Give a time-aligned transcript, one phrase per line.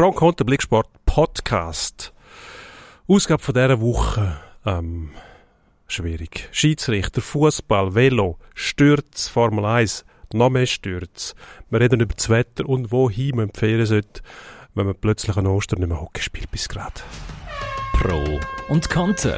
[0.00, 2.14] Pro Konter Blicksport Podcast.
[3.06, 5.10] Ausgabe von dieser Woche, ähm,
[5.88, 6.48] schwierig.
[6.52, 11.34] Schiedsrichter, Fußball, Velo, Stürz, Formel 1, noch mehr Stürz.
[11.68, 14.22] Wir reden über das Wetter und wohin man empfehlen sollte,
[14.74, 17.02] wenn man plötzlich an Ostern nicht mehr Hockey spielt bis gerade.
[17.92, 18.40] Pro
[18.70, 19.36] und Konter.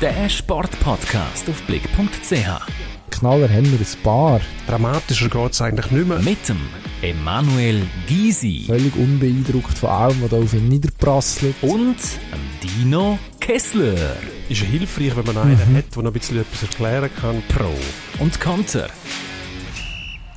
[0.00, 2.91] Der Sportpodcast auf blick.ch.
[3.22, 4.40] Knaller haben wir ein paar.
[4.66, 6.18] Dramatischer geht es eigentlich nicht mehr.
[6.18, 6.58] Mit dem
[7.02, 11.54] Emanuel Gysi Völlig unbeeindruckt von allem, was da auf ihn niederprasselt.
[11.62, 11.98] und
[12.32, 14.16] dem Dino Kessler.
[14.48, 17.40] Ist hilfreich, wenn man einen hat, der noch ein bisschen etwas erklären kann.
[17.46, 17.70] Pro
[18.18, 18.88] und Konter.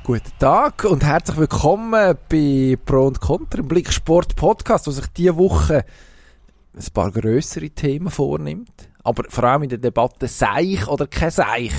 [0.04, 5.08] Guten Tag und herzlich willkommen bei Pro und Contra im Blick Sport Podcast, wo sich
[5.08, 5.84] diese Woche
[6.72, 8.88] ein paar grössere Themen vornimmt.
[9.02, 11.72] Aber vor allem in der Debatte Seich oder kein Seich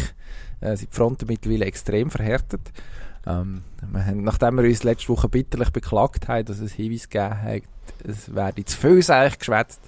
[0.62, 2.72] äh, sind die Fronten mittlerweile extrem verhärtet.
[3.26, 7.42] Ähm, wir haben, nachdem wir uns letzte Woche bitterlich beklagt haben, dass es Hinweis gegeben
[7.42, 7.64] hat,
[8.06, 9.82] es werde zu viel Seich geschwätzt,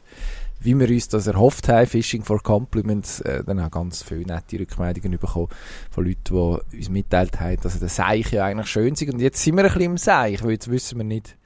[0.62, 4.60] wie wir uns das erhofft haben, Fishing for Compliments, äh, dann auch ganz viele nette
[4.60, 5.48] Rückmeldungen bekommen
[5.90, 9.02] von Leuten, die uns mitteilt haben, dass der Seich ja eigentlich schön ist.
[9.04, 11.38] Und jetzt sind wir ein bisschen im Seich, weil jetzt wissen wir nicht,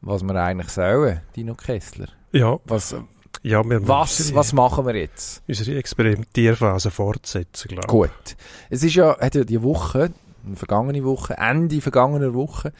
[0.00, 2.08] was wir eigentlich sollen, Dino Kessler.
[2.32, 2.96] Ja, Was,
[3.42, 5.42] ja wir was, müssen was machen wir jetzt?
[5.46, 7.90] unsere Experimentierphase fortsetzen, glaube ich.
[7.90, 8.36] Gut.
[8.70, 10.12] Es ist ja, hat ja die Woche,
[10.44, 12.72] die vergangene Woche, Ende vergangener Woche,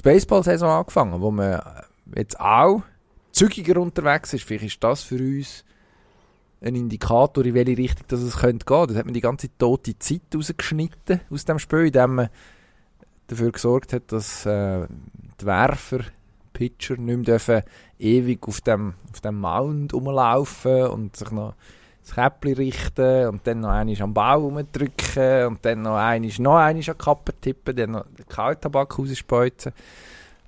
[0.00, 1.60] die Baseball-Saison angefangen, wo man
[2.16, 2.82] jetzt auch
[3.32, 4.44] zügiger unterwegs ist.
[4.44, 5.64] Vielleicht ist das für uns
[6.60, 8.86] ein Indikator, in welche Richtung das es könnte gehen.
[8.88, 12.28] Das hat man die ganze tote Zeit rausgeschnitten aus dem Spiel, indem man
[13.26, 14.86] dafür gesorgt hat, dass äh,
[15.40, 16.00] die Werfer,
[16.52, 17.62] Pitcher nicht mehr dürfen
[18.02, 21.54] ewig auf dem, auf dem Mount rumlaufen und sich noch
[22.02, 26.56] das Käppli richten und dann noch einmal am Bau rumdrücken und dann noch einmal, noch
[26.56, 29.72] einmal an die Kappe tippen, dann noch den Kaltabak rausspeuzen.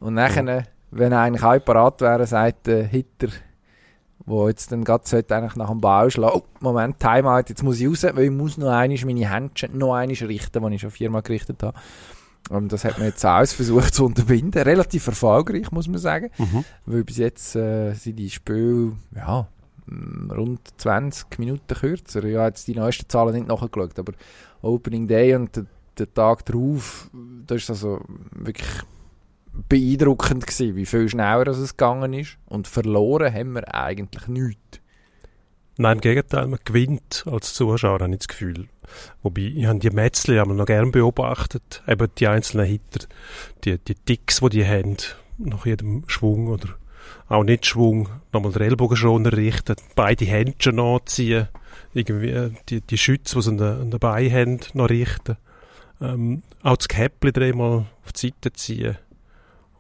[0.01, 3.29] Und nachher, wenn eigentlich alle parat wären, sagt der Hitter,
[4.27, 7.81] wo jetzt dann gerade sollte eigentlich nach dem Bau schlagen, oh, Moment, Timeout, jetzt muss
[7.81, 10.91] ich raus, weil ich muss noch einmal meine Händchen noch einmal richten, die ich schon
[10.91, 11.79] viermal gerichtet habe.
[12.51, 14.63] Und das hat man jetzt alles versucht zu unterbinden.
[14.63, 16.31] Relativ erfolgreich, muss man sagen.
[16.39, 16.65] Mhm.
[16.85, 19.47] Weil bis jetzt äh, sind die Spiele ja,
[19.87, 22.23] mm, rund 20 Minuten kürzer.
[22.25, 24.13] Ich habe jetzt die neuesten Zahlen nicht nachgeschaut, aber
[24.61, 25.67] Opening Day und der,
[25.99, 27.11] der Tag darauf,
[27.47, 28.01] das ist also
[28.33, 28.69] wirklich
[29.69, 32.37] beeindruckend gewesen, wie viel schneller es gegangen ist.
[32.47, 34.81] Und verloren haben wir eigentlich nichts.
[35.77, 38.69] Nein, im Gegenteil, man gewinnt als Zuschauer, habe ich das Gefühl.
[39.23, 43.07] Wobei, ich habe die Metzli aber noch gern beobachtet, eben die einzelnen Hitter,
[43.65, 44.97] die, die Ticks, die die haben,
[45.39, 46.69] nach jedem Schwung oder
[47.29, 51.49] auch nicht Schwung, nochmal den Ellbogen schon richten, beide Händchen anziehen,
[51.93, 55.37] irgendwie die, die Schütze, die sie an den, den Beinen haben, noch richten.
[56.01, 58.99] Ähm, auch das Käppli dreimal auf die Seite ziehen.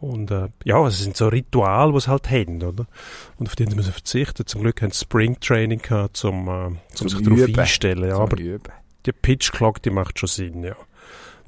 [0.04, 2.86] Und äh, ja, es sind so Rituale, die sie halt haben, oder?
[3.38, 4.46] Und auf die müssen sie verzichten.
[4.46, 7.58] Zum Glück haben sie Spring Training gehabt, zum, äh, zum, sich darauf Üben.
[7.58, 8.08] einstellen.
[8.08, 8.72] Ja, Zum aber Üben.
[9.06, 10.76] die Pitch Clock, die macht schon Sinn, ja.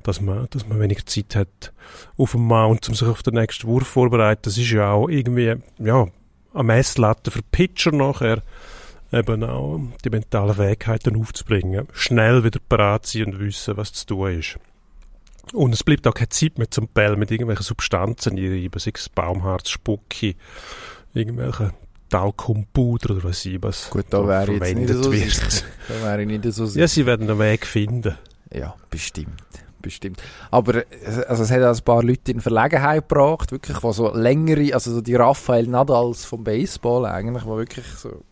[0.03, 1.73] Dass man, dass man weniger Zeit hat
[2.17, 4.43] auf dem Mount, um sich auf den nächsten Wurf vorzubereiten.
[4.45, 6.07] Das ist ja auch irgendwie, ja,
[6.55, 8.41] eine Messlatte für Pitcher nachher,
[9.13, 11.89] eben auch die mentalen Fähigkeiten aufzubringen.
[11.93, 14.59] Schnell wieder parat sein und wissen, was zu tun ist.
[15.53, 19.09] Und es bleibt auch keine Zeit mehr zum Bell mit irgendwelchen Substanzen einreiben, sei es
[19.09, 20.37] Baumharz, Spucki,
[21.15, 21.73] irgendwelche
[22.09, 25.31] Talkumpuder oder was ich was Gut, da wäre ich nicht verwendet so wird.
[25.31, 25.65] sicher.
[25.89, 26.81] Da wäre ich nicht so sicher.
[26.81, 28.17] Ja, sie werden einen Weg finden.
[28.53, 29.43] Ja, bestimmt.
[29.83, 30.23] Bestimmt.
[30.51, 30.85] Aber äh,
[31.29, 34.93] also es hat auch ein paar Leute in Verlegenheit gebracht, wirklich, die so längere, also
[34.93, 38.23] so die Raphael Nadals vom Baseball eigentlich, die wirklich so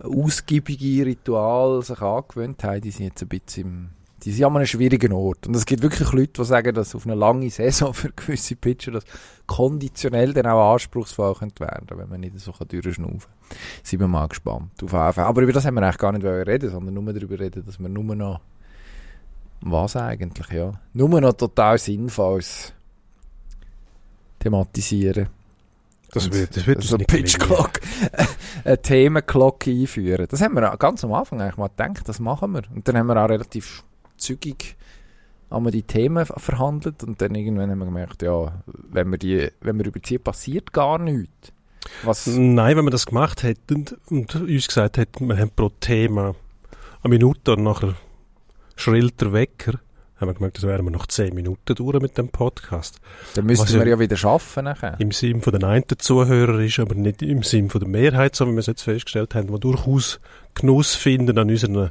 [0.00, 3.88] ausgiebige Ritual sich angewöhnt haben, die sind jetzt ein bisschen im,
[4.22, 5.46] die sind an einem schwierigen Ort.
[5.46, 8.92] Und es gibt wirklich Leute, die sagen, dass auf eine lange Saison für gewisse Pitcher
[8.92, 9.04] das
[9.46, 13.58] konditionell dann auch anspruchsvoll könnte werden, wenn man nicht so durchschnaufen kann.
[13.82, 14.70] Sind wir mal gespannt.
[14.82, 15.18] Auf Fall.
[15.18, 17.88] Aber über das haben wir eigentlich gar nicht reden, sondern nur darüber reden, dass wir
[17.88, 18.40] nur noch
[19.60, 20.72] was eigentlich, ja.
[20.92, 22.72] Nur noch total Sinnvolles
[24.38, 25.28] thematisieren.
[26.10, 27.38] Das Und wird, das wird so nicht Pitch.
[27.38, 27.80] Clock,
[28.64, 30.26] eine Themenglocke einführen.
[30.28, 32.62] Das haben wir ganz am Anfang eigentlich mal gedacht, das machen wir.
[32.74, 33.84] Und dann haben wir auch relativ
[34.22, 34.76] zügig
[35.50, 39.18] haben wir die Themen ver- verhandelt und dann irgendwann haben wir gemerkt, ja, wenn wir,
[39.18, 41.52] die, wenn wir überziehen, passiert gar nichts.
[42.04, 46.34] Was, Nein, wenn wir das gemacht hätten und uns gesagt hätten, wir haben pro Thema
[47.02, 47.96] eine Minute und nachher
[48.76, 49.80] schrillt der Wecker,
[50.22, 53.00] haben wir gemerkt, das wären wir noch zehn Minuten durch mit dem Podcast.
[53.34, 54.96] dann müssten was wir ja- wieder schaffen nachher.
[54.98, 58.46] Im Sinn von den einen Zuhörer ist, aber nicht im Sinn von der Mehrheit, so
[58.46, 60.20] wie wir es jetzt festgestellt haben, die durchaus
[60.54, 61.90] Genuss finden an unseren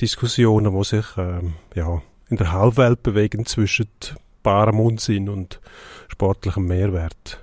[0.00, 3.88] Diskussionen, die sich ähm, ja, in der Halbwelt bewegen zwischen
[4.42, 5.60] barem Unsinn und
[6.08, 7.40] sportlichem Mehrwert.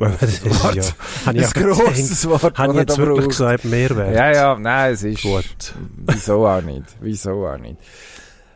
[0.00, 0.84] Das ist ja, habe ich
[1.26, 3.28] Ein auch gedacht, grosses Wort, habe ich jetzt wirklich braucht.
[3.30, 4.14] gesagt, Mehrwert.
[4.14, 5.22] Ja, ja, nein, es ist...
[5.22, 5.74] Gut.
[6.06, 6.84] Wieso auch nicht?
[7.00, 7.78] Wieso auch nicht?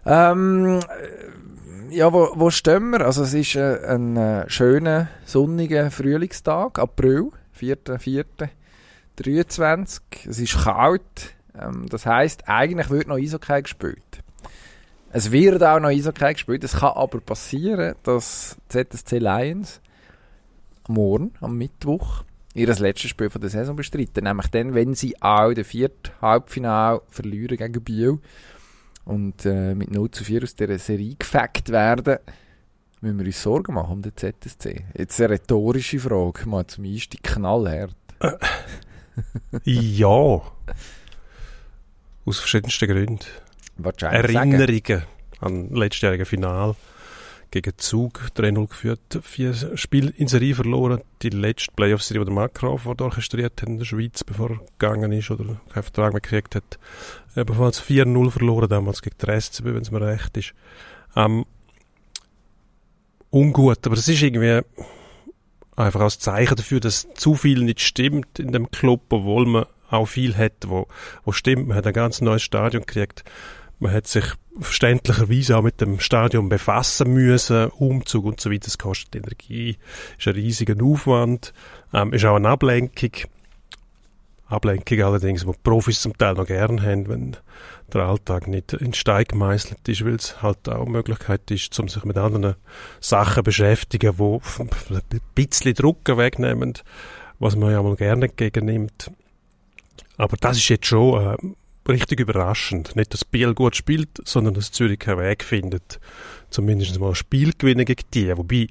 [0.05, 3.03] Ähm, äh, ja, wo, wo stehen wir?
[3.03, 10.01] Also es ist äh, ein äh, schöner, sonniger Frühlingstag, April, 4.4.23.
[10.29, 11.35] Es ist kalt.
[11.59, 14.23] Ähm, das heisst, eigentlich wird noch Eishockey gespielt.
[15.13, 16.65] Es wird auch noch Eishockey gespielt.
[16.65, 19.81] Es kann aber passieren, dass ZSC Lions
[20.89, 24.25] morgen, am Mittwoch, ihr letztes Spiel von der Saison bestreiten.
[24.25, 28.19] Nämlich dann, wenn sie auch den vierten Halbfinale verlieren gegen Biel
[29.05, 32.19] und äh, mit 0 zu 4 aus dieser Serie gefackt werden,
[33.01, 34.85] müssen wir uns Sorgen machen um den ZSC.
[34.97, 37.97] Jetzt eine rhetorische Frage, mal zum Einstieg knallhart.
[39.65, 40.41] Ja.
[42.25, 43.19] Aus verschiedensten Gründen.
[43.77, 44.53] Wahrscheinlich sagen.
[44.53, 45.03] Erinnerungen
[45.41, 46.77] an letztjährige Final
[47.53, 52.55] gegen Zug 3-0 geführt, vier Spiele in Serie verloren, die letzte Playoff-Serie, die der Mark
[52.55, 56.57] Crawford orchestriert hat in der Schweiz, bevor er gegangen ist oder keinen Vertrag mehr gekriegt
[56.57, 56.79] hat.
[57.37, 60.55] Ebenfalls 4-0 verloren, damals gegen den SCB, wenn es mir recht ist.
[61.15, 61.45] Ähm,
[63.31, 64.63] ungut, aber es ist irgendwie
[65.77, 70.07] einfach als Zeichen dafür, dass zu viel nicht stimmt in dem Club, obwohl man auch
[70.07, 70.87] viel hat, wo,
[71.25, 71.69] wo stimmt.
[71.69, 73.25] Man hat ein ganz neues Stadion gekriegt.
[73.83, 74.25] Man hat sich
[74.61, 78.67] verständlicherweise auch mit dem Stadion befassen müssen, Umzug und so weiter.
[78.67, 79.77] Das kostet Energie,
[80.17, 81.53] ist ein riesiger Aufwand,
[81.93, 83.11] ähm, ist auch eine Ablenkung.
[84.47, 87.37] Ablenkung allerdings, die Profis zum Teil noch gern haben, wenn
[87.93, 91.89] der Alltag nicht in Stein gemeißelt ist, weil es halt auch eine Möglichkeit ist, um
[91.89, 92.55] sich mit anderen
[93.01, 96.75] Sachen beschäftigen, die ein bisschen Druck wegnehmen,
[97.41, 99.11] was man ja mal gerne entgegennimmt.
[100.19, 101.37] Aber das ist jetzt schon äh,
[101.89, 102.97] richtig überraschend.
[102.97, 106.01] Nicht, dass Biel gut spielt, sondern dass Zürich keinen Weg findet,
[106.51, 108.37] zumindest mal ein Spiel gewinnen gegen die.
[108.37, 108.69] Wobei,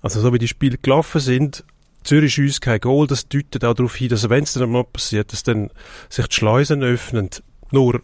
[0.00, 1.64] also so wie die Spiele gelaufen sind,
[2.04, 5.32] Zürich schießt kein Goal, das deutet auch darauf hin, dass wenn es dann mal passiert,
[5.32, 5.70] dass dann
[6.10, 7.30] sich die Schleusen öffnen.
[7.70, 8.02] Nur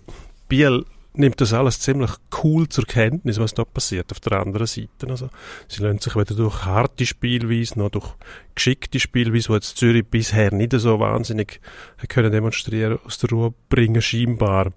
[0.49, 0.85] Biel
[1.15, 2.11] nimmt das alles ziemlich
[2.43, 5.09] cool zur Kenntnis, was da passiert auf der anderen Seite.
[5.09, 5.29] Also,
[5.69, 8.15] sie lassen sich weder durch harte Spielweise noch durch
[8.55, 11.61] geschickte Spielweise, die jetzt Zürich bisher nicht so wahnsinnig
[12.09, 14.73] können demonstrieren, aus der Ruhe bringen, scheinbar.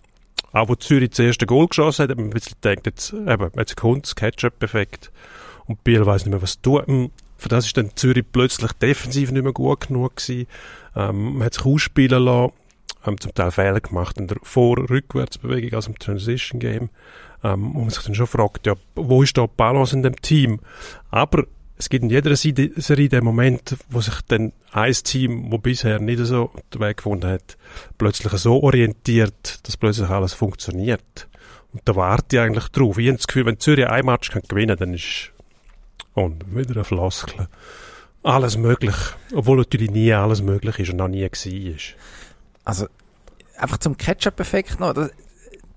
[0.51, 3.51] Auch wo Zürich das erste Goal geschossen hat, hat man ein bisschen gedacht, jetzt, eben,
[3.55, 5.11] jetzt kommt das Catch-up-Effekt
[5.65, 6.83] und Biel weiß nicht mehr, was tun.
[6.85, 10.47] Hm, Für das ist dann Zürich plötzlich defensiv nicht mehr gut genug gewesen.
[10.95, 12.53] Ähm, man hat sich ausspielen lassen,
[13.03, 16.89] haben zum Teil Fehler gemacht in der Vor-Rückwärtsbewegung, also im Transition-Game,
[17.43, 20.15] ähm, wo man sich dann schon fragt, ja, wo ist da die Balance in dem
[20.21, 20.59] Team?
[21.11, 21.43] Aber
[21.77, 26.19] es gibt in jeder Serie den Moment, wo sich dann ein Team, wo bisher nicht
[26.25, 27.57] so den Weg gefunden hat,
[27.97, 31.27] plötzlich so orientiert, dass plötzlich alles funktioniert.
[31.73, 32.97] Und da warte ich eigentlich drauf.
[32.97, 35.31] Ich habe das Gefühl, wenn Zürich ein Match kann gewinnen kann, dann ist
[36.13, 37.47] und wieder eine Floskel.
[38.21, 38.95] Alles möglich.
[39.33, 41.79] Obwohl natürlich nie alles möglich ist und noch nie war.
[42.63, 42.87] Also,
[43.57, 44.93] einfach zum Ketchup-Effekt noch.
[44.93, 45.11] Das,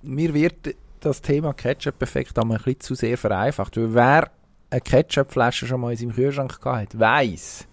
[0.03, 3.77] mir wird das Thema Ketchup-Effekt einmal ein bisschen zu sehr vereinfacht.
[3.77, 4.31] Weil wer
[4.71, 7.67] eine Ketchup-Flasche schon mal in seinem Kühlschrank gehabt hat, weiss,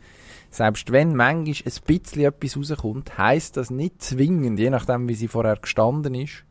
[0.49, 5.27] selbst wenn manchmal ein bisschen etwas rauskommt, heisst das nicht zwingend, je nachdem wie sie
[5.27, 6.43] vorher gestanden ist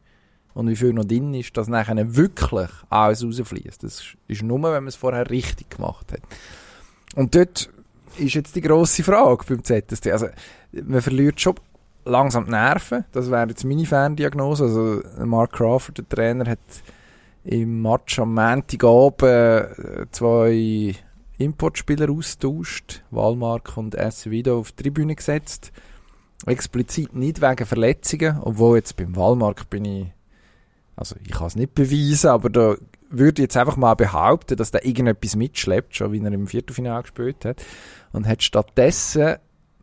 [0.55, 3.83] und wie viel noch drin ist, dass nachher wirklich alles rausfließt.
[3.85, 6.21] Das ist nur, wenn man es vorher richtig gemacht hat.
[7.15, 7.71] Und dort
[8.19, 10.09] ist jetzt die grosse Frage beim ZST.
[10.09, 10.27] Also,
[10.73, 11.55] man verliert schon
[12.05, 13.05] langsam die Nerven.
[13.13, 14.65] Das wäre jetzt meine Ferndiagnose.
[14.65, 16.59] Also, Mark Crawford, der Trainer, hat
[17.45, 20.95] im Match am Montagabend äh, zwei
[21.39, 23.03] Importspieler austauscht.
[23.11, 25.73] Walmark und Acevedo auf die Tribüne gesetzt.
[26.47, 30.07] Explizit nicht wegen Verletzungen, obwohl jetzt beim Walmark bin ich,
[30.97, 32.77] also ich kann es nicht beweisen, aber da
[33.11, 37.03] würde ich jetzt einfach mal behaupten, dass der irgendetwas mitschleppt, schon wie er im Viertelfinale
[37.03, 37.63] gespielt hat.
[38.13, 39.37] Und hat stattdessen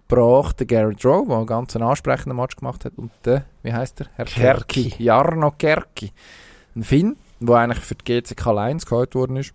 [0.10, 4.00] gebracht der Garrett Rowe, der einen ganz ansprechenden Match gemacht hat, und der, wie heißt
[4.00, 4.08] der?
[4.16, 4.90] Herr Kerki.
[4.90, 5.04] Kerki.
[5.04, 6.12] Jarno Kerki.
[6.76, 9.54] Ein Finn, der eigentlich für die GCK Lions geholt worden ist.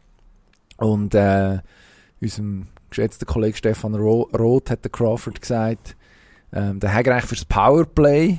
[0.79, 1.59] Und äh,
[2.21, 5.97] unserem geschätzten Kollegen Stefan Ro Roth hat der Crawford gesagt,
[6.53, 8.39] ähm, der hat eigentlich fürs Powerplay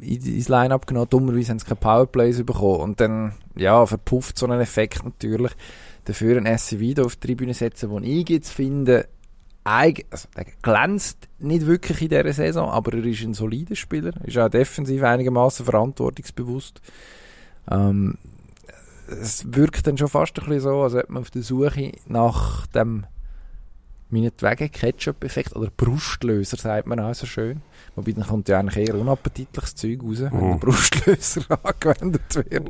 [0.00, 1.08] in- ins Line-Up genommen.
[1.10, 2.80] Dummerweise haben sie keine Powerplays bekommen.
[2.80, 5.52] Und dann, ja, verpufft so einen Effekt natürlich.
[6.04, 9.08] Dafür ein SC wieder auf die Tribüne setzen, wo ich jetzt finde,
[9.64, 10.28] also,
[10.60, 14.12] glänzt nicht wirklich in dieser Saison, aber er ist ein solider Spieler.
[14.24, 16.82] Ist auch defensiv einigermaßen verantwortungsbewusst.
[17.70, 18.18] Ähm,
[19.08, 22.66] es wirkt dann schon fast ein bisschen so, als ob man auf der Suche nach
[22.68, 23.06] dem
[24.14, 27.60] meinetwegen Ketchup-Effekt oder Brustlöser, sagt man auch so schön.
[27.96, 30.50] Wobei dann kommt ja eigentlich eher unappetitliches Zeug raus, wenn Mhm.
[30.52, 32.68] der Brustlöser angewendet wird.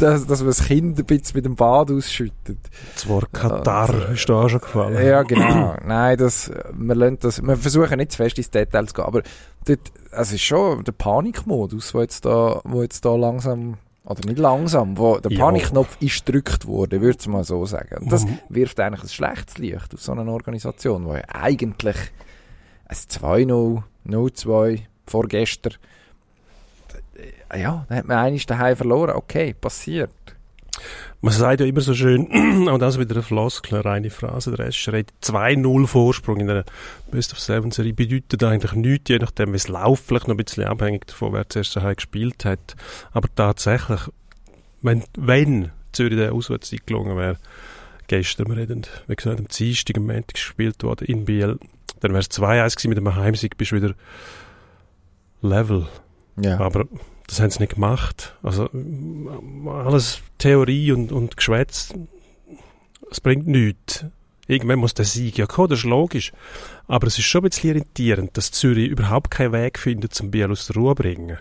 [0.00, 2.58] Dass, dass man das Kind ein bisschen mit dem Bad ausschüttet.
[2.94, 5.04] Das Wort Katar ist da auch schon gefallen.
[5.06, 5.76] Ja, genau.
[5.84, 9.22] Nein, das, wir, lassen das, wir versuchen nicht zu fest ins Detail zu gehen, aber
[9.66, 14.38] dort, es ist schon der Panikmodus, wo jetzt da, wo jetzt da langsam, oder nicht
[14.38, 15.44] langsam, wo der Ja.
[15.44, 18.02] Panikknopf ist gedrückt worden, würde ich mal so sagen.
[18.02, 18.38] Und das Mhm.
[18.48, 21.96] wirft eigentlich ein schlechtes Licht auf so eine Organisation, wo ja eigentlich
[22.86, 25.74] ein 2-0, 0-2 vorgestern,
[27.50, 29.14] äh, ja, dann hat man einiges daheim verloren.
[29.16, 30.10] Okay, passiert.
[31.20, 34.66] Man sagt ja immer so schön, auch das wieder eine Floskel, eine reine Phrase, der
[34.66, 36.64] Rest redet 2-0 Vorsprung in einer
[37.10, 40.44] Best of Seven Serie bedeutet eigentlich nichts, je nachdem wie es läuft, vielleicht noch ein
[40.44, 42.74] bisschen abhängig davon, wer zuerst daheim gespielt hat.
[43.12, 44.00] Aber tatsächlich,
[44.80, 47.38] wenn, wenn Zürich der Auswärtszeit gelungen wäre,
[48.08, 51.58] gestern, wir reden, wie gesagt, am Dienstag, am Montag gespielt worden in Biel,
[52.00, 53.94] dann wäre es 2-1 gewesen mit einem Heimsieg, bist du wieder
[55.40, 55.86] level.
[56.36, 56.58] Ja.
[56.58, 56.86] Aber
[57.32, 58.36] das haben sie nicht gemacht.
[58.42, 58.68] Also
[59.66, 61.94] alles Theorie und, und Geschwätz,
[63.10, 64.04] es bringt nichts.
[64.48, 66.32] Irgendwann muss der Sieg ja kommen, das ist logisch.
[66.88, 70.50] Aber es ist schon ein bisschen irritierend, dass Zürich überhaupt keinen Weg findet, zum Biel
[70.50, 71.38] aus der Ruhe zu bringen.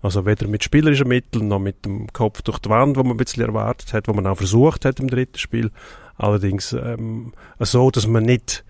[0.00, 3.18] Also weder mit spielerischen Mitteln noch mit dem Kopf durch die Wand, wo man ein
[3.18, 5.70] bisschen erwartet hat, wo man auch versucht hat im dritten Spiel.
[6.16, 8.64] Allerdings ähm, so, dass man nicht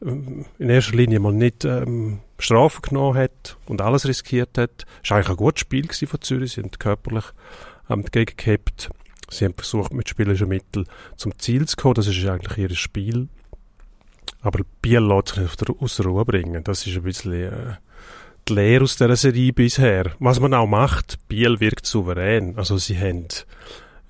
[0.00, 4.84] ähm, in erster Linie mal nicht ähm, Strafen genommen hat und alles riskiert hat.
[5.02, 6.52] Es war eigentlich ein gutes Spiel von Zürich.
[6.52, 7.24] Sie haben körperlich
[7.88, 8.90] ähm, gehabt.
[9.30, 11.94] Sie haben versucht, mit spielerischen Mitteln zum Ziel zu kommen.
[11.94, 13.28] Das ist eigentlich ihr Spiel.
[14.40, 16.64] Aber Biel lässt sich nicht aus der Ruhe bringen.
[16.64, 17.76] Das ist ein bisschen äh,
[18.48, 20.12] die Lehre aus dieser Serie bisher.
[20.18, 22.58] Was man auch macht, Biel wirkt souverän.
[22.58, 23.28] Also sie haben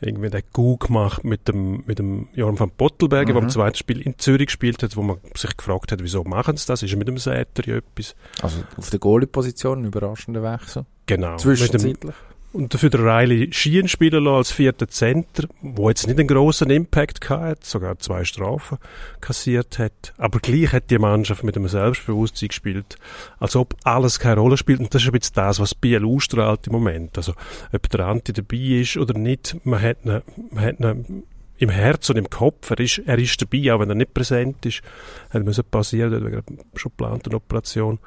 [0.02, 3.36] irgendwie den Coup gemacht mit dem, mit dem Jorn van Pottelberger, Mhm.
[3.36, 6.56] der im zweiten Spiel in Zürich gespielt hat, wo man sich gefragt hat, wieso machen
[6.56, 6.82] sie das?
[6.82, 8.14] Ist er mit dem Säter ja etwas?
[8.40, 10.84] Also auf der Goalie-Position ein überraschender Wechsel.
[11.06, 11.36] Genau.
[11.36, 12.14] Zwischenzeitlich.
[12.52, 16.70] Und dafür der Riley Schien spielen lassen als vierter Center, wo jetzt nicht einen grossen
[16.70, 18.78] Impact hat, sogar zwei Strafen
[19.20, 20.12] kassiert hat.
[20.18, 22.96] Aber gleich hat die Mannschaft mit einem Selbstbewusstsein gespielt,
[23.38, 24.80] als ob alles keine Rolle spielt.
[24.80, 27.16] Und das ist ein bisschen das, was Biel ausstrahlt im Moment.
[27.16, 27.32] Also,
[27.72, 31.24] ob der Anti dabei ist oder nicht, man hat ihn, man hat ihn
[31.58, 34.66] im Herz und im Kopf, er ist, er ist dabei, auch wenn er nicht präsent
[34.66, 34.82] ist.
[35.30, 36.42] Hat müssen passieren, wegen einer
[36.74, 37.98] schon geplanten Operation.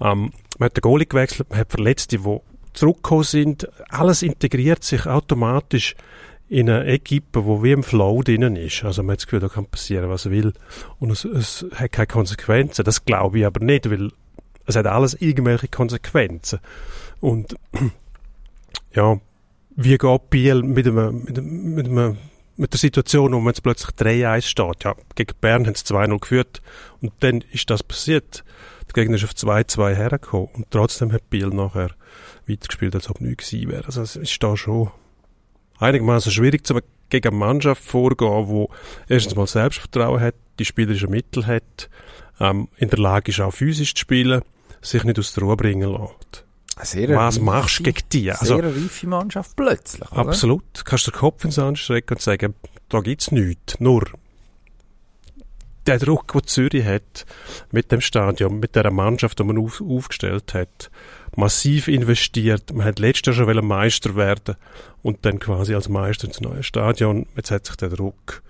[0.00, 2.24] Ähm, man hat den Goalie gewechselt, man hat Verletzte, die
[2.72, 3.68] zurückgekommen sind.
[3.88, 5.94] Alles integriert sich automatisch
[6.48, 8.84] in eine Equipe, wo wie im Flow drinnen ist.
[8.84, 10.52] Also man hat das Gefühl, da kann passieren, was will.
[10.98, 12.84] Und es, es hat keine Konsequenzen.
[12.84, 14.10] Das glaube ich aber nicht, weil
[14.66, 16.58] es hat alles irgendwelche Konsequenzen.
[17.20, 17.54] Und
[18.94, 19.20] ja,
[19.76, 22.18] wie geht Biel mit, einem, mit, einem, mit, einem,
[22.56, 24.84] mit der Situation, wo man jetzt plötzlich 3-1 steht?
[24.84, 26.62] Ja, gegen Bern haben sie 2-0 geführt
[27.00, 28.44] und dann ist das passiert.
[28.88, 31.90] Der Gegner ist auf 2-2 hergekommen und trotzdem hat Biel nachher
[32.48, 33.84] weitergespielt, als ob nichts gewesen wäre.
[33.86, 34.90] Also es ist da schon
[35.78, 36.78] einigermaßen schwierig, zu
[37.08, 38.70] gegen eine Mannschaft vorgehen, wo
[39.08, 41.90] erstens mal Selbstvertrauen hat, die spielerischen Mittel hat,
[42.38, 44.42] ähm, in der Lage ist auch physisch zu spielen,
[44.80, 46.44] sich nicht aus der Ruhe bringen lässt.
[46.82, 48.30] Sehr Was reife- machst du gegen die?
[48.30, 50.20] Also, sehr reife Mannschaft plötzlich, oder?
[50.20, 50.62] Absolut.
[50.72, 52.54] Du kannst den Kopf ins Sand strecken und sagen,
[52.88, 53.80] da gibt's nichts.
[53.80, 54.04] Nur
[55.86, 57.26] der Druck, den Zürich hat,
[57.70, 60.90] mit dem Stadion, mit der Mannschaft, die man auf, aufgestellt hat,
[61.36, 62.72] massiv investiert.
[62.72, 64.56] Man hat letztes Jahr schon Meister werden
[65.02, 67.26] und dann quasi als Meister ins neue Stadion.
[67.36, 68.42] Jetzt hat sich der Druck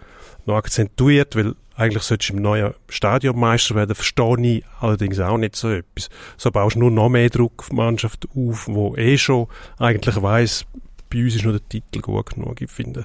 [0.46, 5.38] noch akzentuiert, weil eigentlich solltest du im neuen Stadion Meister werden, verstehe ich allerdings auch
[5.38, 6.08] nicht so etwas.
[6.37, 9.46] So baust du nur noch mehr Druck auf die Mannschaft auf, wo eh schon
[9.78, 10.66] eigentlich weiss,
[11.11, 12.61] bei uns ist nur der Titel gut genug.
[12.61, 13.05] Ich finde,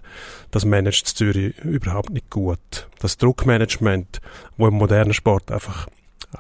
[0.52, 2.88] das managt Zürich überhaupt nicht gut.
[3.00, 4.22] Das Druckmanagement,
[4.58, 5.88] wo im modernen Sport einfach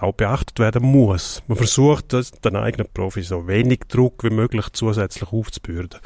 [0.01, 1.41] auch beachtet werden muss.
[1.47, 5.99] Man versucht, das, den eigenen Profi so wenig Druck wie möglich zusätzlich aufzubürden.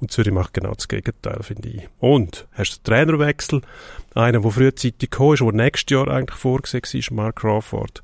[0.00, 1.88] Und Zürich macht genau das Gegenteil, finde ich.
[1.98, 3.62] Und hast du den Trainerwechsel,
[4.14, 8.02] einer, der frühzeitig gekommen ist, der nächstes Jahr eigentlich vorgesehen war, Mark Crawford,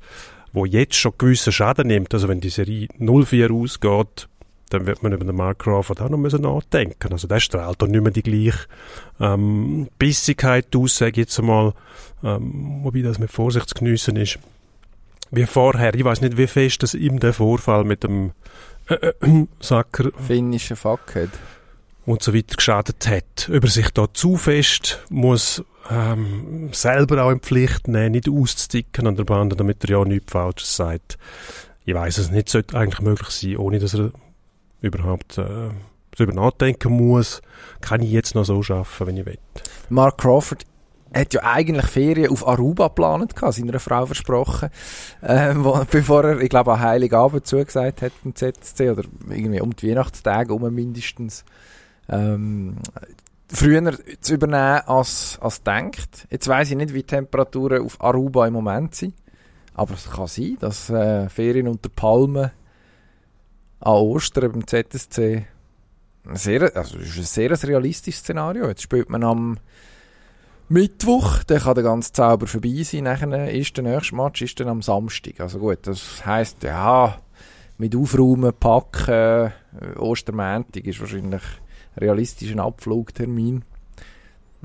[0.52, 2.12] wo jetzt schon gewissen Schaden nimmt.
[2.12, 4.28] Also wenn die Serie 0-4 ausgeht,
[4.70, 7.12] dann wird man über den Mark Crawford auch noch müssen nachdenken.
[7.12, 8.66] Also der strahlt doch nicht mehr die gleiche
[9.20, 11.74] ähm, Bissigkeit aus, sage ich jetzt einmal,
[12.22, 14.38] ähm, wobei das mit Vorsicht zu geniessen ist,
[15.30, 15.94] wie vorher.
[15.94, 18.32] Ich weiß nicht, wie fest das ihm der Vorfall mit dem
[18.88, 21.30] äh, äh, Sacker Finnische Fuckhead.
[22.06, 23.48] und so weiter geschadet hat.
[23.48, 29.16] Über sich da zu fest muss ähm, selber auch in Pflicht nehmen, nicht auszusticken an
[29.16, 31.18] der Bande, damit er ja nichts Falsches sagt.
[31.84, 34.12] Ich weiß es nicht, sollte eigentlich möglich sein, ohne dass er
[34.80, 35.70] überhaupt äh,
[36.12, 37.42] darüber nachdenken muss.
[37.80, 39.38] Kann ich jetzt noch so schaffen, wenn ich will.
[39.88, 40.64] Mark Crawford
[41.12, 44.70] hat ja eigentlich Ferien auf Aruba geplant, seiner Frau versprochen,
[45.22, 49.74] ähm, wo, bevor er, ich glaube, an Heiligabend zugesagt hat im ZSC, oder irgendwie um
[49.74, 51.44] die Weihnachtstage um mindestens,
[52.08, 52.76] ähm,
[53.52, 56.28] früher zu übernehmen als, als denkt.
[56.30, 59.14] Jetzt weiss ich nicht, wie die Temperaturen auf Aruba im Moment sind,
[59.74, 62.52] aber es kann sein, dass äh, Ferien unter Palmen
[63.80, 65.46] an Ostern beim ZSC
[66.34, 68.68] sehr, also ist ein sehr realistisches Szenario.
[68.68, 69.58] Jetzt spielt man am
[70.68, 73.04] Mittwoch, dann kann der ganze Zauber vorbei sein.
[73.04, 75.40] Nachher ist der nächste Match ist dann am Samstag.
[75.40, 77.18] Also gut, das heisst, ja,
[77.78, 81.42] mit Aufräumen, Packen, äh, Ostermäntig ist wahrscheinlich
[81.96, 83.64] ein Abflugtermin.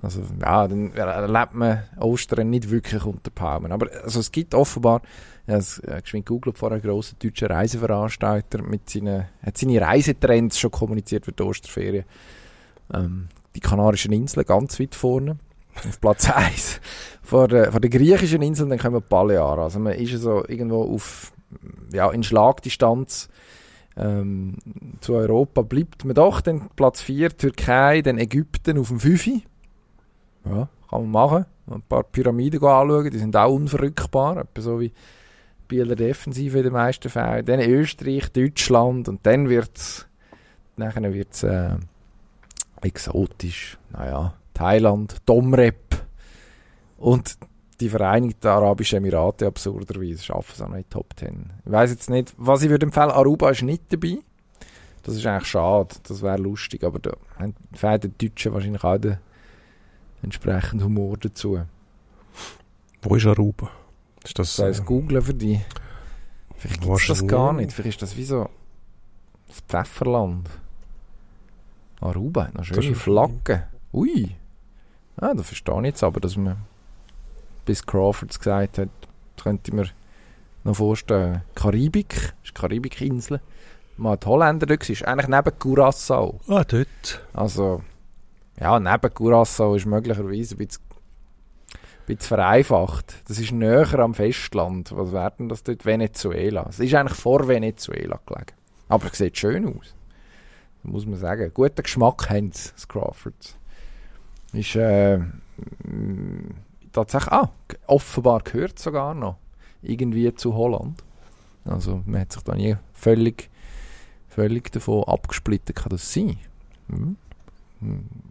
[0.01, 3.72] Also ja, dann erlebt man Ostern nicht wirklich unter Palmen.
[3.72, 5.01] Aber also, es gibt offenbar,
[5.48, 10.60] ja, es äh, geschwind googelt vor einem grossen deutschen Reiseveranstalter mit seinen, hat seine Reisetrends
[10.60, 12.06] schon kommuniziert für die Osterferien.
[12.94, 15.38] Ähm, die Kanarischen Inseln ganz weit vorne.
[15.88, 16.82] Auf Platz 1.
[17.22, 19.60] Vor, der, vor den griechischen Inseln, dann kommen Balearen.
[19.60, 21.32] Also man ist so irgendwo auf,
[21.94, 23.30] ja, in Schlagdistanz
[23.98, 24.56] ähm,
[25.00, 25.62] zu Europa.
[25.62, 29.28] Bleibt man doch dann Platz 4, Türkei, dann Ägypten auf dem 5.
[29.28, 31.46] Ja, kann man machen.
[31.68, 34.38] Ein paar Pyramiden anschauen, die sind auch unverrückbar.
[34.38, 34.92] Etwa so wie
[35.67, 37.45] Bieler Defensive in den meisten Fällen.
[37.45, 40.05] Dann Österreich, Deutschland und dann wird es
[40.77, 41.75] wird's, äh,
[42.81, 43.77] exotisch.
[43.91, 46.05] Naja, Thailand, Domrep
[46.98, 47.38] und
[47.79, 51.51] die Vereinigten Arabischen Emirate absurderweise schaffen es auch noch in die Top 10.
[51.65, 54.19] Ich weiß jetzt nicht, was ich würde empfehlen, Aruba ist nicht dabei.
[55.03, 57.53] Das ist eigentlich schade, das wäre lustig, aber da haben
[58.01, 59.17] die Deutschen wahrscheinlich auch den
[60.24, 61.62] entsprechenden Humor dazu.
[63.01, 63.69] Wo ist Aruba?
[64.25, 65.62] Ist das, das heißt, äh, googlen für die.
[66.58, 67.72] Vielleicht gibt es das gar nicht.
[67.72, 68.50] Vielleicht ist das wie so
[69.48, 70.50] das Pfefferland.
[72.01, 73.63] Aruba hat noch schöne Flaggen.
[73.94, 74.36] Ui.
[75.17, 76.58] Ah, da verstehe ich jetzt aber, dass man
[77.65, 78.89] bis Crawfords gesagt hat,
[79.41, 79.89] könnte ich mir
[80.63, 81.41] noch vorstellen.
[81.55, 83.41] Karibik, das ist die Karibikinsel.
[83.98, 86.39] Man hat Holländer dort, ist eigentlich neben Curaçao.
[86.50, 87.24] Ah, dort.
[87.34, 87.82] Also,
[88.60, 90.84] ja, neben Curaçao ist möglicherweise ein bisschen,
[92.06, 93.24] bisschen vereinfacht.
[93.28, 94.96] Das ist näher am Festland.
[94.96, 95.86] Was wäre denn das dort?
[95.86, 96.66] Venezuela.
[96.70, 98.54] Es ist eigentlich vor Venezuela gelegen.
[98.88, 99.94] Aber es sieht schön aus.
[100.84, 101.52] Muss man sagen.
[101.54, 103.58] Guten Geschmack haben sie, das Crawfords.
[104.54, 106.52] Ist, äh, mm,
[106.94, 107.52] tatsächlich, ah,
[107.88, 109.38] offenbar gehört sogar noch
[109.82, 111.04] irgendwie zu Holland.
[111.65, 113.50] Also, man hat sich da nie völlig,
[114.30, 116.38] völlig davon abgesplittet, kann das sein.
[116.88, 117.18] Mhm.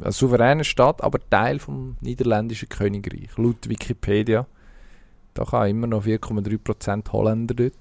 [0.00, 3.36] Eine souveräne Stadt, aber Teil vom niederländischen Königreich.
[3.36, 4.46] Laut Wikipedia.
[5.34, 7.72] Da kann immer noch 4,3% Holländer dort.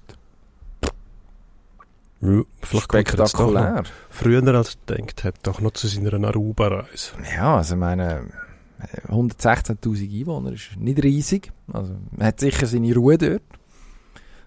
[2.20, 3.82] Ja, vielleicht noch, Spektakulär.
[4.08, 7.12] früher als er denkt hat, doch noch zu seiner Aruba-Reise.
[7.36, 8.30] Ja, also ich meine,
[8.80, 11.52] äh, 116.000 Einwohner ist nicht riesig.
[11.72, 13.42] Also man hat sicher seine Ruhe dort.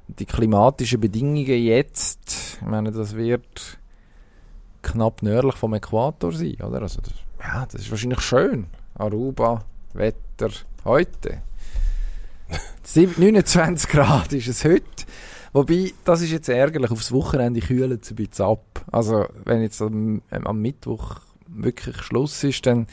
[0.08, 3.78] Die klimatischen Bedingungen jetzt, ich meine, das wird
[4.88, 6.82] knapp nördlich vom Äquator sein, oder?
[6.82, 8.67] Also das, ja, das ist wahrscheinlich schön.
[8.95, 10.50] Aruba, Wetter,
[10.86, 11.41] heute.
[12.84, 14.84] Sieb- 29 Grad ist es heute.
[15.54, 18.86] Wobei, das ist jetzt ärgerlich, aufs Wochenende kühlt es ein bisschen ab.
[18.91, 22.88] Also, wenn jetzt am, ähm, am Mittwoch wirklich Schluss ist, dann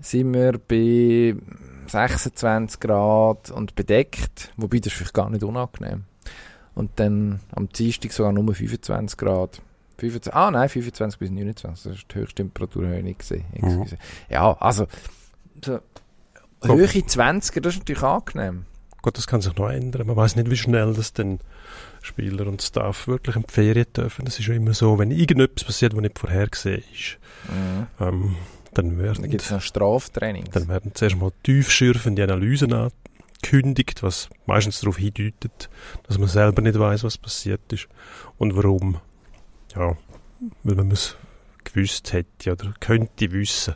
[0.00, 1.34] sind wir bei
[1.86, 4.52] 26 Grad und bedeckt.
[4.56, 6.04] Wobei, das ist vielleicht gar nicht unangenehm.
[6.74, 9.62] Und dann am Dienstag sogar nur 25 Grad.
[9.98, 13.44] 25, ah nein, 25 bis 29, das ist die höchste Temperatur, habe ich nicht gesehen.
[13.52, 13.96] Excuse.
[14.28, 14.86] Ja, also,
[15.64, 15.78] so.
[16.64, 18.64] Höhe 20er, das ist natürlich angenehm.
[19.02, 20.06] Gut, das kann sich noch ändern.
[20.06, 21.40] Man weiß nicht, wie schnell das dann
[22.00, 24.24] Spieler und Staff wirklich in die Ferien dürfen.
[24.24, 27.18] Das ist ja immer so, wenn irgendetwas passiert, was nicht vorhergesehen ist,
[27.50, 27.86] Mhm.
[28.00, 28.36] ähm,
[28.72, 30.48] dann werden, Dann gibt es noch Straftrainings.
[30.50, 35.68] dann werden zuerst mal tiefschürfende Analysen angekündigt, was meistens darauf hindeutet,
[36.08, 37.88] dass man selber nicht weiß, was passiert ist
[38.38, 38.96] und warum.
[39.76, 39.96] Ja,
[40.62, 41.16] weil man es
[41.64, 43.74] gewusst hätte oder könnte wissen.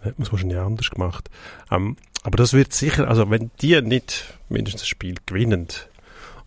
[0.00, 1.30] Dann hätte man es wahrscheinlich anders gemacht.
[1.70, 5.68] Ähm, aber das wird sicher, also wenn die nicht mindestens das Spiel gewinnen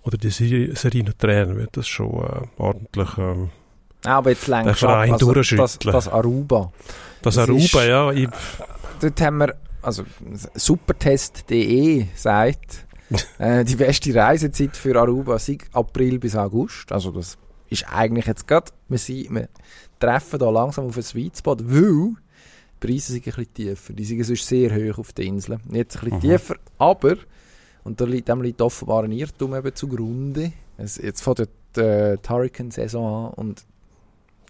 [0.03, 3.49] oder die Serie noch drehen, wird das schon äh, ordentlich ähm,
[4.05, 6.71] Ah, aber jetzt längst Den Verein ab, also das, das Aruba.
[7.21, 8.29] das Das ist- Aruba, ja, ich,
[9.01, 10.03] Dort haben wir, also
[10.55, 12.85] supertest.de sagt,
[13.39, 16.91] äh, die beste Reisezeit für Aruba sei April bis August.
[16.91, 17.37] Also das
[17.69, 19.49] ist eigentlich jetzt gerade, wir, sind, wir
[19.99, 22.15] treffen da langsam auf einen Sweet Spot, weil
[22.81, 23.93] die Preise sind ein bisschen tiefer.
[23.93, 25.59] Die sind sonst sehr hoch auf den Inseln.
[25.71, 26.21] Jetzt ein bisschen Mhm.
[26.21, 27.15] tiefer, aber,
[27.83, 30.53] und da liegt, dem liegt offenbar ein Irrtum eben zugrunde.
[30.77, 31.47] Es, jetzt von der
[32.13, 33.63] äh, die Hurricane-Saison an und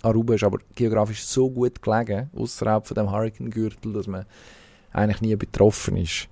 [0.01, 4.25] Aruba ist aber geografisch so gut gelegen, außerhalb von dem Hurricane-Gürtel, dass man
[4.93, 6.27] eigentlich nie betroffen ist.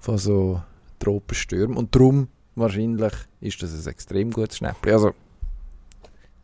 [0.00, 0.60] von so
[0.98, 1.76] Tropenstürmen.
[1.76, 4.92] Und darum wahrscheinlich ist das ein extrem gutes Schnäppchen.
[4.92, 5.12] Also,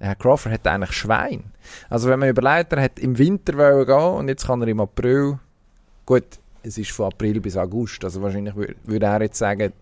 [0.01, 1.45] Herr Crawford hat eigentlich Schwein.
[1.89, 4.81] Also wenn man überlegt, er hat im Winter wollen gehen und jetzt kann er im
[4.81, 5.39] April,
[6.07, 6.25] gut,
[6.63, 9.73] es ist von April bis August, also wahrscheinlich wür- würde er jetzt sagen,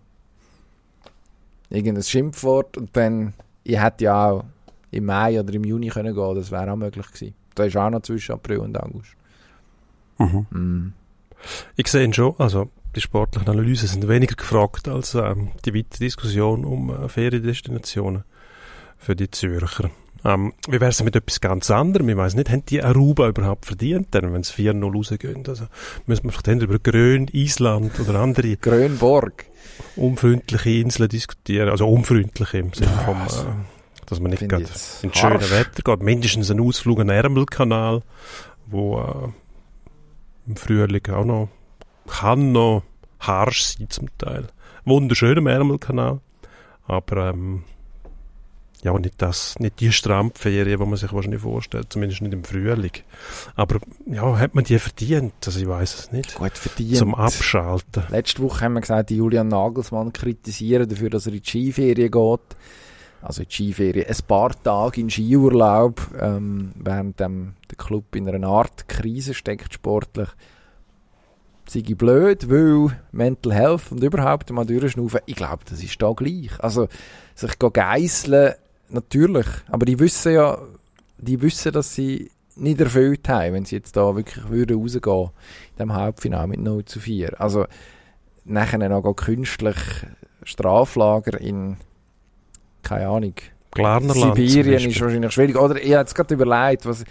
[1.69, 4.43] irgendein Schimpfwort und dann, ich hätte ja auch
[4.91, 7.33] im Mai oder im Juni können gehen, das wäre auch möglich gewesen.
[7.55, 9.11] Da ist auch noch zwischen April und August.
[10.17, 10.45] Mhm.
[10.49, 10.93] Mm.
[11.77, 16.05] Ich sehe ihn schon, also die sportlichen Analysen sind weniger gefragt als ähm, die weitere
[16.05, 18.23] Diskussion um äh, Feriendestinationen
[18.97, 19.89] für die Zürcher.
[20.25, 22.09] Ähm, wie wäre es mit etwas ganz anderem?
[22.09, 25.43] Ich weiß nicht, haben die Aruba überhaupt verdient, wenn es 4-0 rausgehen?
[25.47, 25.65] Also
[26.07, 29.45] müssen wir vielleicht über Grön, Island oder andere Grönborg.
[29.95, 31.69] unfreundliche Inseln diskutieren.
[31.69, 33.51] Also unfreundliche im Sinne Ja, vom, also, äh,
[34.07, 34.65] dass man nicht gerade
[35.01, 35.51] in schönem harsch.
[35.51, 36.03] Wetter geht.
[36.03, 38.01] Mindestens ein Ausflug an den Ärmelkanal,
[38.67, 39.29] wo äh,
[40.49, 41.49] im Frühling auch noch
[42.07, 42.83] kann noch
[43.19, 44.47] harsch sein zum Teil.
[44.83, 46.19] Wunderschöner Ärmelkanal,
[46.87, 47.63] aber ähm,
[48.83, 52.91] ja, nicht das, nicht die Strandferien, die man sich wahrscheinlich vorstellt, zumindest nicht im Frühling.
[53.55, 55.33] Aber ja, hat man die verdient?
[55.45, 56.35] Also ich weiß es nicht.
[56.35, 56.95] Gut verdient.
[56.95, 58.03] Zum Abschalten.
[58.09, 62.09] Letzte Woche haben wir gesagt, die Julian Nagelsmann kritisieren dafür, dass er in die Skiferien
[62.09, 62.39] geht.
[63.21, 64.07] Also in die Skiferien.
[64.07, 69.73] Ein paar Tage in Skiurlaub, ähm, während dem, der Club in einer Art Krise steckt,
[69.73, 70.29] sportlich.
[71.67, 76.49] Sei blöd, weil Mental Health und überhaupt mal durchschnaufen, ich glaube, das ist da gleich.
[76.59, 76.87] Also,
[77.35, 78.55] sich geisseln,
[78.91, 79.47] natürlich.
[79.67, 80.59] Aber die wissen ja,
[81.17, 85.29] die wissen, dass sie nicht erfüllt haben, wenn sie jetzt da wirklich würden rausgehen
[85.71, 87.39] in dem Halbfinale mit 0 zu 4.
[87.39, 87.65] Also
[88.45, 89.77] nachher noch künstlich
[90.43, 91.77] Straflager in
[92.83, 93.33] keine Ahnung.
[93.71, 95.57] Glarnerland Sibirien ist wahrscheinlich schwierig.
[95.57, 97.03] Oder ich habe jetzt gerade überlegt, was,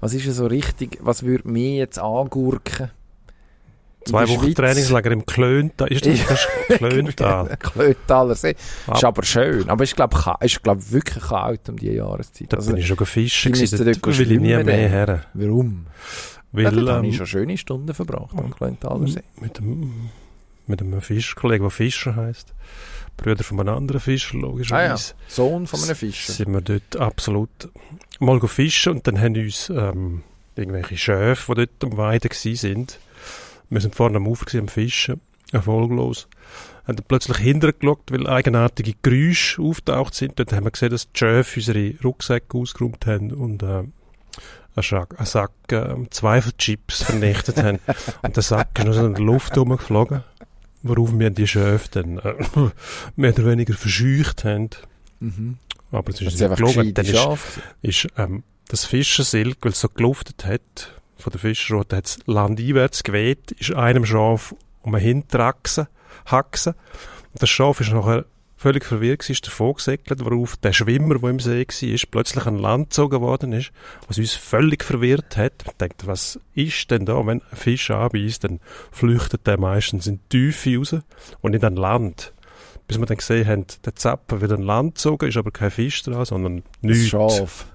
[0.00, 2.90] was ist denn so richtig, was würde mir jetzt angurken?
[4.06, 4.54] Zwei Wochen Schweiz?
[4.54, 5.88] Trainingslager im Klöntal.
[5.92, 7.56] Ist das, das ist Klöntal?
[7.60, 8.54] Klötaler See.
[8.86, 9.68] Ab- Ist aber schön.
[9.68, 12.52] Aber ist, glaube ich, ist, glaub, wirklich kalt um diese Jahreszeit.
[12.52, 12.96] Da Also, bin ich schon
[13.50, 14.00] müssten gewesen.
[14.02, 15.24] dort will ich nie mehr her.
[15.34, 15.86] warum?
[16.52, 19.20] Weil, ja, dort habe ich ähm, schon schöne Stunden verbracht am Klöntaler See.
[19.40, 20.10] mit, dem,
[20.66, 22.54] mit einem Fischkollegen, der Fischer heisst,
[23.16, 26.32] Brüder von einem anderen Fischer, Ah ja, logischerweise, Sohn von einem Fischer.
[26.32, 27.50] sind wir dort absolut
[28.20, 30.22] mal fischen und dann haben uns ähm,
[30.54, 32.98] irgendwelche Schäfe, die dort am Weiden sind,
[33.70, 35.20] wir sind vorne am Ufer am Fischen,
[35.52, 36.28] erfolglos,
[36.86, 40.38] haben dann plötzlich hinterher geschaut, weil eigenartige Geräusche auftaucht sind.
[40.38, 43.66] Dort haben wir gesehen, dass die Schäfe unsere Rucksäcke ausgeräumt haben und äh,
[44.76, 47.78] einen Sack, einen Sack äh, Zweifelchips vernichtet haben.
[48.22, 50.22] Und der Sack ist noch so in der Luft rumgeflogen,
[50.82, 52.34] worauf wir die Schäfe dann äh,
[53.16, 54.70] mehr oder weniger verscheucht haben.
[55.20, 55.56] Mhm.
[55.92, 60.44] Aber es ist nicht gescheite Dann ist, ist ähm, das Fischersilk, weil es so geluftet
[60.44, 65.88] hat, von der Fischerroute hat es landeinwärts geweht, ist einem Schaf um einen Hinterachse,
[66.26, 66.74] Haxen.
[67.32, 68.24] Und das Schaf ist nachher
[68.56, 72.58] völlig verwirrt, gewesen, ist davon gesegelt, worauf der Schwimmer, der im See war, plötzlich an
[72.58, 73.70] Land gezogen worden ist,
[74.08, 75.52] was uns völlig verwirrt hat.
[75.66, 80.20] Ich dachte, was ist denn da, wenn ein Fisch anbeißt, dann flüchtet der meistens in
[80.32, 80.96] die Tiefe raus
[81.42, 82.32] und nicht an Land.
[82.88, 86.02] Bis wir dann gesehen haben, der Zapfen wird an Land gezogen, ist aber kein Fisch
[86.02, 87.08] dran, sondern nichts.
[87.08, 87.66] Schaf.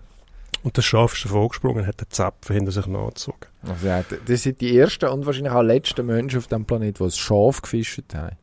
[0.63, 3.47] Und der Schaf ist davon gesprungen und hat den Zapfen hinter sich nachgezogen.
[3.63, 7.03] Also, ja, das sind die ersten und wahrscheinlich auch letzten Menschen auf dem Planeten, die
[7.03, 8.37] ein Schaf gefischt haben.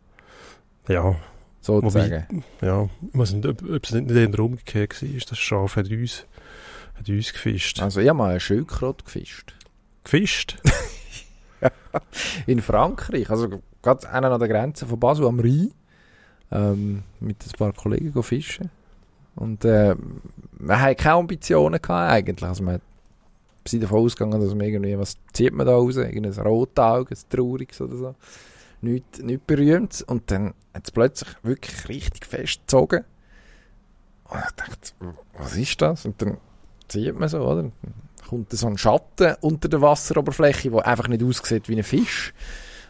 [0.89, 1.17] Ja,
[1.61, 2.45] Sozusagen.
[2.63, 2.89] ja.
[3.13, 5.09] Ich weiß nicht, ob, ob es nicht eher umgekehrt war.
[5.29, 6.25] Das Schaf hat uns,
[6.95, 7.83] hat uns gefischt.
[7.83, 9.55] Also ich habe mal einen Schildkröte gefischt.
[10.03, 10.57] Gefischt?
[12.47, 15.73] In Frankreich, also gerade einen an der Grenze von Basel am Rhein,
[16.53, 18.71] ähm, mit ein paar Kollegen fischen.
[19.39, 19.95] Und äh,
[20.59, 22.49] wir hatten keine Ambitionen gehabt eigentlich.
[22.49, 22.81] Also wir
[23.67, 25.97] sind davon ausgegangen, dass man irgendwie, was zieht man da raus?
[25.97, 28.15] Irgendein Rotauge, ein Trauriges oder so.
[28.81, 30.03] Nichts nicht Berühmtes.
[30.03, 33.05] Und dann hat es plötzlich wirklich richtig fest gezogen.
[34.25, 36.05] Und ich dachte, was ist das?
[36.05, 36.39] Und dann
[36.89, 37.63] sieht man so, oder?
[37.63, 37.73] Dann
[38.29, 42.35] kommt so ein Schatten unter der Wasseroberfläche, der einfach nicht aussieht wie ein Fisch.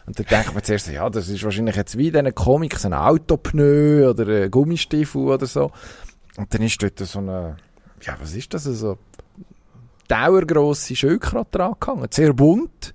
[0.05, 2.93] Und dann denkt man zuerst, ja, das ist wahrscheinlich jetzt wie in diesen Comics ein
[2.93, 5.71] Autopneu oder ein Gummistiefel oder so.
[6.37, 7.57] Und dann ist dort so eine,
[8.01, 8.97] ja, was ist das, so
[10.09, 12.07] dauergrosse Schildkröte dran gehangen.
[12.11, 12.93] Sehr bunt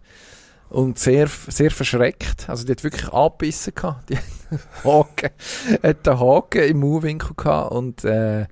[0.68, 2.48] und sehr, sehr verschreckt.
[2.48, 4.10] Also die hat wirklich angebissen gehabt.
[4.10, 4.18] Die
[4.84, 5.30] Haken,
[5.82, 8.46] hat den Haken im Mauwinkel gehabt und äh,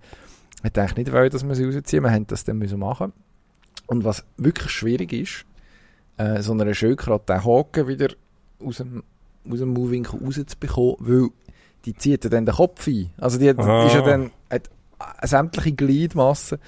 [0.62, 2.04] hat eigentlich nicht wollen, dass wir sie rausziehen.
[2.04, 3.12] Wir haben das dann müssen machen.
[3.86, 5.44] Und was wirklich schwierig ist,
[6.16, 8.08] äh, so einer Schildkröte den Haken wieder
[8.64, 9.02] aus dem,
[9.50, 11.28] aus dem Mauwinkel rauszubekommen, weil
[11.84, 13.10] die zieht ja dann den Kopf ein.
[13.18, 14.30] Also die hat, ist ja dann
[15.22, 16.58] sämtliche Gliedmassen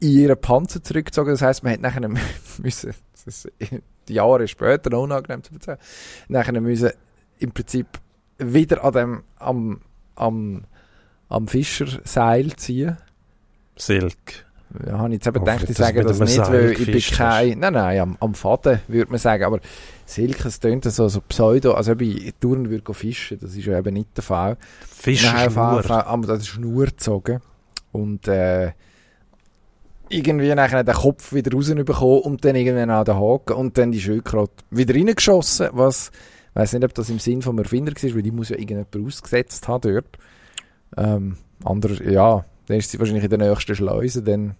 [0.00, 1.30] in ihren Panzer zurückgezogen.
[1.30, 2.08] Das heisst, man hat nachher
[2.58, 2.94] müssen,
[3.24, 3.48] das ist
[4.08, 5.78] Jahre später, noch unangenehm zu erzählen,
[6.28, 6.90] nachher müssen
[7.38, 7.86] im Prinzip
[8.38, 9.80] wieder an dem, am,
[10.14, 10.64] am,
[11.28, 12.98] am Fischerseil ziehen.
[13.76, 14.45] Silk.
[14.84, 17.58] Ja, habe ich jetzt eben Hoffe, gedacht, ich sage das nicht, weil ich bin kein,
[17.58, 19.60] nein, nein, am, am Faden würde man sagen, aber
[20.04, 23.78] Silke, es tönt so, so pseudo, also ob ich Touren würde fischen, das ist ja
[23.78, 24.56] eben nicht der Fall.
[25.82, 27.40] Fall, aber das ist Schnur gezogen
[27.92, 28.72] und äh,
[30.08, 34.00] irgendwie nachher den Kopf wieder rausbekommen und dann irgendwann an den Haken und dann die
[34.00, 36.10] Schildkröte wieder reingeschossen, was,
[36.50, 38.96] ich weiss nicht, ob das im Sinn vom Erfinder war, weil die muss ja irgendjemand
[38.96, 40.18] ausgesetzt haben dort.
[40.96, 44.54] Ähm, andere, ja, dann ist sie wahrscheinlich in der nächsten Schleuse dann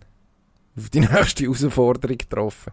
[0.77, 2.73] auf die nächste Herausforderung getroffen.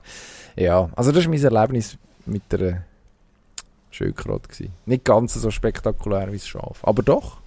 [0.56, 2.84] Ja, also das war mein Erlebnis mit der
[3.92, 4.48] Schildkröte.
[4.50, 4.74] gewesen.
[4.86, 7.38] Nicht ganz so spektakulär wie das Schaf, aber doch.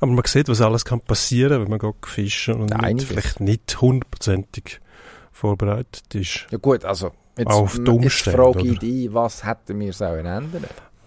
[0.00, 3.80] Aber man sieht, was alles kann passieren, wenn man geht fischen und nicht, vielleicht nicht
[3.80, 4.80] hundertprozentig
[5.30, 6.46] vorbereitet ist.
[6.50, 10.64] Ja gut, also jetzt, Auf die jetzt frage ich dich, was hätten wir sollen ändern?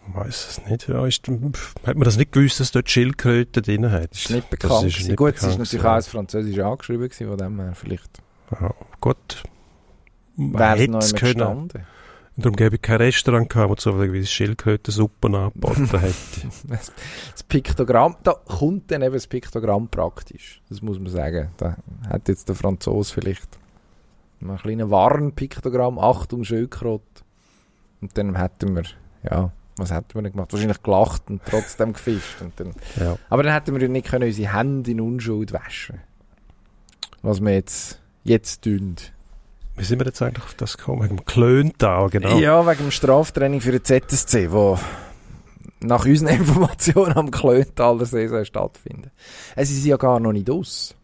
[0.08, 0.88] Ich weiß es nicht.
[0.88, 4.12] Ja, ist, hat man das nicht gewusst, dass dort Schildkröte drin hat?
[4.12, 4.86] Das ist nicht Das bekannt.
[4.86, 7.74] ist nicht gut, es ist bekannt natürlich auch als Französisch angeschrieben gewesen, von dem her
[7.76, 8.10] vielleicht
[8.52, 9.44] Ja, gut.
[10.36, 11.34] Man hätte es können.
[11.34, 11.86] gestanden.
[12.38, 16.50] Darum gäbe ich kein Restaurant gehabt, wo so wie Schildkrötensuppe angeboten hätte.
[16.68, 20.62] Das Piktogramm, da kommt dann eben das Piktogramm praktisch.
[20.68, 21.52] Das muss man sagen.
[21.56, 21.78] Da
[22.10, 23.58] hat jetzt der Franzose vielleicht
[24.42, 27.04] einen kleinen Warn-Piktogramm, Achtung Schildkröte.
[28.02, 28.84] Und dann hätten wir,
[29.24, 30.52] ja, was hätten wir denn gemacht?
[30.52, 32.42] Wahrscheinlich gelacht und trotzdem gefischt.
[32.42, 33.18] Und dann, ja.
[33.30, 36.02] aber dann hätten wir nicht können unsere Hände in Unschuld waschen
[37.22, 38.96] Was wir jetzt, jetzt tun.
[39.78, 41.04] Wie sind wir jetzt eigentlich auf das gekommen?
[41.04, 42.38] Wegen dem Klöntal, genau.
[42.40, 44.78] Ja, wegen dem Straftraining für den ZSC, wo
[45.82, 49.12] nach unseren Informationen am Klöntaler See soll stattfinden.
[49.56, 50.96] Es ist ja gar noch nicht aus.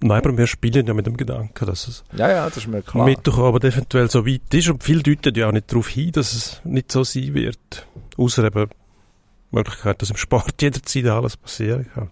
[0.00, 2.82] Nein, aber wir spielen ja mit dem Gedanken, dass es Ja, ja, das ist mir
[2.82, 3.06] klar.
[3.06, 6.60] Mittwochabend eventuell so weit ist und viel deutet ja auch nicht darauf hin, dass es
[6.64, 7.86] nicht so sein wird.
[8.18, 12.10] Außer eben die Möglichkeit, dass im Sport jederzeit alles passieren kann.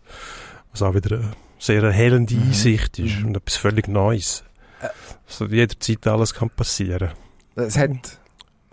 [0.70, 2.42] Was auch wieder eine sehr erhellende Mhm.
[2.42, 3.26] Einsicht ist Mhm.
[3.26, 4.42] und etwas völlig Neues.
[4.80, 4.88] Äh.
[5.28, 7.10] Also jederzeit alles kann passieren.
[7.54, 8.18] Es hat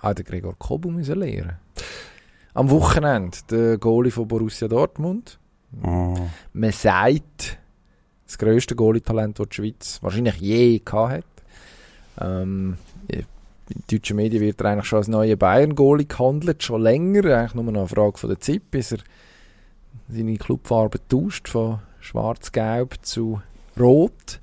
[0.02, 1.58] auch der Gregor Kobu müssen lernen.
[2.56, 5.38] Am Wochenende, der Goalie von Borussia Dortmund.
[5.72, 6.16] Mm.
[6.54, 7.58] Man sagt,
[8.26, 11.24] das grösste Goalie-Talent, das die Schweiz wahrscheinlich je gehabt hat.
[12.22, 17.24] Ähm, in deutschen Medien wird er eigentlich schon als neuer Bayern-Goalie gehandelt, schon länger.
[17.26, 19.00] Eigentlich nur noch eine Frage von der Zeit, bis er
[20.10, 23.42] seine Clubfarbe tauscht, von schwarz-gelb zu
[23.80, 24.40] rot.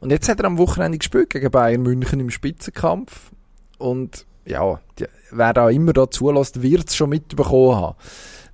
[0.00, 3.32] Und jetzt hat er am Wochenende gespielt gegen Bayern München im Spitzenkampf.
[3.78, 7.96] Und ja, die, wer da immer da zulässt, wird es schon mitbekommen haben,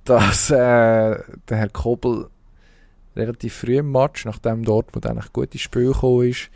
[0.03, 2.29] dass äh, der Herr Kobel
[3.15, 6.49] relativ früh im Match, nachdem Dortmund eigentlich gut ins Spiel gekommen ist,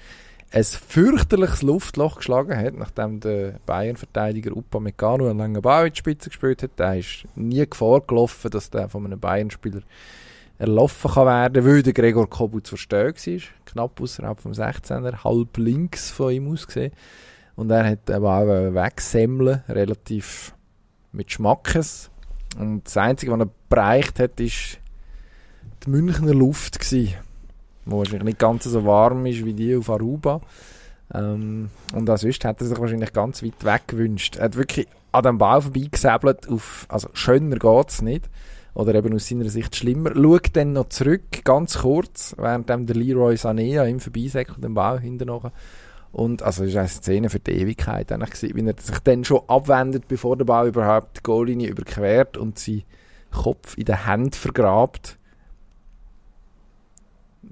[0.53, 6.29] ein fürchterliches Luftloch geschlagen hat, nachdem der Bayern-Verteidiger Upamecano einen langen Ball in die Spitze
[6.29, 6.77] gespielt hat.
[6.77, 9.81] Der ist nie Gefahr gelaufen, dass der von einem Bayern-Spieler
[10.61, 13.41] erlaufen kann werden, weil der Gregor Kobel zu verstehen war.
[13.65, 16.91] Knapp außerhalb vom 16er, halb links von ihm aus gesehen.
[17.55, 20.53] Und er hat eben auch wegsemmeln, relativ
[21.11, 22.11] mit Schmackes.
[22.59, 24.77] Und das Einzige, was er bereicht hat, ist
[25.83, 27.15] die Münchner Luft gewesen,
[27.85, 30.41] wo wahrscheinlich nicht ganz so warm ist wie die auf Aruba.
[31.11, 34.35] Ähm, und auch hat er sich wahrscheinlich ganz weit weg gewünscht.
[34.35, 38.29] Er hat wirklich an dem Ball vorbeigesäbelt, auf, also schöner geht's nicht.
[38.73, 40.11] Oder eben aus seiner Sicht schlimmer.
[40.15, 44.99] Schaut dann noch zurück, ganz kurz, während der Leroy Sané an ihm vorbeisäckelt, den Ball
[44.99, 45.51] hinten noch.
[46.11, 49.23] Und also es war eine Szene für die Ewigkeit eigentlich gewesen, wie er sich dann
[49.23, 52.83] schon abwendet, bevor der Ball überhaupt die Goallinie überquert und seinen
[53.31, 55.17] Kopf in den Händen vergrabt.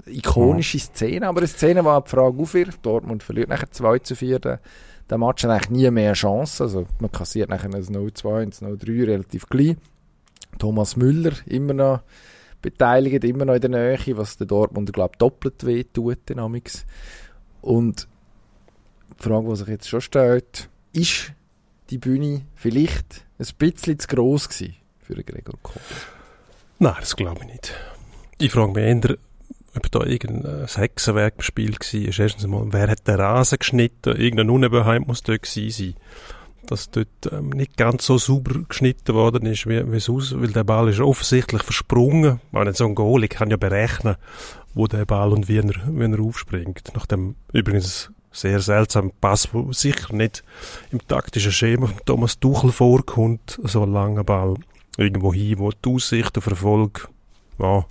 [0.06, 2.86] Ikonische Szene, aber eine Szene, die die Frage aufwirft.
[2.86, 4.40] Dortmund verliert nachher 2 zu 4.
[4.40, 4.60] Der,
[5.10, 6.64] der Match hat eigentlich nie mehr Chancen.
[6.64, 9.78] Also man kassiert nachher ein 0-2 und ein 0-3 relativ gleich.
[10.58, 12.02] Thomas Müller immer noch
[12.62, 16.28] beteiligt, immer noch in der Nähe, was der Dortmunder, glaube ich, doppelt weh tut.
[16.28, 16.86] Dynamics.
[17.62, 18.08] Und
[19.20, 21.34] die Frage, die sich jetzt schon stellt, ist
[21.90, 25.82] die Bühne vielleicht ein bisschen zu gross gewesen für Gregor Koch?
[26.80, 27.74] Nein, das glaube ich nicht.
[28.38, 29.18] Ich frage mich eher,
[29.76, 32.20] ob da irgendein Hexenwerk im Spiel war.
[32.20, 34.16] Erstens einmal, wer hat den Rasen geschnitten?
[34.16, 35.96] Irgendeine Unebenheit muss dort gewesen sein.
[36.70, 40.64] Dass dort ähm, nicht ganz so sauber geschnitten worden ist, wie es aus, weil der
[40.64, 42.42] Ball ist offensichtlich versprungen.
[42.52, 44.18] Weil so ein Goal, ich kann ja berechnen,
[44.76, 46.92] wo der Ball und wie er, wie er aufspringt.
[46.94, 50.44] Nach dem übrigens sehr seltsamen Pass, wo sicher nicht
[50.92, 54.56] im taktischen Schema von Thomas Tuchel vorkommt, so ein langer Ball
[54.98, 57.10] irgendwo hin, wo die Aussicht auf Erfolg
[57.58, 57.86] ja,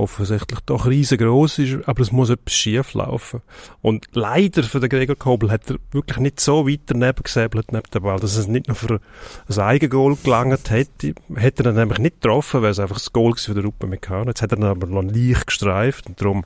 [0.00, 3.42] offensichtlich doch riesengroß ist, aber es muss etwas schief laufen.
[3.82, 7.90] Und leider für den Gregor Kobel hat er wirklich nicht so weit daneben gesäbelt neben
[7.92, 9.00] dem Ball, dass es nicht nur für
[9.48, 11.14] ein Eigengoal gelangt hätte.
[11.34, 13.92] Hätte er nämlich nicht getroffen, wäre es einfach das Goal für den Ruppen.
[13.92, 16.44] Jetzt hat er dann aber noch leicht gestreift und darum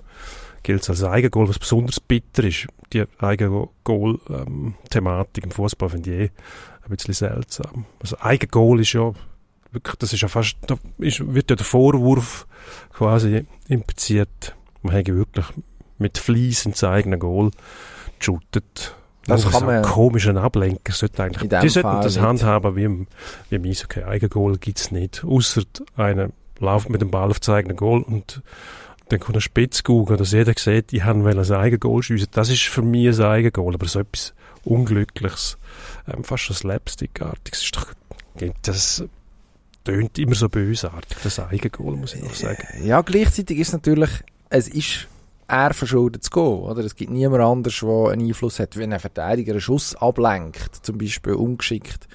[0.62, 2.66] gilt es als Eigengoal, was besonders bitter ist.
[2.92, 6.30] Die Eigengoal-Thematik im Fußball finde ich eh
[6.84, 7.86] ein bisschen seltsam.
[8.00, 9.12] Also Eigengoal ist ja
[9.74, 12.46] wirklich, das ist ja fast, da ist, wird ja der Vorwurf
[12.92, 15.46] quasi impliziert, man hätte wirklich
[15.98, 17.50] mit Fleiss ins eigene Goal
[18.18, 18.94] geshootet.
[19.26, 22.24] Das kann so man- ein komischer Ablenker sollte eigentlich, die sollten Fall das nicht.
[22.24, 23.06] handhaben wie im,
[23.48, 24.02] wie im Eishockey.
[24.04, 25.24] Eigengoal gibt's nicht.
[25.24, 25.62] Ausser
[25.96, 26.28] einer
[26.60, 28.42] läuft mit dem Ball auf das eigene Goal und
[29.08, 32.28] dann kommt ein Spitzguger, dass jeder sieht, ich habe ein Eigengoal schiessen.
[32.32, 34.34] Das ist für mich ein Eigengoal, aber so etwas
[34.64, 35.58] Unglückliches,
[36.12, 37.70] ähm, fast schon Slapstick-artiges,
[38.62, 39.04] das
[39.84, 42.66] tönt immer so bösartig, das Eigengoal, muss ich noch sagen.
[42.82, 44.10] Ja, gleichzeitig ist natürlich,
[44.48, 45.08] es ist
[45.46, 46.82] er verschuldet zu gehen, oder?
[46.84, 50.98] Es gibt niemand anders, der einen Einfluss hat, wenn ein Verteidiger einen Schuss ablenkt, zum
[50.98, 52.08] Beispiel ungeschickt,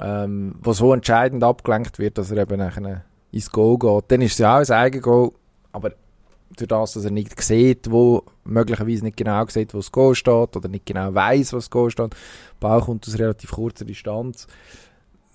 [0.00, 4.10] ähm, wo so entscheidend abgelenkt wird, dass er eben nachher ins Goal geht.
[4.10, 5.30] Dann ist es ja auch ein Eigengoal,
[5.72, 5.92] aber
[6.56, 10.56] durch das, dass er nicht sieht, wo, möglicherweise nicht genau sieht, wo das Goal steht,
[10.56, 12.16] oder nicht genau weiß, was das Goal steht,
[12.58, 14.48] Ball kommt aus relativ kurzer Distanz,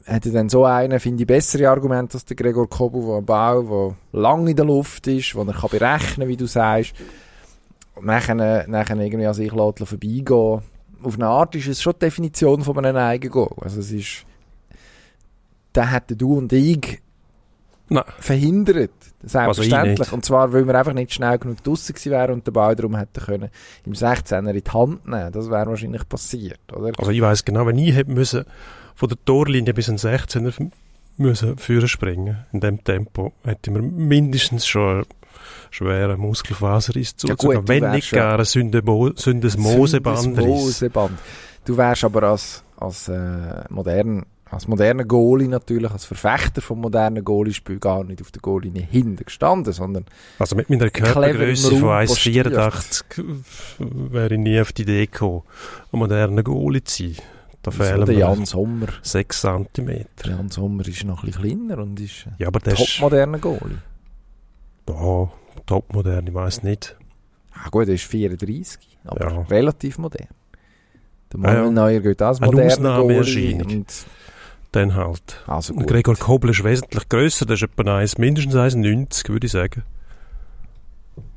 [0.06, 3.65] hätte dann so einen, finde ich, bessere Argumente als der Gregor Kobel, der ein Ball,
[3.65, 6.94] der lang in der Luft ist, wo er kann berechnen wie du sagst,
[7.96, 10.62] und nachher, nachher irgendwie an sich vorbeigehen.
[11.04, 13.56] Auf eine Art ist es schon die Definition von einem Eigengoal.
[13.62, 14.26] Also es ist,
[15.74, 17.00] da hätten du und ich
[17.89, 18.04] Nein.
[18.20, 18.91] verhindert.
[19.24, 20.00] Selbstverständlich.
[20.00, 22.76] Also und zwar, weil wir einfach nicht schnell genug draussen gewesen wären und den Ball
[22.76, 23.50] darum hätten können
[23.86, 25.32] im 16er in die Hand nehmen.
[25.32, 26.91] Das wäre wahrscheinlich passiert, oder?
[26.98, 28.46] Also ich weiß genau, wenn ich hätte müssen
[28.95, 30.62] von der Torlinie bis in 16er f-
[31.17, 35.05] müssen führen springen, in dem Tempo, hätte mir mindestens schon
[35.71, 40.45] schweren Muskelfaserriss Ja gut, zugezogen, du wenn nicht ja- gar ein Sündemo Sündesmoseband ist.
[40.45, 41.19] Moseband.
[41.65, 47.23] Du wärst aber als, als, äh, modern, als moderner Goalie natürlich, als Verfechter vom modernen
[47.23, 50.05] Goalie-Spiel gar nicht auf der Goalie hinten gestanden, sondern
[50.39, 53.03] Also mit meiner Körpergröße von Raum 1,84
[53.79, 55.41] wäre ich nie auf die Idee gekommen,
[55.91, 57.15] ein moderner Goalie zu sein.
[57.65, 58.88] Da so fehlen der Jan Sommer.
[59.01, 60.06] 6 cm.
[60.23, 63.78] Jan Sommer ist noch ein bisschen kleiner und ist ein Ja, aber der topmoderner Goalie.
[64.88, 65.30] ja,
[65.65, 66.95] topmodern, ich weiß nicht.
[67.54, 69.41] Ah, gut, er ist 34, aber Ja.
[69.49, 70.28] relativ modern.
[71.34, 71.54] Der Ja, ja.
[71.56, 73.01] Manuel Neuer geht als moderner.
[73.01, 73.56] Goalie.
[73.63, 73.88] Und,
[74.71, 75.41] Dann halt.
[75.47, 75.88] also Und gut.
[75.88, 79.82] Gregor Kobel ist wesentlich grösser, der ist etwa 1, mindestens 1,90 würde ich sagen.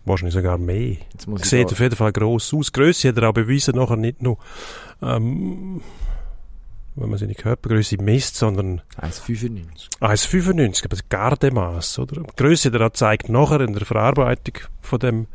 [0.05, 0.97] Wahrscheinlich sogar mehr.
[1.43, 2.73] Sieht auf jeden Fall gross aus.
[2.73, 4.37] Grösse hat er auch bewiesen, nachher nicht nur,
[5.03, 5.81] ähm,
[7.01, 9.91] wenn man seine Körpergröße misst, sondern 1,95.
[10.01, 12.23] 1,95, aber das Gardemaß, oder?
[12.23, 15.27] Die Grösse hat er auch gezeigt nachher in der Verarbeitung von dem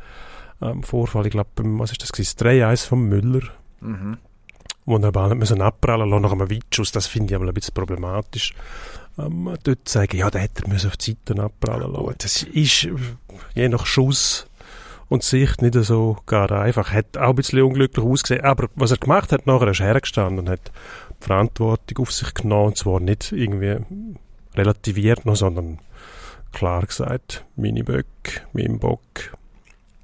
[0.61, 1.25] ähm, Vorfall.
[1.25, 2.35] Ich glaube, was ist das gewesen?
[2.37, 3.41] Das 3-1 von Müller
[3.81, 4.17] Mhm.
[4.85, 7.53] wo er Ball nicht müssen abprallen lassen nach einem Weitschuss, das finde ich aber ein
[7.53, 8.53] bisschen problematisch.
[9.17, 12.15] Ähm, dort sagen, ja, da hätte er müssen auf die Seiten abprallen lassen.
[12.17, 12.93] Das ist äh,
[13.55, 14.47] je nach Schuss
[15.13, 16.91] und Sicht nicht so gar einfach.
[16.91, 20.39] Hat auch ein bisschen unglücklich ausgesehen, aber was er gemacht hat, nachher ist er hergestanden
[20.39, 20.71] und hat
[21.21, 23.77] die Verantwortung auf sich genommen, und zwar nicht irgendwie
[24.55, 25.77] relativiert noch, sondern
[26.51, 29.37] klar gesagt, meine Böck, mein Bock,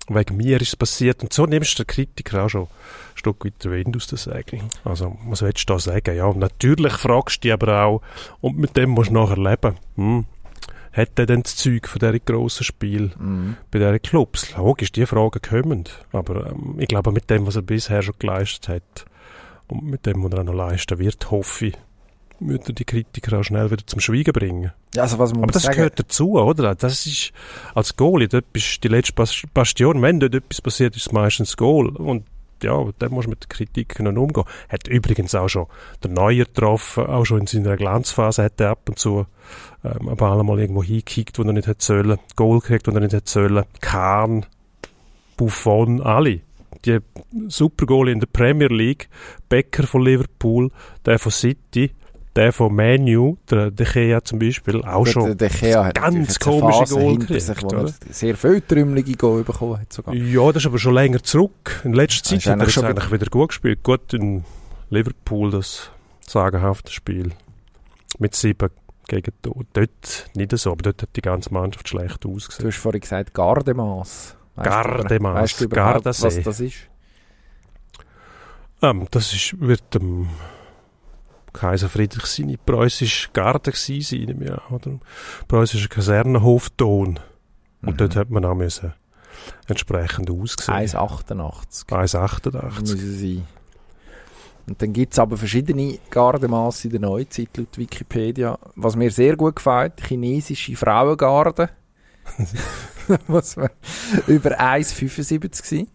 [0.10, 1.24] wegen mir ist es passiert.
[1.24, 2.68] Und so nimmst du den Kritiker auch schon ein
[3.16, 4.70] Stück weit der Wind aus den Segeln.
[4.84, 6.16] Also, was willst du da sagen?
[6.16, 8.02] Ja, natürlich fragst du dich aber auch,
[8.42, 9.76] und mit dem musst du nachher leben.
[9.96, 10.26] Hm.
[11.00, 13.56] Hat er denn das Zeug von diesen grossen Spiel Mhm.
[13.72, 14.56] bei diesen Clubs?
[14.58, 15.86] Logisch, die Fragen kommen.
[16.12, 19.06] Aber ähm, ich glaube, mit dem, was er bisher schon geleistet hat,
[19.68, 21.78] und mit dem, was er auch noch leisten wird, hoffe ich,
[22.42, 24.72] er die Kritiker auch schnell wieder zum Schweigen bringen.
[24.96, 26.74] Ja, also was man Aber das sagen, gehört dazu, oder?
[26.74, 27.32] Das ist,
[27.76, 30.02] als Goalie, dort bist die letzte Bas- Bastion.
[30.02, 31.90] Wenn dort etwas passiert, ist es meistens Goal.
[31.90, 32.24] Und
[32.64, 34.46] ja, dann musst du mit Kritik können umgehen.
[34.70, 35.68] Hat übrigens auch schon
[36.04, 39.26] der Neuer getroffen, auch schon in seiner Glanzphase hat er ab und zu
[39.84, 42.20] ähm, Ball mal irgendwo hingekickt, wo er nicht hätte sollen.
[42.36, 43.66] Goal gekriegt, wo er nicht hätte sollen.
[43.82, 44.46] Kahn,
[45.38, 46.42] Buffon, alle.
[46.86, 47.00] Die
[47.48, 49.10] super Goalie in der Premier League,
[49.50, 50.72] Becker von Liverpool,
[51.06, 51.92] der von City,
[52.36, 55.38] der von Manu, der De Gea zum Beispiel, auch der, schon.
[55.38, 57.92] der, der ganz komische Goal sich, gekriegt, oder?
[58.10, 60.14] sehr viel trümmelige Goal bekommen hat sogar.
[60.14, 61.82] Ja, das ist aber schon länger zurück.
[61.84, 63.84] In letzter Zeit hat er schon eigentlich wieder gut gespielt.
[63.84, 64.44] Gut in
[64.90, 65.90] Liverpool, das
[66.22, 67.32] sagenhafte Spiel.
[68.20, 68.70] Mit sieben
[69.08, 69.34] gegen.
[69.42, 72.70] Dort nicht so, aber dort hat die ganze Mannschaft schlecht Du ausgesehen.
[72.70, 74.36] hast vorhin gesagt Gardemaß.
[74.56, 76.26] Du Gardemaß, Weißt du überhaupt, Gardasee.
[76.26, 76.76] was das ist?
[78.82, 80.30] Ähm, das ist, wird dem
[81.60, 85.00] Kaiser Friedrich seine preußische Garde gewesen sein, Jahr, oder?
[85.48, 87.20] Preußischer Kasernenhofton.
[87.82, 87.98] Und Mhm.
[87.98, 88.94] dort hat man auch müssen
[89.68, 90.74] entsprechend aussehen.
[90.76, 92.82] 1,88 1,88.
[92.82, 93.48] müssen sein.
[94.68, 98.58] Und dann gibt es aber verschiedene Gardemaße in der Neuzeit laut Wikipedia.
[98.76, 101.70] Was mir sehr gut gefällt, chinesische Frauengarde.
[103.28, 103.72] Was wir
[104.28, 105.88] über 1,75 sein.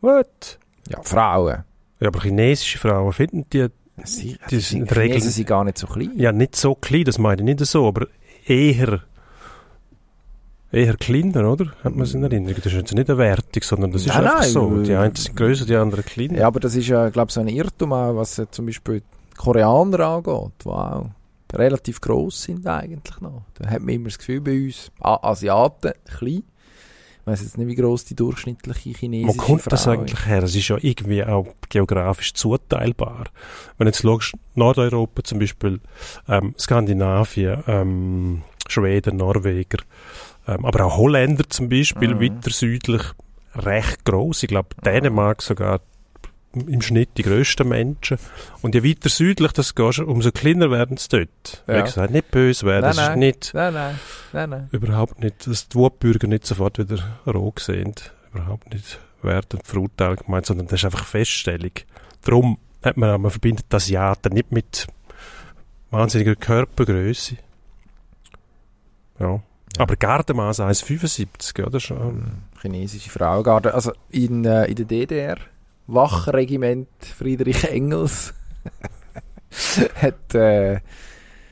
[0.00, 0.58] What?
[0.88, 1.64] Ja, Frauen.
[1.98, 3.66] Ja, aber chinesische Frauen finden die
[4.04, 6.12] Sie, Die die sind sind Regeln- sind gar nicht so klein.
[6.16, 8.06] ja nicht so klein, das meine ich nicht so, aber
[8.46, 9.00] eher
[10.72, 11.66] eher kleiner, oder?
[11.82, 12.54] Hat man es in Erinnerung?
[12.56, 14.82] Das ist jetzt nicht eine Wertung, sondern das ist Nein, einfach nein, so.
[14.82, 16.38] Die äh, einen sind grösser, die anderen kleiner.
[16.38, 19.00] Ja, aber das ist ja, glaube ich, so ein Irrtum auch, was äh, zum Beispiel
[19.00, 21.06] die Koreaner angeht, die auch
[21.52, 23.42] relativ gross sind eigentlich noch.
[23.54, 26.44] Da hat man immer das Gefühl bei uns, Asiaten, klein.
[27.20, 30.42] Ich weiss jetzt nicht, wie gross die durchschnittliche Wo chinesische kommt das Frau eigentlich her?
[30.42, 33.26] Es ist ja irgendwie auch geografisch zuteilbar.
[33.78, 35.80] Wenn jetzt schaust, Nordeuropa zum Beispiel,
[36.28, 39.78] ähm, Skandinavien, ähm, Schweden, Norweger,
[40.48, 42.20] ähm, aber auch Holländer zum Beispiel, Mhm.
[42.20, 43.02] weiter südlich,
[43.54, 44.42] recht groß.
[44.44, 45.80] Ich glaube, Dänemark sogar
[46.54, 48.18] im Schnitt die grössten Menschen.
[48.62, 51.64] Und je weiter südlich das gehst, umso kleiner werden sie dort.
[51.66, 51.78] Ja.
[51.78, 53.18] Wie gesagt, nicht böse werden, Nein, das ist nein.
[53.18, 54.00] nicht, Nein, nein,
[54.32, 54.68] nein, nein.
[54.72, 57.94] überhaupt nicht, dass die Wutbürger nicht sofort wieder roh sehen.
[58.32, 61.72] Überhaupt nicht wertend verurteilt gemeint, sondern das ist einfach Feststellung.
[62.22, 64.86] Darum hat man auch, man verbindet die Asiaten nicht mit
[65.90, 67.36] wahnsinniger Körpergröße.
[69.18, 69.40] Ja.
[69.78, 71.80] Aber Gardemaß 1,75, oder?
[71.80, 72.42] Schon.
[72.60, 73.74] Chinesische Frauengarde.
[73.74, 75.36] Also in, äh, in der DDR,
[75.92, 78.34] Wachregiment Friedrich Engels,
[79.96, 80.80] hat äh,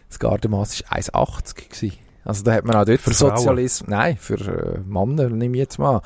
[0.08, 1.98] das Gardemaß ist 1,80 gewesen.
[2.24, 4.34] Also da hat man auch dort Für Sozialismus, nein, für
[4.76, 6.02] äh, Männer nehme ich jetzt mal,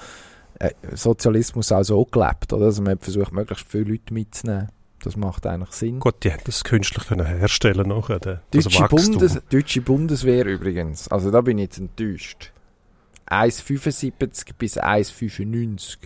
[0.58, 2.66] äh, Sozialismus auch so gelebt, oder?
[2.66, 4.68] Also man hat versucht, möglichst viele Leute mitzunehmen.
[5.02, 5.98] Das macht eigentlich Sinn.
[5.98, 8.86] Gut, die hätten das künstlich können herstellen nachher, der- das Deutsche.
[8.88, 12.52] Bundes, Deutsche Bundeswehr übrigens, also da bin ich jetzt enttäuscht.
[13.26, 15.96] 1,75 bis 1,95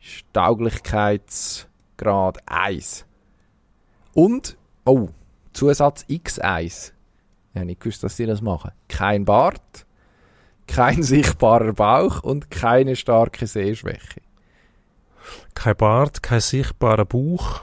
[0.00, 3.06] ist Tauglichkeitsgrad 1.
[4.14, 5.08] Und, oh,
[5.52, 6.92] Zusatz X1.
[7.52, 8.72] Ich habe nicht gewusst, dass die das machen.
[8.88, 9.86] Kein Bart,
[10.66, 14.22] kein sichtbarer Bauch und keine starke Sehschwäche.
[15.54, 17.62] Kein Bart, kein sichtbarer Bauch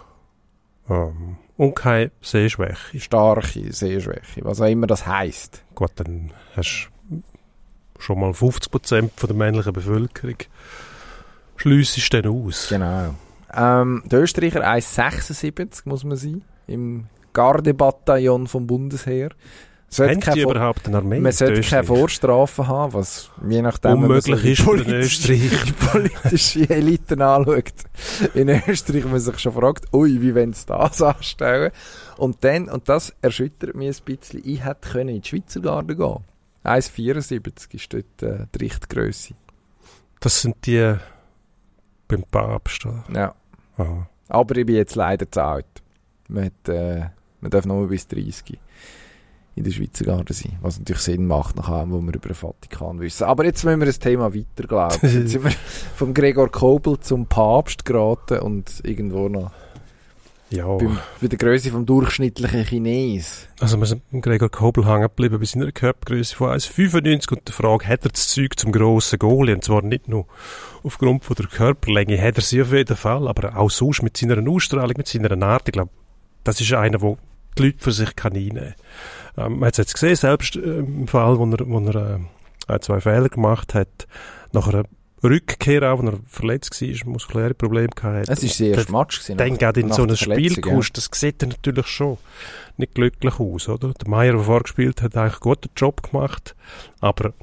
[0.90, 3.00] ähm, und keine Sehschwäche.
[3.00, 5.64] Starke Sehschwäche, was auch immer das heisst.
[5.74, 7.24] Gut, dann hast du
[8.00, 10.38] schon mal 50% von der männlichen Bevölkerung.
[11.58, 12.68] Schliessest dann aus.
[12.70, 13.16] Genau.
[13.54, 16.44] Ähm, der Österreicher 1,76 muss man sein.
[16.68, 19.30] Im Gardebataillon vom Bundesheer.
[19.98, 21.20] Haben die überhaupt eine Armee?
[21.22, 21.86] man sollte keine?
[21.86, 25.66] Vorstrafen haben, was je nachdem Unmöglich ist für den politische- Österreicher.
[25.66, 27.74] die politische Eliten anschaut.
[28.34, 31.72] In Österreich man sich schon fragt, ui, wie wollen sie das anstellen?
[32.18, 35.96] Und dann, und das erschüttert mich ein bisschen, ich hätte können in die Schweizer Garde
[35.96, 36.18] gehen
[36.66, 39.36] 1,74 ist dort äh, die Richtgrösse.
[40.20, 40.96] Das sind die
[42.08, 42.86] beim Papst.
[42.86, 43.04] oder?
[43.14, 43.36] Ja.
[43.78, 44.08] Aha.
[44.30, 45.66] Aber ich bin jetzt leider zu alt.
[46.28, 47.06] Man, hat, äh,
[47.42, 48.60] man darf nur bis 30
[49.56, 50.58] in der Schweizer Garde sein.
[50.62, 53.24] Was natürlich Sinn macht, nach allem, was wir über den Vatikan wissen.
[53.24, 55.00] Aber jetzt müssen wir das Thema weiter glauben.
[55.02, 55.52] Jetzt sind wir
[55.96, 59.52] vom Gregor Kobel zum Papst geraten und irgendwo noch
[60.50, 63.50] Ja, beim, bei der Größe vom durchschnittlichen Chines.
[63.60, 67.54] also wir sind beim Gregor Kobel hängen geblieben bei seiner Körpergröße von 1,95 und der
[67.54, 69.56] Frage, hat er das Zeug zum grossen Goalie?
[69.56, 70.26] Und zwar nicht nur
[70.84, 74.50] aufgrund von der Körperlänge, hat er sie auf jeden Fall, aber auch sonst mit seiner
[74.50, 75.68] Ausstrahlung, mit seiner Art.
[75.68, 75.92] Ich glaube,
[76.46, 77.18] das ist einer, wo
[77.58, 78.76] die Leute für sich kann einnehmen
[79.36, 79.52] kann.
[79.52, 82.22] Ähm, man hat es jetzt gesehen, selbst äh, im Fall, wo er, wo er
[82.70, 84.08] äh, zwei Fehler gemacht hat,
[84.54, 84.84] nach einer
[85.30, 88.38] Rückkehr auch, wo er verletzt war, muskuläre Probleme gehabt hat.
[88.38, 89.20] Es war sein erster Match.
[89.20, 90.80] Gewesen, Dann gerade in so ein Spiel ja.
[90.94, 92.18] das sieht dann natürlich schon
[92.78, 93.94] nicht glücklich aus, oder?
[93.94, 96.56] Der Meier, der vorgespielt hat, hat eigentlich einen guten Job gemacht,
[97.00, 97.34] aber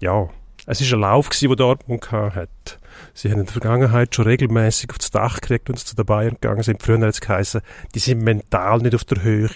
[0.00, 0.28] ja,
[0.66, 2.78] es ist ein Lauf gewesen, den Dortmund hat.
[3.14, 6.34] Sie haben in der Vergangenheit schon regelmäßig aufs Dach gekriegt, wenn sie zu den Bayern
[6.34, 6.82] gegangen sind.
[6.82, 7.60] Früher hat es geheißen,
[7.94, 9.48] die sind mental nicht auf der Höhe.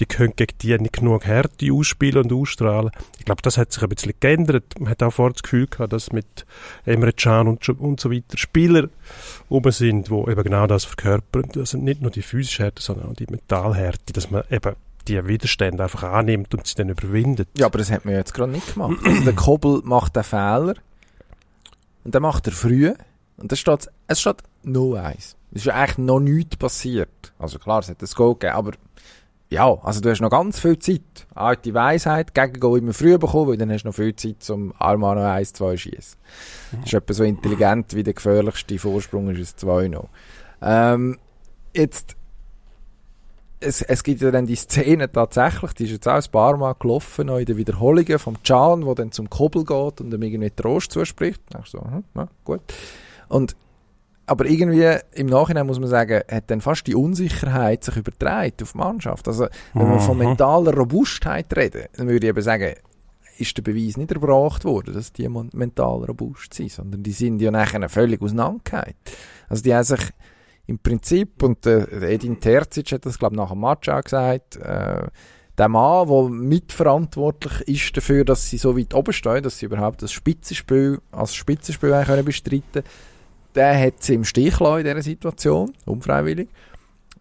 [0.00, 2.90] Die können gegen die nicht genug Härte ausspielen und ausstrahlen.
[3.18, 4.80] Ich glaube, das hat sich ein bisschen geändert.
[4.80, 6.46] Man hat auch vorher das Gefühl gehabt, dass mit
[6.84, 8.88] Emre Can und, und so weiter Spieler
[9.50, 11.48] rum sind, die eben genau das verkörpern.
[11.52, 14.74] Das sind nicht nur die physische Härte, sondern auch die Mentalhärte, dass man eben
[15.08, 17.48] die Widerstände einfach annimmt und sie dann überwindet.
[17.56, 18.98] Ja, aber das hat man jetzt gerade nicht gemacht.
[19.04, 20.74] Also der Kobel macht den Fehler
[22.04, 22.92] und dann macht er früh
[23.36, 25.14] und dann steht es steht 0-1.
[25.16, 27.32] Es ist ja eigentlich noch nichts passiert.
[27.38, 28.72] Also klar, es hat ein Goal gegeben, aber
[29.48, 31.26] ja, also du hast noch ganz viel Zeit.
[31.34, 34.74] Alte Weisheit, gegen Goal immer früh bekommen, weil dann hast du noch viel Zeit zum
[34.78, 36.18] Arma noch 1-2 schießen.
[36.72, 40.08] Das ist etwa so intelligent wie der gefährlichste Vorsprung ist es 2 noch.
[40.60, 41.18] Ähm,
[41.74, 42.15] jetzt
[43.66, 46.74] es, es gibt ja dann die Szene tatsächlich, die ist jetzt auch ein paar Mal
[46.78, 50.50] gelaufen, noch in den Wiederholungen vom Can, der dann zum Kubbel geht und ihm irgendwie
[50.50, 51.40] Trost zuspricht.
[51.50, 52.60] Da denkst du so, hm, ja, gut.
[53.28, 53.56] Und,
[54.26, 58.72] aber irgendwie, im Nachhinein muss man sagen, hat dann fast die Unsicherheit sich übertragen auf
[58.72, 59.28] die Mannschaft.
[59.28, 60.24] Also, wenn wir von Mhm.
[60.24, 62.74] mentaler Robustheit reden, dann würde ich eben sagen,
[63.38, 67.50] ist der Beweis nicht erbracht worden, dass die mental robust sind, sondern die sind ja
[67.50, 68.94] nachher völlig auseinandergehalten.
[69.48, 70.00] Also die haben sich
[70.66, 74.56] im Prinzip, und äh, Edin Terzic hat das, glaube ich, nach dem Match auch gesagt,
[74.56, 75.06] äh,
[75.58, 80.02] der Mann, der mitverantwortlich ist dafür, dass sie so weit oben stehen, dass sie überhaupt
[80.02, 82.82] das Spitzenspiel als Spitzenspiel können bestreiten
[83.56, 86.48] der hat sie im Stich gelassen in dieser Situation, unfreiwillig.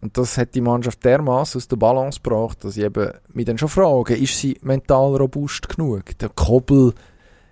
[0.01, 3.57] Und das hat die Mannschaft dermaßen aus der Balance gebracht, dass ich eben mich dann
[3.57, 6.17] schon frage, ist sie mental robust genug?
[6.19, 6.93] Der Kobel,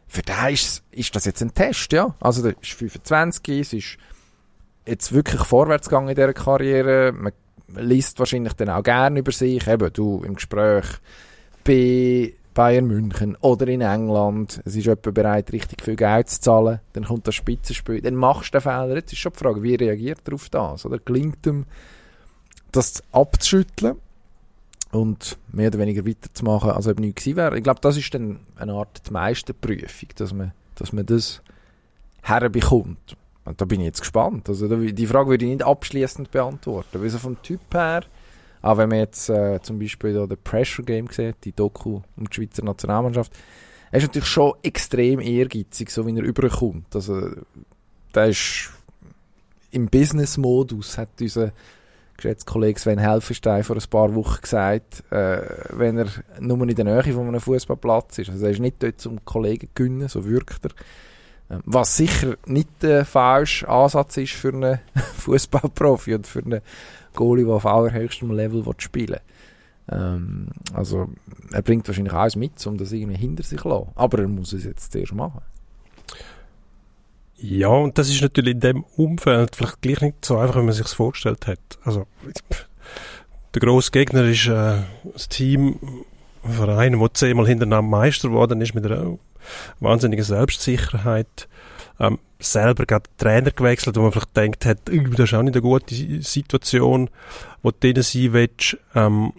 [0.07, 2.13] für den ist, ist das jetzt ein Test, ja?
[2.19, 3.97] Also der ist 25, es ist
[4.85, 7.11] jetzt wirklich vorwärts gegangen in dieser Karriere.
[7.13, 7.33] Man
[7.75, 10.85] liest wahrscheinlich dann auch gerne über sich, eben du im Gespräch
[11.63, 14.61] bei Bayern München oder in England.
[14.65, 16.79] Es ist jemand bereit, richtig viel Geld zu zahlen.
[16.93, 18.01] Dann kommt das Spitzenspiel.
[18.01, 18.95] Dann machst du den Fehler.
[18.95, 20.85] Jetzt ist schon die Frage, wie reagiert er auf das?
[20.85, 21.65] Oder gelingt ihm,
[22.71, 23.95] das abzuschütteln
[24.91, 27.57] und mehr oder weniger weiterzumachen, als ob nichts gewesen wäre?
[27.57, 31.41] Ich glaube, das ist dann eine Art Meisterprüfung, dass man, dass man das
[32.21, 33.17] herbekommt.
[33.45, 34.47] Und da bin ich jetzt gespannt.
[34.47, 38.03] Also da, die Frage würde ich nicht abschließend beantworten, weil so vom Typ her,
[38.61, 42.29] auch wenn man jetzt äh, zum Beispiel da The Pressure Game sieht, die Doku um
[42.29, 43.33] die Schweizer Nationalmannschaft,
[43.91, 46.95] er ist natürlich schon extrem ehrgeizig, so wie er überkommt.
[46.95, 47.29] Also
[48.15, 48.71] der ist
[49.71, 51.51] im Business-Modus, hat unser
[52.15, 56.07] geschätzter Kollege Sven Helfenstein vor ein paar Wochen gesagt, äh, wenn er
[56.39, 58.29] nur in der Nähe von einem Fußballplatz ist.
[58.29, 60.71] Also er ist nicht dort zum Kollegen gewinnen, so wirkt er.
[61.53, 64.79] Ähm, Was sicher nicht der falsche Ansatz ist für einen
[65.17, 66.61] Fußballprofi und für einen
[67.13, 69.19] Goalie, der auf allerhöchstem Level will spielen
[69.91, 71.09] ähm, Also
[71.51, 73.91] er bringt wahrscheinlich alles mit, um das irgendwie hinter sich zu lassen.
[73.95, 75.41] Aber er muss es jetzt zuerst machen.
[77.37, 80.73] Ja, und das ist natürlich in dem Umfeld vielleicht gleich nicht so einfach, wie man
[80.73, 81.59] sich vorgestellt hat.
[81.83, 82.07] Also,
[83.53, 84.77] der grosse Gegner ist äh,
[85.11, 85.77] das Team,
[86.43, 89.17] ein Verein, der zehnmal hintereinander Meister geworden ist, mit einer
[89.79, 91.47] wahnsinnigen Selbstsicherheit.
[91.99, 95.55] Ähm, selber gerade Trainer gewechselt, wo man vielleicht denkt hat, «Ui, das ist auch nicht
[95.55, 97.09] eine gute Situation,
[97.61, 98.77] wo du drin sein willst.
[98.95, 99.33] Ähm,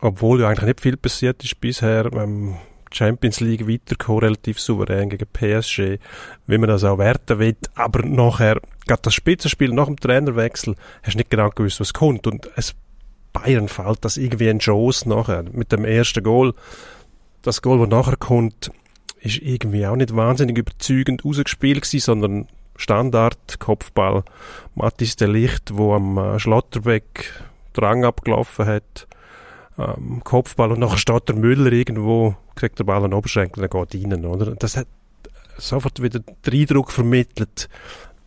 [0.00, 2.10] obwohl ja eigentlich nicht viel passiert ist bisher.
[2.12, 2.56] Ähm,
[2.90, 5.98] Champions League weitergekommen, relativ souverän gegen PSG,
[6.46, 7.56] wie man das auch werten will.
[7.74, 12.26] Aber nachher, gerade das Spitzenspiel nach dem Trainerwechsel, hast du nicht genau gewusst, was kommt.
[12.26, 12.74] Und es
[13.32, 15.44] Bayern fällt das irgendwie in Chance nachher.
[15.52, 16.54] Mit dem ersten Goal.
[17.42, 18.70] Das Goal, das nachher kommt,
[19.20, 24.22] ist irgendwie auch nicht wahnsinnig überzeugend rausgespielt gewesen, sondern Standard, Kopfball.
[24.74, 27.42] Mathis de Licht, wo am äh, Schlotterbeck
[27.72, 29.06] Drang abgelaufen hat.
[29.78, 34.04] Ähm, Kopfball und nachher steht der Müller irgendwo, kriegt der Ball einen Oberschenkel dann geht
[34.04, 34.54] rein, oder?
[34.56, 34.88] Das hat
[35.56, 37.68] sofort wieder den Eindruck vermittelt,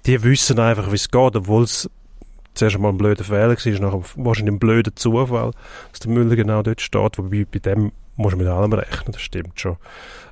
[0.06, 1.90] die wissen einfach, wie es geht, obwohl es
[2.54, 5.52] zuerst einmal ein blöder Fehler war, nachher wahrscheinlich ein blöder Zufall,
[5.92, 7.92] dass der Müller genau dort steht, wobei bei dem
[8.22, 9.78] muss man mit allem rechnen, das stimmt schon.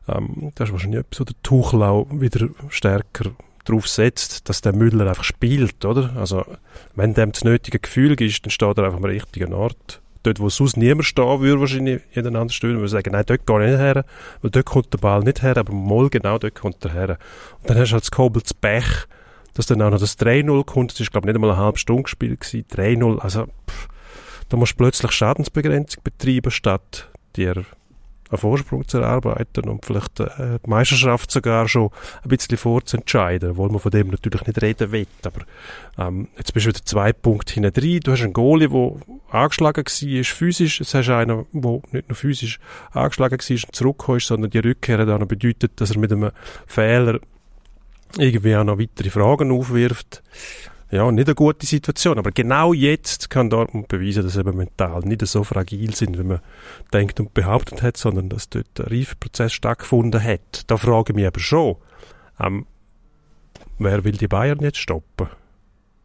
[0.07, 3.31] Ähm, das ist wahrscheinlich etwas, wo der Tuchel auch wieder stärker
[3.65, 6.15] drauf setzt, dass der Müller einfach spielt, oder?
[6.15, 6.45] Also,
[6.95, 10.01] wenn dem das nötige Gefühl ist, dann steht er einfach am richtigen Ort.
[10.23, 13.63] Dort, wo sonst niemand stehen würde, wahrscheinlich jeden anderen Stelle, würde sagen, nein, dort gehe
[13.63, 14.05] ich nicht her,
[14.41, 17.17] weil dort kommt der Ball nicht her, aber mal genau dort kommt er her.
[17.61, 19.07] Und dann hast du halt das Kobel zu Pech,
[19.53, 21.77] dass dann auch noch das 3-0 kommt, das ist, glaube ich, nicht einmal eine halbe
[21.77, 23.87] Stunde gespielt gewesen, 3-0, also, pff,
[24.49, 27.63] da musst du plötzlich Schadensbegrenzung betreiben, statt dir
[28.29, 31.89] einen Vorsprung zu erarbeiten und vielleicht äh, die Meisterschaft sogar schon
[32.23, 35.07] ein bisschen vorzuentscheiden, obwohl man von dem natürlich nicht reden will.
[35.23, 35.41] Aber
[35.97, 37.99] ähm, jetzt bist du wieder zwei Punkte hinten drin.
[38.03, 38.93] Du hast einen Goalie, der
[39.31, 40.79] angeschlagen war, physisch.
[40.79, 42.59] Jetzt hast du einen, der nicht nur physisch
[42.91, 46.31] angeschlagen war und zurückgekommen ist, sondern die Rückkehr noch bedeutet, dass er mit einem
[46.67, 47.19] Fehler
[48.17, 50.23] irgendwie auch noch weitere Fragen aufwirft.
[50.91, 52.17] Ja, nicht eine gute Situation.
[52.17, 56.23] Aber genau jetzt kann Dortmund beweisen, dass sie eben mental nicht so fragil sind, wie
[56.23, 56.39] man
[56.91, 60.63] denkt und behauptet hat, sondern dass dort ein Reifeprozess stattgefunden hat.
[60.67, 61.75] Da frage ich mich aber schon,
[62.39, 62.65] ähm,
[63.77, 65.27] wer will die Bayern jetzt stoppen?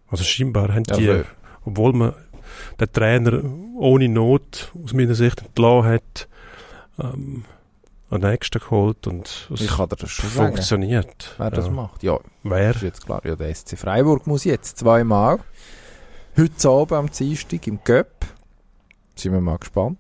[0.08, 1.24] Also scheinbar haben die, Also-
[1.64, 2.12] obwohl man
[2.78, 3.42] den Trainer
[3.78, 6.28] ohne Not aus meiner Sicht entlassen hat,
[7.02, 7.44] ähm,
[8.14, 11.34] einen nächsten geholt und es das schon sagen, funktioniert.
[11.38, 11.70] wer das ja.
[11.72, 12.02] macht.
[12.02, 12.68] Ja, Wer?
[12.68, 13.20] Das ist jetzt klar.
[13.24, 15.40] Ja, der SC Freiburg muss jetzt zweimal.
[16.36, 18.26] Heute Abend am Dienstag im Göpp.
[19.14, 19.98] Sind wir mal gespannt.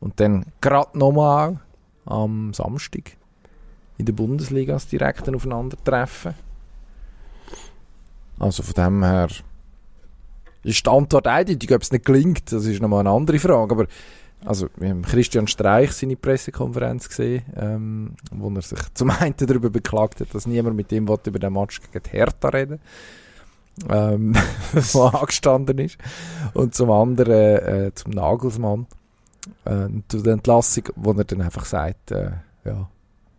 [0.00, 1.60] Und dann gerade nochmal
[2.04, 3.16] am Samstag
[3.98, 6.34] in der Bundesliga das direkte Aufeinandertreffen.
[8.38, 9.28] Also von dem her,
[10.66, 11.72] ist die Antwort eindeutig.
[11.72, 13.74] Ob es nicht gelingt, das ist nochmal eine andere Frage.
[13.74, 13.86] Aber
[14.46, 19.70] also, wir haben Christian Streich seine Pressekonferenz gesehen, ähm, wo er sich zum einen darüber
[19.70, 22.80] beklagt hat, dass niemand mit ihm über den Match gegen Hertha reden
[23.88, 24.34] ähm,
[24.72, 25.98] wo angestanden ist.
[26.54, 28.86] Und zum anderen äh, zum Nagelsmann,
[29.64, 32.30] äh, zu der Entlassung, wo er dann einfach sagt, äh,
[32.64, 32.88] ja.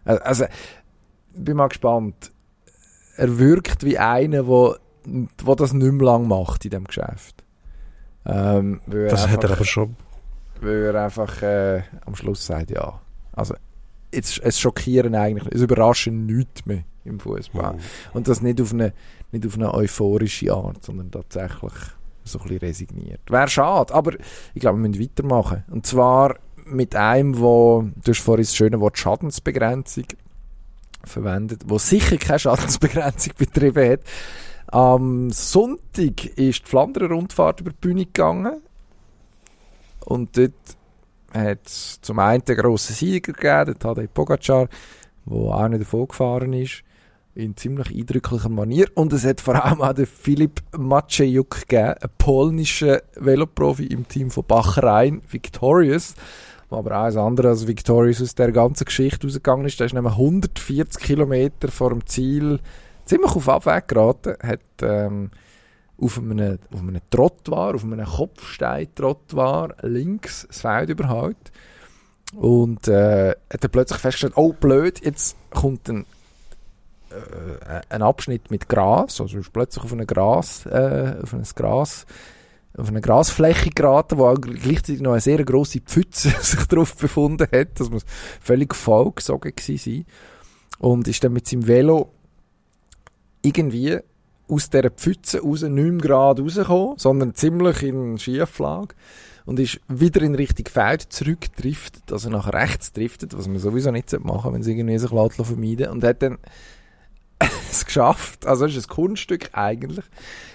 [0.06, 2.32] Äh, Also, ich bin mal gespannt.
[3.16, 4.76] Er wirkt wie einer, wo,
[5.44, 7.44] wo das nicht mehr lang macht in dem Geschäft.
[8.26, 9.96] Ähm, Das hat er aber schon.
[10.62, 13.00] Weil er einfach äh, am Schluss sagt, ja.
[13.34, 13.56] Also,
[14.14, 17.74] jetzt, es schockieren eigentlich, es überraschen nichts mehr im Fußball.
[17.74, 17.80] Mhm.
[18.14, 18.94] Und das nicht auf eine,
[19.32, 21.74] nicht auf eine euphorische Art, sondern tatsächlich
[22.24, 23.22] so ein bisschen resigniert.
[23.30, 24.14] Wäre schade, aber
[24.54, 25.64] ich glaube, wir müssen weitermachen.
[25.70, 26.36] Und zwar
[26.66, 30.06] mit einem, wo, du hast vorhin das schöne Wort Schadensbegrenzung
[31.04, 34.00] verwendet, wo sicher keine Schadensbegrenzung betrieben hat.
[34.68, 38.62] Am Sonntag ist die Flandrer Rundfahrt über die Bühne gegangen.
[40.08, 40.54] Und dort
[41.34, 44.70] hat es zum einen einen grossen Sieger gegeben, den Tadej Pogacar,
[45.26, 46.84] der auch nicht davon gefahren ist,
[47.36, 48.88] in ziemlich eindrücklicher Manier.
[48.96, 54.32] Und es hat vor allem auch den Filip Maciejuk gegeben, einen polnischen Veloprofi im Team
[54.32, 56.16] von Bachrhein, Victorious,
[56.70, 59.78] aber auch als anderer als Victorious aus der ganzen Geschichte rausgegangen ist.
[59.82, 62.62] Der ist nämlich 140 Kilometer vor dem Ziel
[63.04, 65.32] ziemlich auf Abweg geraten, hat ähm,
[66.00, 71.52] auf einem, auf einem Trottoir, auf einem Kopfstein-Trottoir links das Feld überholt.
[72.36, 76.06] Und äh, hat dann plötzlich festgestellt, oh blöd, jetzt kommt ein,
[77.10, 82.06] äh, ein Abschnitt mit Gras, also ist plötzlich auf eine Gras, äh, auf ein Gras,
[82.78, 87.80] auf eine Grasfläche geraten, wo gleichzeitig noch eine sehr grosse Pfütze sich drauf befunden hat.
[87.80, 88.06] Das muss
[88.42, 90.06] völlig vollgesogen gewesen sein.
[90.80, 92.12] Und ist dann mit seinem Velo
[93.42, 94.00] irgendwie
[94.48, 98.96] aus dieser Pfütze raus nicht mehr gerade rausgekommen, sondern ziemlich in Schieflage
[99.46, 104.12] und ist wieder in Richtung Feld zurückgedriftet, also nach rechts driftet, was man sowieso nicht
[104.20, 106.38] machen sollte, wenn es irgendwie sich lässt vermeiden und hat dann
[107.72, 110.06] es geschafft, also ist ein Kunststück eigentlich,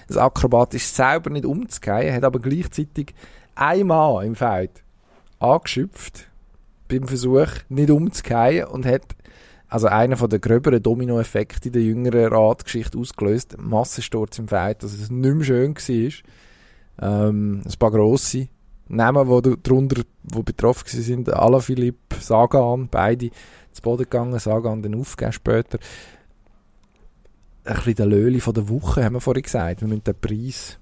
[0.08, 3.14] das akrobatisch selber nicht umzugehen, hat aber gleichzeitig
[3.54, 4.82] einmal im Feld
[5.38, 6.28] angeschöpft
[6.88, 9.02] beim Versuch nicht umzugehen und hat
[9.72, 13.56] also einer von der gröberen Dominoeffekte in der jüngeren Radgeschichte ausgelöst.
[13.58, 16.12] Massensturz im Feld, dass es nicht mehr schön war.
[17.00, 18.48] Ähm, ein paar grosse
[18.88, 23.30] Namen, die da drunter die betroffen waren, sind Alaphilipp, Sagan, beide
[23.72, 25.78] zu Boden gegangen, Sagan dann aufgegeben später.
[27.64, 29.80] Ein bisschen der Löli von der Woche, haben wir vorhin gesagt.
[29.80, 30.78] Wir müssen den Preis,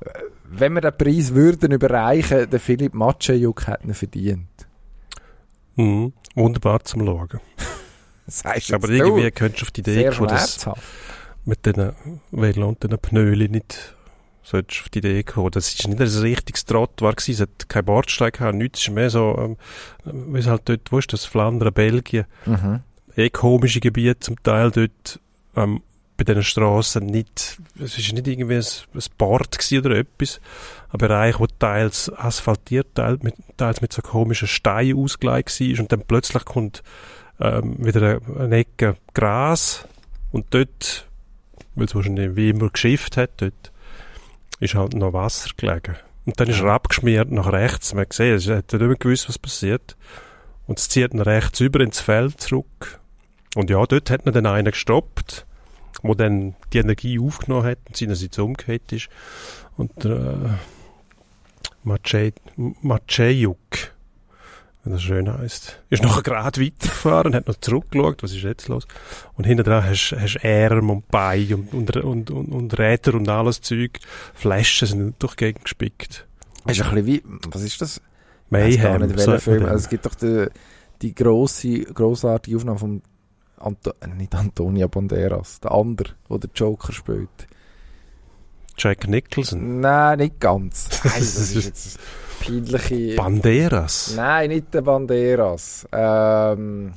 [0.00, 0.10] äh,
[0.44, 4.68] wenn wir den Preis würden überreichen, der Philipp Matschejuk hat ihn verdient.
[5.76, 6.12] Mhm.
[6.34, 7.40] Wunderbar zum Schauen.
[8.44, 10.68] Heißt Aber irgendwie du, könntest du auf die Idee sehr kommen, dass
[11.44, 11.92] mit diesen
[12.30, 13.94] Velo und diesen Pnöli nicht
[14.42, 15.50] solltest auf die Idee kommen.
[15.50, 18.94] Das ist nicht ein richtiges Trottoir gewesen, es hat kein Bordsteig gehabt, nichts, es ist
[18.94, 19.56] mehr so, ähm,
[20.32, 22.80] wie es halt dort, wo ist das, Flandern, Belgien, Mhm.
[23.16, 25.20] eh komische Gebiete zum Teil dort,
[25.56, 25.82] ähm,
[26.16, 28.64] bei diesen Strassen nicht, es ist nicht irgendwie ein,
[28.94, 30.40] ein Bord oder etwas,
[30.90, 35.92] ein Bereich, wo teils asphaltiert, teils mit, teils mit so komischen Steinen ausgelegt war und
[35.92, 36.82] dann plötzlich kommt
[37.40, 39.86] ähm, wieder eine, Ecke Gras
[40.32, 41.06] und dort,
[41.74, 43.72] weil es wahrscheinlich wie immer geschifft hat, dort
[44.60, 45.96] ist halt noch Wasser gelegen.
[46.26, 47.94] Und dann ist er abgeschmiert nach rechts.
[47.94, 49.96] Man gesehen, es hat nicht mehr gewusst, was passiert.
[50.66, 53.00] Und es zieht ihn rechts über ins Feld zurück.
[53.54, 55.46] Und ja, dort hat ihn dann einer gestoppt,
[56.02, 59.08] wo dann die Energie aufgenommen hat und seinerseits umgekehrt ist.
[59.78, 60.34] Und äh,
[61.84, 62.34] Maciej-
[62.82, 63.56] Maciejuk,
[64.84, 68.68] wenn das schön heisst, ist nachher gerade weitergefahren und hat noch zurückgeschaut, was ist jetzt
[68.68, 68.86] los.
[69.34, 73.28] Und hinten dran hast du Arm und Bein und, und, und, und, und Räder und
[73.28, 73.98] alles Zeug.
[74.34, 76.26] Flaschen sind durch die Gegend gespickt.
[76.66, 78.00] Ist ein bisschen wie, was ist das?
[78.50, 79.06] Mayhem.
[79.06, 79.64] nicht, so Film.
[79.64, 80.46] Also es gibt doch die,
[81.02, 83.02] die grosse, grossartige Aufnahme von
[83.58, 87.48] Anto äh, nicht Antonia Banderas, der andere, der den Joker spielt.
[88.76, 89.80] Jack Nicholson.
[89.80, 90.88] Nein, nicht ganz.
[91.04, 91.98] Nein, das ist jetzt
[92.40, 93.16] peinliche...
[93.16, 94.14] Banderas.
[94.16, 95.86] Nein, nicht der Banderas.
[95.92, 96.92] Ähm,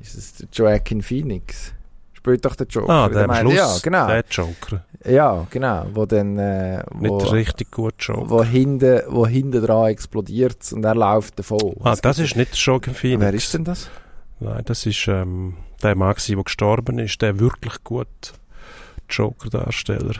[0.00, 1.72] ist es der Joaquin Phoenix?
[2.12, 2.90] Spielt doch der Joker.
[2.92, 3.54] Ah, Der der am Schluss.
[3.54, 4.06] Ja, genau.
[4.06, 4.84] Der Joker.
[5.04, 5.86] Ja, genau.
[5.92, 6.38] Wo dann...
[6.38, 8.30] Äh, Nicht wo, der richtig gute Joker.
[8.30, 11.74] wo hinten, wo hinten dran explodiert und er läuft davon.
[11.82, 13.20] Ah, das gibt- ist nicht der Joaquin Phoenix.
[13.20, 13.90] Wer ist denn das?
[14.40, 17.20] Nein, das ist ähm, der Mann, der gestorben ist.
[17.22, 18.08] Der wirklich gut
[19.10, 20.14] Joker-Darsteller.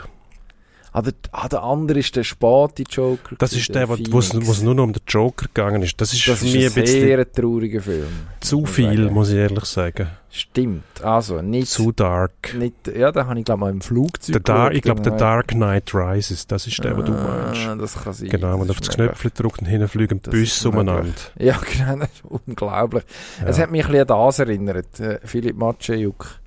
[0.97, 3.35] Ah, der, ah, der andere ist der späte Joker.
[3.41, 6.01] Das ist der, wo es es nur noch um den Joker gegangen ist.
[6.01, 8.07] Das ist Das ist mich ein sehr trauriger Film.
[8.39, 10.07] zu viel, muss ich ehrlich sagen.
[10.31, 10.85] Stimmt.
[11.03, 12.55] Also, nicht, Zu dark.
[12.57, 15.17] nicht ja, da habe ich glaube mal im Flugzeug Der ich glaube, der.
[15.17, 17.67] Dark Knight Rises, das ist der, den du meinst.
[17.67, 18.29] Ah, das kann sein.
[18.29, 18.95] Genau, und Das auf das.
[18.95, 21.13] Knöpfchen drückt und hinten fliegen Büsse umeinander.
[21.41, 23.03] Ja, genau, das ist unglaublich.
[23.45, 23.65] Es Ja.
[23.65, 25.01] hat mich ein bisschen an das erinnert.
[25.01, 26.39] Äh, Philipp Matschejuk,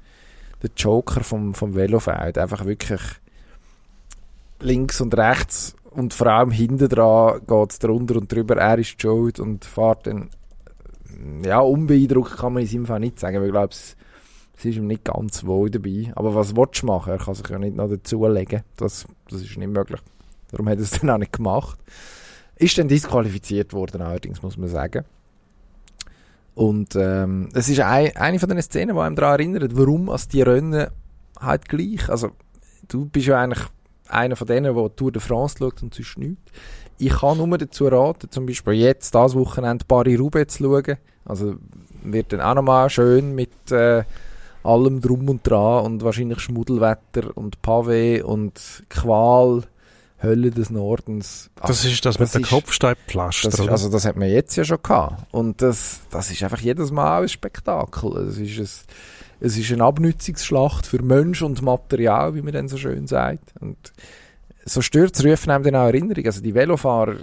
[0.64, 2.38] der Joker vom, vom Velofeld.
[2.38, 3.02] Einfach wirklich
[4.60, 8.58] links und rechts und vor allem hinten dran geht es drunter und drüber.
[8.58, 10.30] Er ist schuld und fährt dann,
[11.44, 13.96] ja, unbeeindruckt kann man in seinem Fall nicht sagen, weil ich glaube, es,
[14.58, 16.12] es ist ihm nicht ganz wohl dabei.
[16.16, 17.14] Aber was willst du machen?
[17.14, 18.62] Er kann sich ja nicht noch dazulegen.
[18.76, 20.00] Das, das ist nicht möglich.
[20.52, 21.80] Darum hat er es dann auch nicht gemacht.
[22.56, 25.04] Ist dann disqualifiziert worden, allerdings, muss man sagen.
[26.54, 30.28] Und ähm, es ist ein, eine von den Szenen, die einem daran erinnert, warum als
[30.28, 30.88] die Rennen
[31.40, 32.10] halt gleich.
[32.10, 32.32] Also,
[32.88, 33.64] du bist ja eigentlich
[34.10, 36.42] einer von denen, der Tour de France schaut und sonst nichts.
[37.00, 40.98] Ich kann nur dazu raten, zum Beispiel jetzt, das Wochenende, Paris-Roubaix zu schauen.
[41.26, 41.56] Also,
[42.04, 44.04] wird dann auch nochmal schön mit äh,
[44.64, 49.64] allem Drum und Dran und wahrscheinlich Schmuddelwetter und Pavé und Qual,
[50.24, 51.52] Hölle des Nordens.
[51.62, 53.50] Das ist das, mit das dem ist- Kopfsteinpflaster.
[53.52, 55.32] Das ist, also das hat man jetzt ja schon gehabt.
[55.32, 58.18] Und das, das ist einfach jedes Mal ein Spektakel.
[58.28, 58.66] Es ist, ein,
[59.40, 63.54] es ist eine Abnützungsschlacht für Mensch und Material, wie man dann so schön sagt.
[63.60, 63.94] Und
[64.66, 66.26] so Stürze rufen einem dann auch Erinnerung.
[66.26, 67.18] Also die Velofahrer,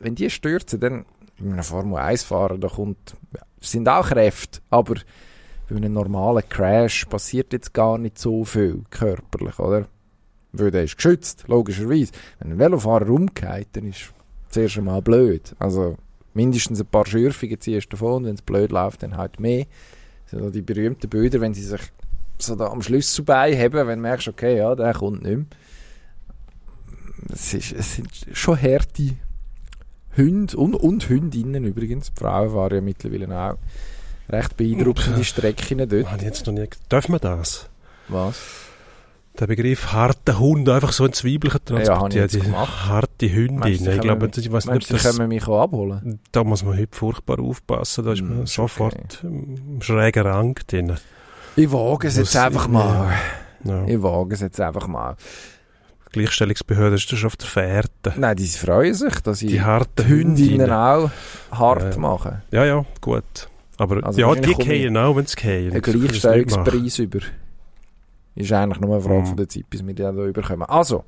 [0.00, 1.04] wenn die stürzen, dann
[1.38, 4.94] bei einem Formel 1-Fahrer, da kommt, ja, es sind auch Kräfte, aber
[5.68, 9.86] bei einem normalen Crash passiert jetzt gar nicht so viel körperlich, oder?
[10.52, 12.12] Weil der ist geschützt, logischerweise.
[12.38, 14.12] Wenn ein Velofahrer umgeht, dann ist
[14.50, 15.54] zuerst einmal blöd.
[15.58, 15.96] Also
[16.32, 19.66] mindestens ein paar Schürfungen ziehst du davon, wenn es blöd läuft, dann halt mehr.
[20.38, 21.80] So die berühmten Bilder, wenn sie sich
[22.38, 25.46] so da am Schlüsselbein haben, wenn du merkst, okay, ja, der kommt nicht mehr.
[27.32, 29.16] Es, ist, es sind schon harte
[30.16, 32.12] Hunde und, und Hündinnen übrigens.
[32.12, 33.58] Die Frauen fahren ja mittlerweile auch
[34.28, 36.10] recht beeindruckende Strecken dort.
[36.10, 36.68] Habe ich jetzt noch nie.
[36.88, 37.68] Darf man das?
[38.08, 38.40] Was?
[39.38, 41.12] Der Begriff harter Hund einfach so ein
[41.68, 42.22] Ja, transportieren.
[42.22, 42.86] jetzt die gemacht.
[42.88, 43.72] harte Hündin.
[43.88, 46.20] Ich glaube, das- ich weiß nicht, das, können mich auch abholen?
[46.30, 48.04] da muss man heute furchtbar aufpassen.
[48.04, 50.92] Da ist Hm, man sofort im schrägen Rang drin.
[51.56, 53.12] Ich wage es jetzt einfach mal.
[53.64, 53.84] Ja.
[53.86, 55.16] Ich wage es jetzt einfach mal.
[56.14, 58.12] Die Gleichstellungsbehörde ist da schon auf der Fährte.
[58.16, 61.10] Nein, die freuen sich, dass ich Die harten Hündinnen auch
[61.50, 62.00] hart Ja.
[62.00, 62.42] machen.
[62.52, 63.48] Ja, ja, gut.
[63.78, 65.72] Aber Also ja, die gehen auch, wenn sie gehen.
[65.72, 67.18] Ein Gleichstellungspreis über.
[68.34, 69.26] Ist eigentlich nur eine Frage Mhm.
[69.26, 70.68] von der Zeit, bis wir den da überkommen.
[70.68, 71.04] Also,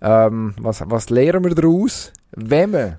[0.00, 2.12] ähm, was, was lernen wir daraus?
[2.36, 2.96] Wenn man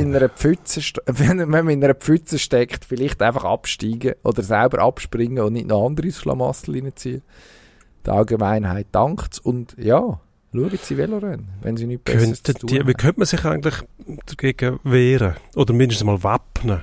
[0.00, 4.80] in einer Pfütze, wenn, wenn man in einer Pfütze steckt, vielleicht einfach absteigen oder selber
[4.80, 7.22] abspringen und nicht noch andere ins Schlamassel reinziehen.
[8.04, 10.20] Die Allgemeinheit dankt und ja,
[10.52, 12.92] schauen Sie Velorennen, wenn Sie nichts Besseres zu Könnten tun die, wie haben.
[12.94, 13.74] könnte man sich eigentlich
[14.26, 15.34] dagegen wehren?
[15.54, 16.82] Oder mindestens mal wappnen?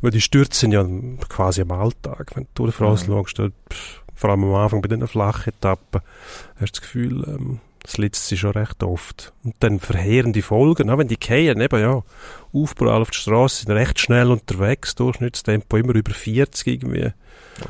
[0.00, 0.84] Weil die Stürze sind ja
[1.28, 2.32] quasi am Alltag.
[2.34, 3.14] Wenn du die France Mhm.
[3.14, 6.00] schaust, dort, pff, vor allem am Anfang bei diesen flachen Etappen,
[6.56, 9.32] hast du das Gefühl, ähm, das litzt sie schon recht oft.
[9.44, 12.02] Und dann verheerende Folgen, auch wenn die gehen, eben ja,
[12.52, 17.12] Aufprall auf die Straße, sind recht schnell unterwegs, Durchschnittstempo immer über 40 irgendwie.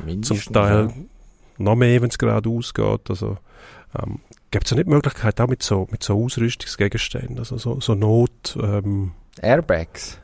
[0.07, 0.93] Ja, Zum Teil ja.
[1.59, 3.09] noch mehr, wenn es gerade ausgeht.
[3.09, 3.37] Also,
[3.97, 4.19] ähm,
[4.49, 7.93] gibt es ja nicht die Möglichkeit, auch mit so, mit so Ausrüstungsgegenständen, also so, so
[7.93, 10.17] Not, ähm, Airbags.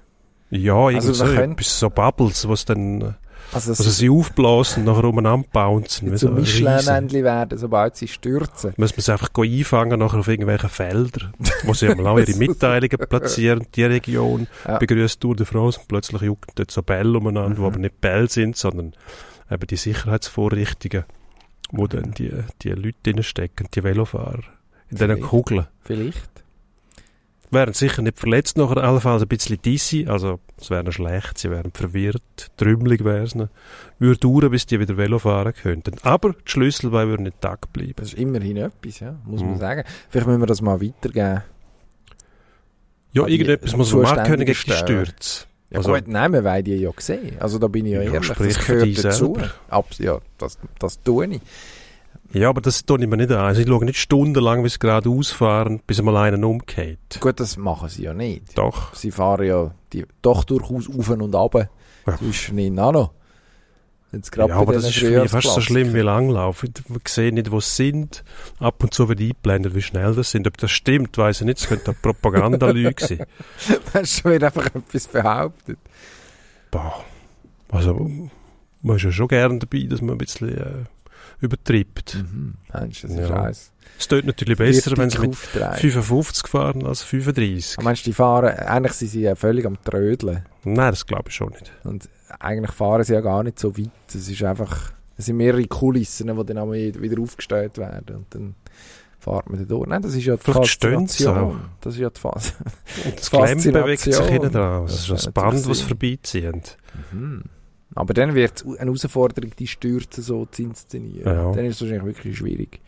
[0.49, 3.13] ja, irgendwie Also so, so Bubbles, was dann, äh,
[3.53, 6.11] Also, also sie aufblasen und nachher umeinander bouncen.
[6.11, 6.33] wie zu so.
[6.33, 8.73] Michelin-Männchen werden, sobald sie stürzen.
[8.77, 11.33] Müssen wir sie einfach einfangen nachher auf irgendwelchen Feldern,
[11.63, 14.77] wo sie einmal auch ihre Mitteilungen platzieren, die Region Ja.
[14.77, 17.65] begrüßt Tour de France und plötzlich jucken dort so Bälle umeinander, die Mhm.
[17.67, 18.93] aber nicht Bälle sind, sondern
[19.49, 21.05] eben die Sicherheitsvorrichtungen,
[21.71, 22.31] wo dann die,
[22.61, 24.43] die Leute drinstecken, die Velofahrer,
[24.89, 25.21] in diesen.
[25.21, 25.67] Kugeln.
[25.83, 26.29] Vielleicht.
[27.51, 31.71] Wären sicher nicht verletzt, nachher allenfalls ein bisschen dizzy, also es wäre schlecht, sie wären
[31.71, 32.21] verwirrt,
[32.57, 33.49] trümmelig wäre es ihnen.
[33.99, 35.95] Würde dauern, bis die wieder Velo fahren könnten.
[36.01, 37.93] Aber die Schlüsselbeine würden nicht tag bleiben.
[37.97, 39.57] Das ist immerhin etwas, ja, muss man Mhm.
[39.59, 39.83] sagen.
[40.09, 41.43] Vielleicht müssen wir das mal weitergeben.
[43.13, 45.45] Ja, irgendetwas muss man machen können gegen die Stürze.
[45.69, 47.37] Ja Also- gut, nein, wir wollen die ja sehen.
[47.39, 49.37] Also da bin ich ja, Ja, ehrlich, das gehört dazu.
[49.69, 51.41] Abs ja, das, das tue ich.
[52.33, 53.39] Ja, aber das tue ich mir nicht an.
[53.39, 57.19] Also ich schaue nicht stundenlang, wie sie gerade ausfahren, bis einmal einen umgeht.
[57.19, 58.57] Gut, das machen sie ja nicht.
[58.57, 58.93] Doch.
[58.93, 61.55] Sie fahren ja die, doch durchaus auf und ab.
[62.07, 62.17] Ja.
[62.17, 63.11] Zwischen ihnen auch noch.
[64.35, 66.71] Ja, aber das ist für mich fast so schlimm wie Langlaufen.
[66.87, 68.23] Wir sehen nicht, wo sie sind.
[68.59, 70.47] Ab und zu wird eingeblendet, wie schnell das sind.
[70.47, 71.59] Ob das stimmt, weiß ich nicht.
[71.59, 73.25] Es könnte eine Propagandalüge sein.
[73.93, 75.79] Hast du schon wieder einfach etwas behauptet?
[76.71, 77.03] Boah.
[77.69, 78.09] Also,
[78.81, 80.85] man ist ja schon gerne dabei, dass man ein bisschen äh,
[81.45, 82.15] übertreibt.
[82.15, 82.55] Mhm.
[82.73, 83.43] Meinst du, das ist Ja.
[83.43, 83.71] eins?
[83.97, 85.77] Es tut natürlich besser, wenn sie mit aufgetragen.
[85.79, 87.77] 55 fahren als 35.
[87.77, 90.45] Ah, Meinst du, die fahren, eigentlich sind sie ja völlig am Trödeln.
[90.63, 91.71] Nein, das glaube ich schon nicht.
[91.83, 93.89] Und eigentlich fahren sie ja gar nicht so weit.
[94.09, 98.15] Es ist einfach, es sind mehrere Kulissen, die dann wieder aufgestellt werden.
[98.17, 98.55] Und dann
[99.19, 99.87] fährt man da durch.
[99.87, 101.61] Nein, das ist ja die Vielleicht Faszination.
[101.79, 102.51] Das ist ja die Phase.
[103.05, 104.83] Und das Klemm bewegt sich hinten dran.
[104.83, 106.77] Das ist das Band, das vorbeizieht.
[107.11, 107.43] Mhm.
[107.95, 111.25] Aber dann wird es eine Herausforderung, die Stürze so zu inszenieren.
[111.25, 111.51] Ja.
[111.51, 112.81] Dann ist es wahrscheinlich wirklich schwierig.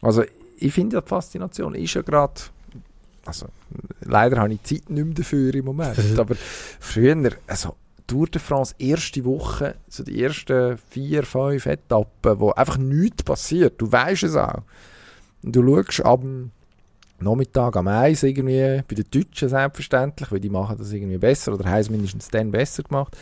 [0.00, 0.24] Also,
[0.58, 2.40] ich finde ja die Faszination ist ja gerade.
[3.26, 3.46] Also,
[4.00, 5.98] leider habe ich Zeit nicht mehr dafür im Moment.
[6.18, 12.50] aber früher, also, Tour de France, erste Woche, so die ersten vier, fünf Etappen, wo
[12.52, 13.78] einfach nichts passiert.
[13.78, 14.62] Du weißt es auch.
[15.42, 16.50] Und du schaust ab dem
[17.20, 21.68] Nachmittag am Eis irgendwie, bei den Deutschen selbstverständlich, weil die machen das irgendwie besser oder
[21.68, 23.14] haben es mindestens dann besser gemacht.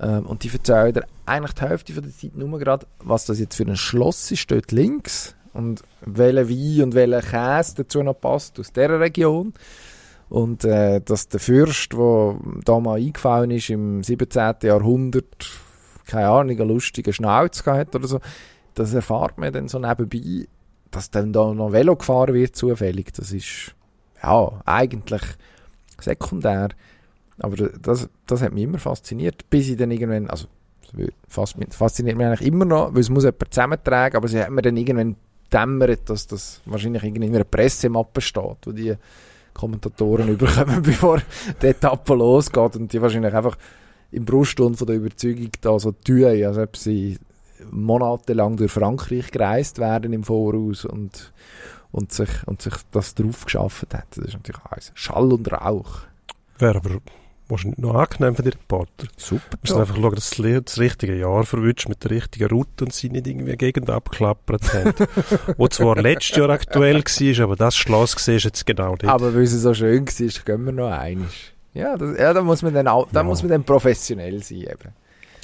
[0.00, 3.38] Ähm, und die erzählen dir eigentlich die Hälfte von der Zeit nur gerade, was das
[3.38, 8.14] jetzt für ein Schloss ist, dort links und welcher Wein und welcher Käse dazu noch
[8.14, 9.52] passt aus dieser Region.
[10.28, 14.54] Und äh, dass der Fürst, der da mal eingefallen ist im 17.
[14.62, 15.50] Jahrhundert,
[16.06, 18.20] keine Ahnung, einen lustigen Schnauz gehabt oder so,
[18.74, 20.46] das erfahrt man dann so nebenbei,
[20.92, 23.12] dass dann da noch Velo gefahren wird zufällig.
[23.12, 23.74] Das ist
[24.22, 25.22] ja eigentlich
[26.00, 26.70] sekundär.
[27.40, 30.46] Aber das, das hat mich immer fasziniert, bis ich dann irgendwann, also
[30.92, 34.50] das fas- fasziniert mich eigentlich immer noch, weil es muss jemand zusammentragen, aber sie hat
[34.50, 35.16] mir dann irgendwann
[35.52, 38.94] dämmert, dass das wahrscheinlich in einer Pressemappe steht, wo die
[39.54, 41.20] Kommentatoren überkommen, bevor
[41.60, 43.56] die Etappe losgeht und die wahrscheinlich einfach
[44.12, 47.18] im Brustton von der Überzeugung da so tun, als ob sie
[47.70, 51.32] monatelang durch Frankreich gereist werden im Voraus und,
[51.92, 54.06] und, sich, und sich das drauf geschafft hat.
[54.10, 56.00] Das ist natürlich alles Schall und Rauch.
[56.58, 57.00] Wäre aber
[57.50, 59.06] wahrscheinlich noch angenehm für die Reporter.
[59.16, 59.42] Super.
[59.50, 62.92] Du musst einfach schauen, dass du das richtige Jahr verwünscht mit der richtigen Route und
[62.92, 64.94] sie nicht irgendwie Gegend abgeklappert haben.
[65.56, 69.04] Wo zwar letztes Jahr aktuell war, aber das Schloss siehst du jetzt genau nicht.
[69.06, 71.32] Aber weil es so schön war, gehen wir noch einiges.
[71.74, 73.24] Ja, das, ja, da muss man dann auch, da Ja.
[73.24, 74.92] muss man dann professionell sein eben.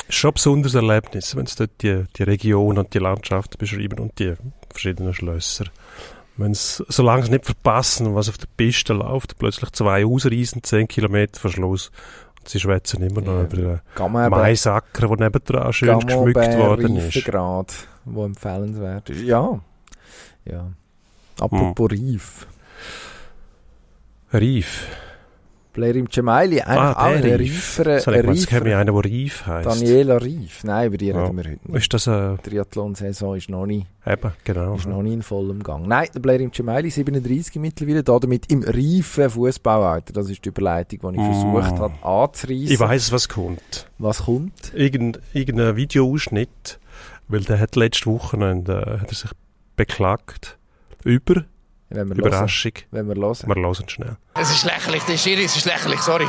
[0.09, 4.19] schon ein besonderes Erlebnis, wenn sie dort die, die Region und die Landschaft beschreiben und
[4.19, 4.35] die
[4.71, 5.67] verschiedenen Schlösser.
[6.39, 10.87] Wenn sie, solange sie nicht verpassen, was auf der Piste läuft, plötzlich zwei ausreisen, 10
[10.89, 11.91] Kilometer vor Schluss.
[12.39, 13.43] Und sie schwätzen immer noch Ja.
[13.45, 17.17] über den Gamma Maisacker, der nebendran schön geschmückt worden ist.
[17.17, 17.73] Reifegrad,
[18.05, 19.23] wo empfehlenswert ist.
[19.23, 19.61] Ja.
[20.45, 20.71] Ja.
[21.41, 22.11] Apropos Hm.
[22.13, 22.47] Reif.
[24.33, 24.87] Reif.
[25.77, 27.39] Blair im Cemaili, einfach Ah, auch ein Reif.
[27.79, 29.67] reifere, Das habe ich gemeint, einer, der Reif heisst.
[29.69, 30.65] Daniela Reif.
[30.65, 31.23] Nein, über die Ja.
[31.23, 31.77] reden wir heute nicht.
[31.83, 32.39] Ist das ein...
[32.45, 34.75] Die Triathlon-Saison ist noch nicht, Eben, genau.
[34.75, 35.87] ist noch nicht in vollem Gang.
[35.87, 40.13] Nein, der Blair im Cemaili, 37 mittlerweile, da damit im reifen Fußballalter.
[40.13, 41.33] Das ist die Überleitung, die ich Mm.
[41.33, 42.67] versucht habe anzureissen.
[42.73, 43.89] Ich weiss, was kommt.
[43.99, 44.73] Was kommt?
[44.75, 46.79] Irgend, irgendein Videoausschnitt,
[47.29, 49.31] weil der hat letzte Woche noch, äh, hat er sich
[49.77, 50.57] beklagt
[51.05, 51.45] über
[51.89, 52.73] Wenn wir Überraschung.
[52.91, 53.09] Hören.
[53.09, 53.37] Wenn wir hören.
[53.47, 54.17] Wir hören schnell.
[54.35, 56.29] Es ist lächerlich, der Schiri, es ist lächerlich, sorry.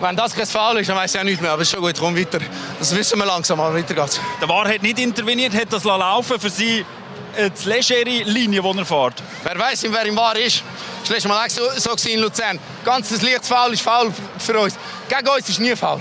[0.00, 1.84] Wenn das kein Foul ist, dann weiss ich auch nicht mehr, aber es ist schon
[1.84, 2.38] gut, komm weiter.
[2.78, 4.18] Das wissen wir langsam, aber weiter geht's.
[4.40, 6.84] Der VAR hat nicht interveniert, hat das laufen für sie
[7.36, 9.22] äh, die legere Linie, die er fährt.
[9.44, 10.64] Wer weiß, wer im Wahr ist.
[11.02, 12.58] Das war letztes Mal auch so, so in Luzern.
[12.84, 14.76] Ganzes leichtes Foul ist Foul für uns.
[15.08, 16.00] Gegen uns ist nie Foul.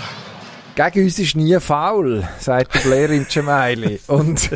[0.76, 4.00] Gegen uns ist nie faul, sagt der Blair im Cemaili.
[4.08, 4.50] Und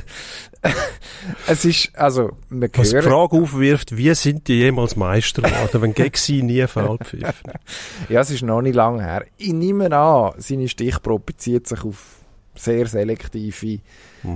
[1.47, 6.11] es ist, also, wir Was die Frage aufwirft, wie sind die jemals Meister geworden, wenn
[6.15, 7.51] sie nie pfiffen?
[8.09, 9.25] ja, es ist noch nicht lange her.
[9.37, 12.17] Ich nehme an, seine Stichprobe bezieht sich auf
[12.55, 13.79] sehr selektive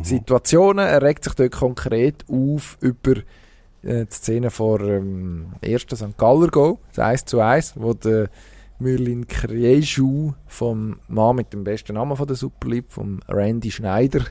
[0.02, 0.86] Situationen.
[0.86, 3.18] Er regt sich dort konkret auf über
[3.84, 6.18] äh, die Szene vor ähm, ersten St.
[6.18, 8.30] Galler Go, das 1 zu 1, wo der
[8.80, 14.22] Mürlin Krieschu vom Mann mit dem besten Namen von der Super League, vom Randy Schneider,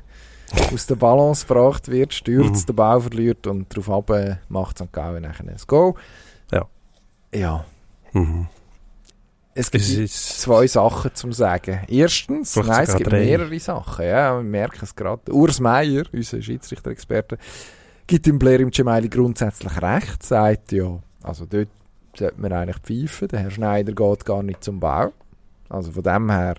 [0.72, 2.66] aus der Balance gebracht wird, stürzt, Mhm.
[2.66, 4.92] den Ball verliert und darauf äh, macht St.
[4.92, 5.96] Gallen nachher ein Go.
[6.52, 6.66] Ja.
[7.34, 7.64] Ja.
[8.12, 8.46] Mhm.
[9.54, 11.80] Es gibt Es zwei Sachen zum sagen.
[11.88, 13.24] Erstens, nein, es gibt drei.
[13.24, 14.04] mehrere Sachen.
[14.04, 15.32] Ja, wir merken es gerade.
[15.32, 17.38] Urs Meier, unser Schiedsrichter-Experte,
[18.06, 20.22] gibt dem Blair im Cemaili grundsätzlich recht.
[20.22, 21.68] Sagt ja, also dort
[22.14, 23.28] sollte man eigentlich pfeifen.
[23.28, 25.12] Der Herr Schneider geht gar nicht zum Bau.
[25.70, 26.56] Also von dem her,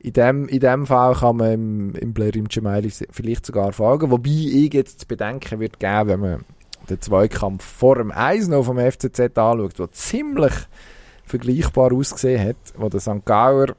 [0.00, 4.10] in dem, in dem Fall kann man im, im Blair im Cemaili vielleicht sogar folgen.
[4.10, 6.44] Wobei ich jetzt zu bedenken wird geben, wenn man
[6.88, 10.52] den Zweikampf vor dem 1 noch vom FCZ anschaut, der ziemlich
[11.24, 13.24] vergleichbar ausgesehen hat, wo der St.
[13.24, 13.74] Gauer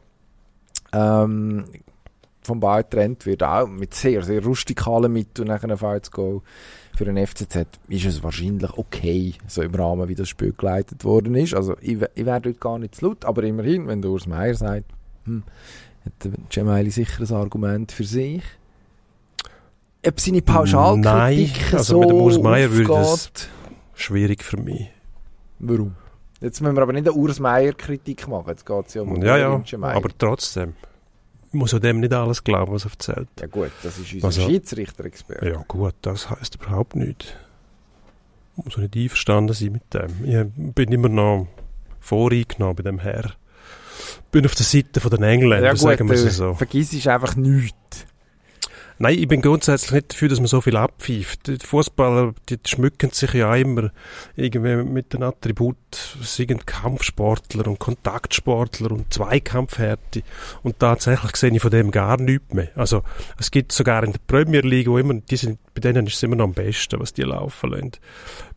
[0.94, 1.66] ähm,
[2.42, 6.42] vom Ball getrennt wird, auch mit sehr, sehr rustikalen Mitteln nachher Fall Goal
[6.96, 11.36] für den FCZ, ist es wahrscheinlich okay, so im Rahmen, wie das Spiel geleitet worden
[11.36, 11.54] ist.
[11.54, 14.86] Also ich, ich wäre dort gar nicht zu laut, aber immerhin, wenn Urs Meier sagt,
[15.26, 15.44] hm,
[16.24, 18.42] hat Cemaili sicher ein Argument für sich.
[20.06, 21.04] ob seine Pauschalkritik
[21.72, 23.32] Nein, also so mit dem Urs Meier würde das-.
[23.94, 24.90] Schwierig für mich.
[25.60, 25.96] Warum?
[26.40, 28.46] Jetzt müssen wir aber nicht eine Urs Meier-Kritik machen.
[28.48, 29.96] Jetzt geht es ja um Ja, ja, Meier.
[29.96, 30.74] aber trotzdem.
[31.48, 33.28] Ich muss auch dem nicht alles glauben, was er erzählt.
[33.42, 35.50] Ja gut, das ist unser Also- Schiedsrichter-Experte.
[35.50, 37.26] Ja gut, das heißt überhaupt nichts.
[38.58, 40.24] Ich muss auch nicht einverstanden sein mit dem.
[40.24, 41.48] Ich bin immer noch
[42.00, 43.32] voreingenommen bei dem Herr.
[44.32, 46.54] Bin auf der Seite von den Engländern, Ja gut, sagen wir es so.
[46.54, 48.06] vergiss einfach nichts.
[49.02, 51.48] Nein, ich bin grundsätzlich nicht dafür, dass man so viel abpfeift.
[51.48, 53.92] Die Fußballer, die schmücken sich ja immer
[54.36, 55.78] irgendwie mit den Attribut,
[56.22, 60.22] sind Kampfsportler und Kontaktsportler und Zweikampfhärte.
[60.64, 62.72] Und tatsächlich sehe ich von dem gar nichts mehr.
[62.76, 63.04] Also,
[63.40, 66.24] es gibt sogar in der Premier League, wo immer, die sind, bei denen ist es
[66.24, 67.92] immer noch am besten, was die laufen lassen.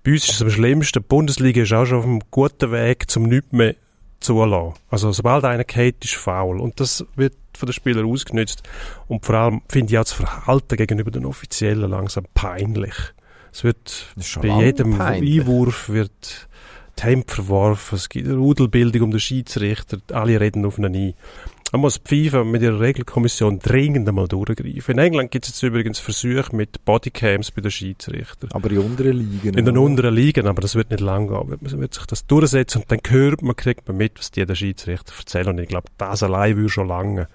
[0.03, 1.03] Bei uns ist es am schlimmsten.
[1.03, 3.77] Die Bundesliga ist auch schon auf einem guten Weg zum nichts mehr
[4.23, 4.75] zulassen.
[4.91, 6.61] Also, sobald einer geht, ist faul.
[6.61, 8.63] Und das wird von den Spielern ausgenutzt.
[9.09, 12.95] Und vor allem finde ich auch das Verhalten gegenüber den Offiziellen langsam peinlich.
[13.53, 14.07] Es wird
[14.41, 15.41] bei jedem peinlich.
[15.41, 16.49] Einwurf wird
[16.99, 21.15] die Hemd verworfen, es gibt eine Rudelbildung um den Schiedsrichter, alle reden auf ihn ein.
[21.73, 24.93] Man muss die FIFA mit ihrer Regelkommission dringend einmal durchgreifen.
[24.93, 28.51] In England gibt es jetzt übrigens Versuche mit Bodycams bei den Schiedsrichtern.
[28.53, 29.57] Aber in unteren Ligen.
[29.57, 29.87] In den oder?
[29.87, 31.59] unteren Ligen, aber das wird nicht lang gehen.
[31.63, 34.55] Man wird sich das durchsetzen und dann hört man, kriegt man mit, was die den
[34.55, 35.49] Schiedsrichter erzählen.
[35.49, 37.27] Und ich glaube, das allein würde schon lange,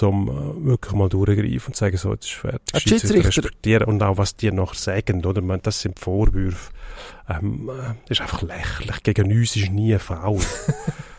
[0.00, 2.60] um äh, wirklich mal durchgreifen und sagen, so, jetzt ist fertig.
[2.72, 5.40] Ah, die Schiedsrichter- respektieren und auch, was die nachher sagen, oder?
[5.40, 6.72] Ich meine, das sind Vorwürfe.
[7.28, 9.04] Ähm, äh, das ist einfach lächerlich.
[9.04, 10.40] Gegen uns ist nie ein Foul.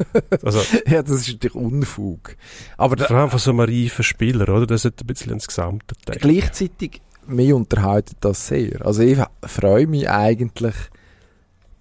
[0.43, 2.35] also, ja, das ist natürlich Unfug.
[2.77, 4.65] Aber da, vor allem von so einem reifen Spieler, oder?
[4.65, 6.21] Das hat ein bisschen ins Gesamte denken.
[6.21, 8.85] gleichzeitig, mich unterhaltet das sehr.
[8.85, 10.75] Also ich freue mich eigentlich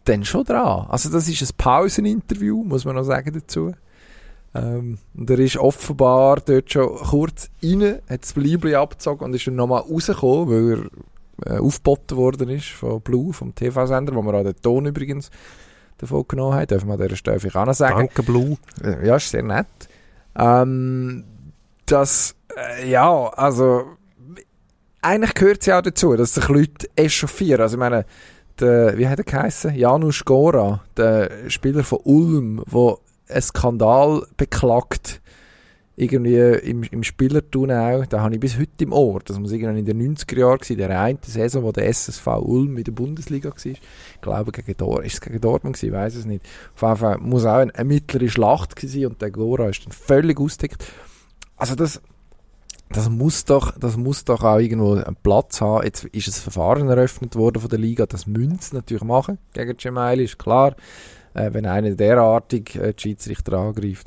[0.05, 0.87] dann schon dran.
[0.89, 3.73] Also das ist ein Pauseninterview, muss man noch sagen dazu.
[4.55, 9.47] Ähm, und er ist offenbar dort schon kurz rein, hat das Bleibli abgezogen und ist
[9.47, 10.91] dann nochmal rausgekommen, weil
[11.45, 15.31] er äh, aufgeboten worden ist von Blue, vom TV-Sender, wo wir auch den Ton übrigens
[15.99, 16.67] davon genommen haben.
[16.67, 17.99] Dürfen wir an dieser Stelle vielleicht auch noch sagen.
[17.99, 18.57] Danke, Blue.
[18.83, 19.67] Äh, Ja, ist sehr nett.
[20.37, 21.25] Ähm,
[21.87, 23.85] das, äh, ja, also,
[25.03, 27.61] eigentlich gehört es ja auch dazu, dass sich Leute echauffieren.
[27.61, 28.05] Also, ich meine,
[28.61, 29.75] der, wie hat er geheißen?
[29.75, 32.97] Janusz Gora, der Spieler von Ulm, der
[33.29, 35.21] einen Skandal beklagt,
[35.99, 39.19] irgendwie im, im Spielertun auch, da habe ich bis heute im Ohr.
[39.25, 42.79] Das muss irgendwann in den 90er Jahren gewesen, der eine Saison, wo der SSV Ulm
[42.79, 43.67] in der Bundesliga war.
[43.67, 43.81] Ich
[44.21, 46.45] glaube, gegen Dor ist es gegen Dortmund gewesen, ich weiß es nicht.
[46.77, 49.93] Auf jeden Fall muss auch eine, mittlere Schlacht gewesen sein und der Gora ist dann
[49.93, 50.85] völlig ausgedeckt.
[51.57, 52.01] Also das,
[52.91, 55.85] das muss doch, das muss doch auch irgendwo einen Platz haben.
[55.85, 59.77] Jetzt ist ein Verfahren eröffnet worden von der Liga, das müssen sie natürlich machen gegen
[59.77, 60.77] Gemelli, ist klar,
[61.35, 64.07] äh, wenn einer derartig äh, die Schiedsrichter angreift.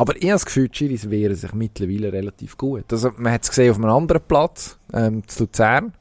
[0.00, 2.90] Aber ich habe das Gefühl, die Schiris wehren sich mittlerweile relativ gut.
[2.90, 5.92] Also, man hat es gesehen auf einem anderen Platz, ähm, zu Luzern,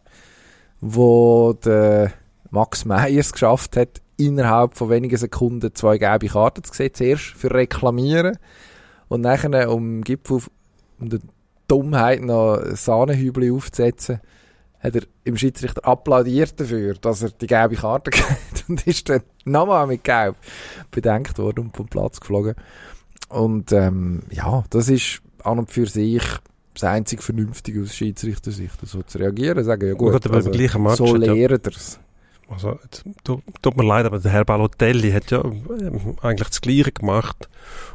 [0.80, 2.14] wo der
[2.50, 6.94] Max Meyer es geschafft hat, innerhalb von wenigen Sekunden zwei gelbe Karten zu sehen.
[6.94, 8.38] Zuerst für Reklamieren
[9.10, 10.44] und nachher um Gipfel,
[10.98, 11.20] um die
[11.68, 14.22] Dummheit noch Sahnehübel aufzusetzen,
[14.80, 19.24] hat er im Schiedsrichter applaudiert dafür, dass er die gelbe Karte kriegt und ist dann
[19.44, 20.38] nochmal mit Gelb
[20.90, 22.56] bedenkt worden und vom Platz geflogen.
[23.30, 26.24] Und ähm, ja, das ist an und für sich
[26.74, 30.98] das einzig Vernünftige aus Schiedsrichtersicht, so zu reagieren, sagen, ja gut, Gut, aber also, Match
[30.98, 32.00] so ja- lehren er's.
[32.52, 36.92] Also, jetzt, tut mir leid, aber der Herr Balotelli hat ja ähm, eigentlich das Gleiche
[36.92, 37.48] gemacht.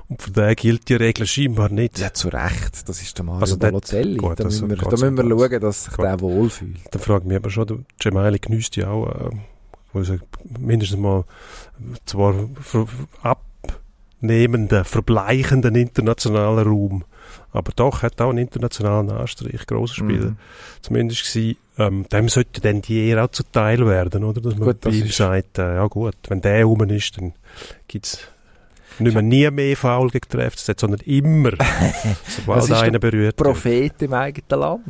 [0.08, 1.98] Und von daher gilt die Regel scheinbar nicht.
[1.98, 4.16] Ja, zu Recht, das ist der Mario Also Balotelli.
[4.16, 6.04] gut, da also müssen wir, da müssen wir schauen, dass sich Gut.
[6.04, 6.78] der wohlfühlt.
[6.92, 10.20] Dann frage ich mich aber schon, der Gemelli genießt ja auch, äh, ich
[10.60, 11.24] mindestens mal
[12.06, 12.86] zwar ver
[14.24, 17.04] abnehmenden, verbleichenden internationalen Raum,
[17.52, 20.36] aber doch hat auch einen internationalen Anstrich, grosser Spieler Mhm.
[20.82, 21.56] zumindest gewesen.
[21.76, 24.40] Ähm, dem sollte dann die Ehre auch zuteil werden, oder?
[24.40, 27.16] Dass man Gut, bei das ihm ist- sagt, äh, ja gut, wenn der rum ist,
[27.18, 27.32] dann
[27.88, 28.18] gibt's
[29.00, 29.74] nicht mehr nie mehr
[30.32, 31.50] die FCZ, sondern immer,
[32.28, 33.36] sobald einer berührt.
[33.36, 34.84] Prophet im eigenen Land.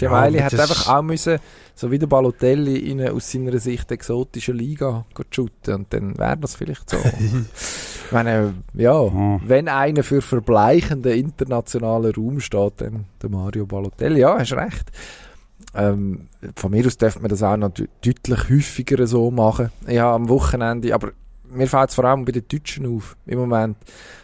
[0.00, 1.38] Gemelli Ja, hat einfach auch müssen,
[1.74, 6.36] so wie der Balotelli, in eine aus seiner Sicht exotische Liga shooten und dann wäre
[6.38, 6.96] das vielleicht so.
[8.06, 9.40] ich meine, ja, Hm.
[9.44, 14.20] wenn einer für verbleichenden internationalen Raum steht, dann der Mario Balotelli.
[14.20, 14.90] Ja, hast recht.
[15.74, 19.70] Ähm, von mir aus dürfte man das auch noch de- deutlich häufiger so machen.
[19.86, 21.12] Habe am Wochenende, aber
[21.48, 23.76] mir fällt es vor allem bei den Deutschen auf, im Moment,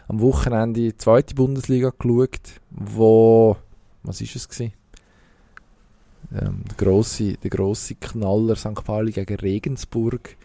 [0.08, 3.56] am Wochenende die zweite Bundesliga geschaut, wo,
[4.02, 4.72] was ist es gewesen?
[6.32, 8.84] Ähm, der grosse, der grosse Knaller St.
[8.84, 10.36] Pauli gegen Regensburg,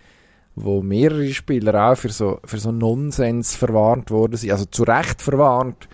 [0.55, 5.21] wo mehrere Spieler auch für so, für so Nonsens verwarnt worden sind, also zu Recht
[5.21, 5.89] verwarnt,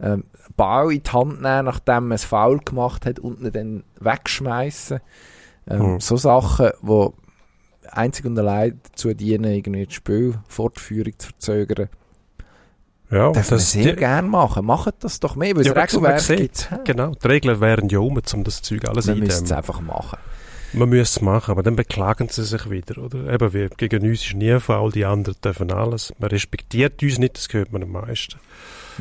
[0.00, 0.24] ähm,
[0.56, 5.00] Ball in die Hand nehmen, nachdem man ein Foul gemacht hat und ihn dann wegschmeißen.
[5.68, 6.00] Ähm, Mhm.
[6.00, 7.08] So Sachen, die
[7.90, 11.88] einzig und allein dazu dienen, irgendwie die Spielfortführung zu verzögern.
[13.10, 14.64] Ja, Darf das, sehr gerne machen.
[14.64, 18.20] Macht das doch mehr, weil Ja, das Regelwerk gibt genau, die Regeln wären ja um,
[18.34, 20.18] um das Zeug alles Man müsste es einfach machen.
[20.72, 23.32] Man müsste es machen, aber dann beklagen sie sich wieder, oder?
[23.32, 26.12] Eben, wie, gegen uns ist nie Foul, die anderen dürfen alles.
[26.20, 28.38] Man respektiert uns nicht, das gehört man am meisten.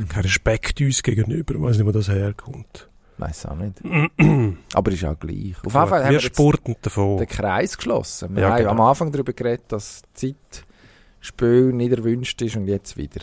[0.10, 2.90] Kein Respekt uns gegenüber, ich weiß nicht, wo das herkommt.
[3.20, 3.76] Weiß auch nicht.
[4.74, 5.56] Aber ist auch gleich.
[5.64, 7.18] Auf jeden Fall haben wir wir spurten davon.
[7.18, 8.34] den Kreis geschlossen.
[8.36, 8.72] Wir Ja, haben genau.
[8.72, 13.22] am Anfang darüber geredet, dass Zeitspiel nicht erwünscht ist und jetzt wieder.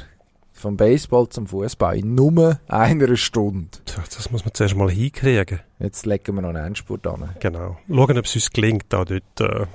[0.66, 3.68] Vom Baseball zum Fußball in nur einer Stunde.
[4.16, 5.60] Das muss man zuerst mal hinkriegen.
[5.78, 7.36] Jetzt legen wir noch einen Endspurt an.
[7.38, 7.76] Genau.
[7.88, 9.66] Schauen, ob es uns gelingt, da dort äh,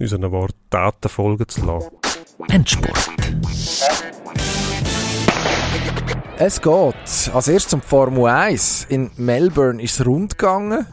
[0.00, 1.90] unseren Wort Daten folgen zu lassen.
[2.48, 3.10] Endspurt.
[6.38, 8.86] Es geht als erstes um die Formel 1.
[8.88, 10.86] In Melbourne ist es rund gegangen.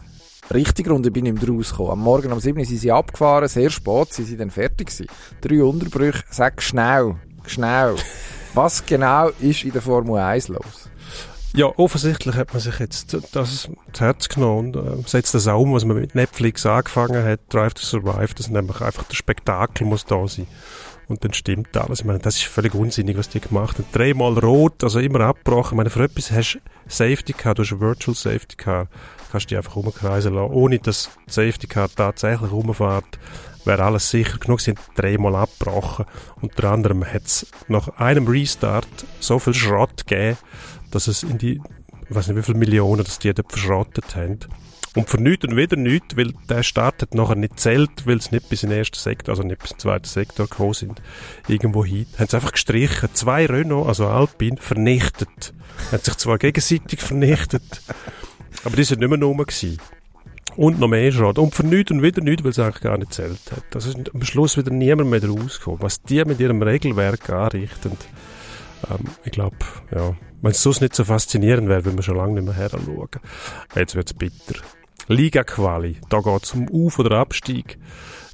[0.53, 1.93] Richtig rund, ich bin nicht mehr rausgekommen.
[1.93, 5.07] Am Morgen um 7 Uhr sind sie abgefahren, sehr spät sind sie dann fertig gewesen.
[5.39, 7.95] Drei Unterbrüche, sag schnell, schnell.
[8.57, 10.89] Was genau ist in der Formel 1 los?
[11.53, 15.61] Ja, offensichtlich hat man sich jetzt das zu Herz genommen und äh, setzt das auch
[15.61, 19.85] um, was man mit Netflix angefangen hat, Drive to Survive, dass nämlich einfach der Spektakel
[19.85, 20.47] muss da sein.
[21.07, 21.99] Und dann stimmt alles.
[21.99, 23.85] Ich meine, das ist völlig unsinnig, was die gemacht haben.
[23.91, 25.73] Dreimal rot, also immer abgebrochen.
[25.73, 28.87] Ich meine, für etwas hast du Safety Car, du hast Virtual Safety Car,
[29.31, 33.19] kannst du die einfach rumkreisen lassen, ohne dass Safety Car tatsächlich rumfährt.
[33.67, 36.05] Wäre alles sicher genug, sie dreimal abgebrochen.
[36.39, 38.87] Unter anderem hat es nach einem Restart
[39.19, 40.37] so viel Schrott gegeben,
[40.89, 41.61] dass es in die,
[42.09, 44.39] ich weiß nicht wie viele Millionen, dass die dort verschrottet haben.
[44.95, 48.31] Und für nichts und wieder nichts, weil der Start hat nachher nicht zählt, weil es
[48.31, 51.01] nicht bis in den ersten Sektor, also nicht bis in den zweiten Sektor gekommen sind,
[51.49, 52.05] irgendwo hin.
[52.17, 53.09] Haben sie einfach gestrichen.
[53.11, 55.53] Zwei Renault, also Alpine, vernichtet.
[55.91, 57.81] Haben sich zwar gegenseitig vernichtet,
[58.63, 59.45] aber die sind nicht mehr rum.
[60.57, 61.37] Und noch mehr Schrott.
[61.37, 63.63] Und für nichts und wieder nichts, weil es eigentlich gar nicht zählt hat.
[63.73, 65.81] Also ist am Schluss wieder niemand mehr rausgekommen.
[65.81, 67.91] Was die mit ihrem Regelwerk anrichten,
[68.89, 69.55] ähm, ich glaube,
[69.93, 73.09] ja, wenn es sonst nicht so faszinierend wäre, würden wir schon lange nicht mehr heranschauen.
[73.75, 74.59] Jetzt wird es bitter.
[75.07, 77.77] Liga-Quali, da geht es um Auf- oder Abstieg.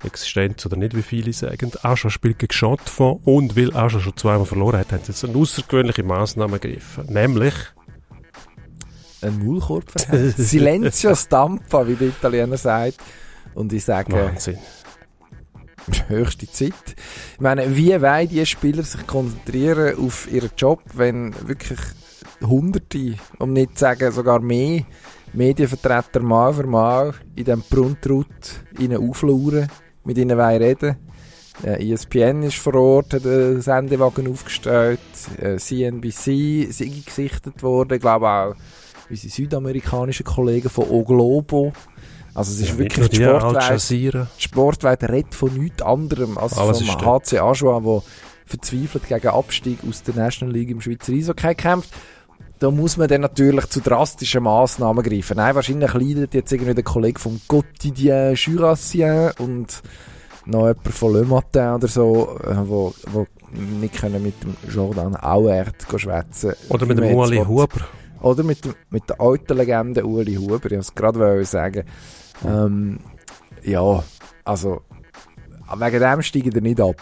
[0.03, 1.71] Existenz oder nicht, wie viele sagen.
[1.81, 5.37] Ascha spielt gegen Schottfonds und weil Ascha schon zweimal verloren hat, haben sie jetzt eine
[5.37, 7.05] außergewöhnliche Massnahme gegriffen.
[7.07, 7.53] Nämlich,
[9.23, 10.37] Ein Maulkorb verhängt.
[10.37, 12.97] Silenzio stampa, wie der Italiener sagt.
[13.55, 14.57] Und ich sage, Wahnsinn.
[16.07, 16.73] höchste Zeit.
[17.33, 21.79] Ich meine, wie wollen die Spieler sich konzentrieren auf ihren Job, wenn wirklich
[22.41, 24.83] Hunderte, um nicht zu sagen sogar mehr,
[25.33, 28.27] Medienvertreter mal für mal in diesem Bruntrut
[28.77, 29.67] ihnen auflauern,
[30.03, 30.97] mit ihnen reden.
[31.63, 34.99] Äh, ESPN ist vor Ort, hat einen Sendewagen aufgestellt,
[35.39, 38.55] äh, CNBC sind gesichtet worden, ich glaube auch
[39.09, 41.73] unsere südamerikanischen Kollegen von O Globo.
[42.33, 47.05] Also es ist Ja, wirklich die Sportwelt Sportwelt redet von nichts anderem als Alles vom.
[47.05, 48.01] HC Aschua, der
[48.45, 51.89] verzweifelt gegen Abstieg aus der National League im Schweizer Eishockey kämpft.
[52.59, 55.37] Da muss man dann natürlich zu drastischen Massnahmen greifen.
[55.37, 59.81] Nein, wahrscheinlich leidet jetzt irgendwie der Kollege vom Quotidien Jurassien und
[60.45, 65.15] noch jemand von Le Matin oder so, äh, wo, wo nicht können mit dem Jordan
[65.15, 67.37] Auert schwätzen Oder mit dem Ueli.
[67.37, 67.67] Huber.
[68.23, 71.83] Oder mit, dem, mit der alten Legende Uli Huber, ich wollte es gerade wollen sagen.
[72.45, 72.99] Ähm,
[73.63, 74.03] ja,
[74.43, 74.81] also,
[75.77, 76.95] wegen dem steigen ihr nicht ab,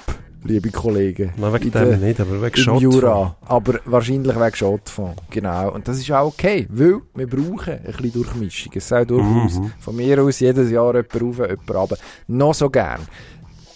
[0.43, 1.31] liebe Kollegen.
[1.37, 2.95] Nein, wegen In dem nicht, aber wegen Schottfonds.
[2.95, 3.35] Jura.
[3.45, 5.21] Aber wahrscheinlich wegen Schottfonds.
[5.29, 5.71] Genau.
[5.73, 8.71] Und das ist auch okay, weil wir brauchen ein bisschen Durchmischung.
[8.75, 9.71] Es soll durchaus Mhm.
[9.79, 11.97] von mir aus jedes Jahr jemand rauf, jemand runter.
[12.27, 13.01] Noch so gern.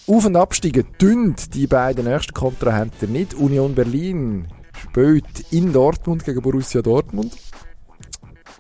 [0.08, 3.34] Auf- und absteigen tun die beiden nächsten Kontrahenten nicht.
[3.34, 4.46] Union Berlin
[4.84, 7.36] spielt in Dortmund gegen Borussia Dortmund.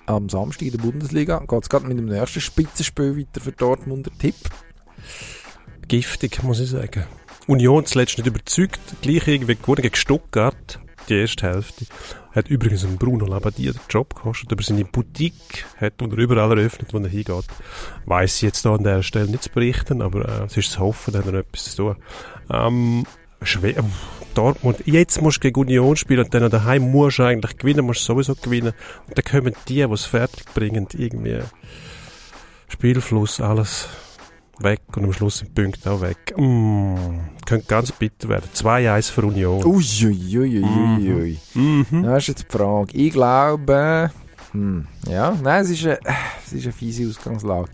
[0.06, 4.12] Am Samstag in der Bundesliga geht es gerade mit dem nächsten Spitzenspiel weiter für Dortmunder
[4.20, 4.36] Tipp.
[5.88, 7.06] Giftig, muss ich sagen.
[7.48, 11.86] Union zuletzt nicht überzeugt, gleich irgendwie gewonnen gegen Stuttgart, die erste Hälfte.
[12.32, 16.94] Hat übrigens einen Bruno Labbadia den Job gekostet, über seine Boutique hat er überall eröffnet,
[16.94, 17.46] wo er hingeht.
[18.06, 20.80] Weiss ich jetzt da an der Stelle nicht zu berichten, aber äh, es ist zu
[20.80, 21.96] hoffen, da hat er etwas zu tun.
[22.52, 23.06] Ähm,
[23.46, 23.92] schwer, ähm,
[24.36, 28.02] Dortmund, jetzt musst du gegen Union spielen und dann daheim musst du eigentlich gewinnen, musst
[28.02, 28.74] du sowieso gewinnen.
[29.08, 31.40] Und dann kommen die, die es fertig bringen, irgendwie
[32.68, 33.88] Spielfluss, alles
[34.60, 36.34] weg und am Schluss sind die Punkte auch weg.
[36.38, 36.96] Mm,
[37.46, 38.50] könnte ganz bitter werden.
[38.54, 39.64] 2-1 für Union.
[39.64, 41.40] Uiuiuiui.
[41.54, 42.04] Mhm.
[42.04, 42.92] Das ist jetzt die Frage.
[42.94, 44.12] Ich glaube,
[44.52, 46.00] hm, ja, nein, es ist, eine,
[46.46, 47.70] es ist eine fiese Ausgangslage.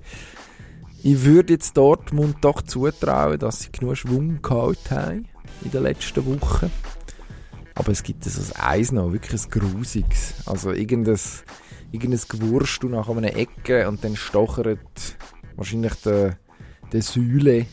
[1.03, 5.30] Ich würde jetzt Dortmund doch zutrauen, dass sie genug Schwung gehalten haben
[5.63, 6.71] in den letzten Wochen.
[7.75, 10.35] Aber es gibt so ein Eis noch, wirklich ein Grusiges.
[10.45, 11.19] Also irgendein,
[11.91, 15.17] irgendein Gewurst nach einer Ecke und dann stochert
[15.55, 16.37] wahrscheinlich der,
[16.91, 17.65] der Säule,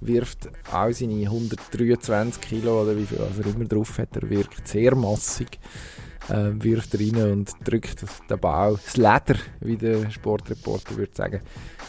[0.00, 4.94] wirft auch seine 123 Kilo oder wie viel er immer drauf hat, er wirkt sehr
[4.94, 5.58] massig,
[6.28, 11.40] äh, wirft er rein und drückt den Ball, das Leder, wie der Sportreporter würde sagen,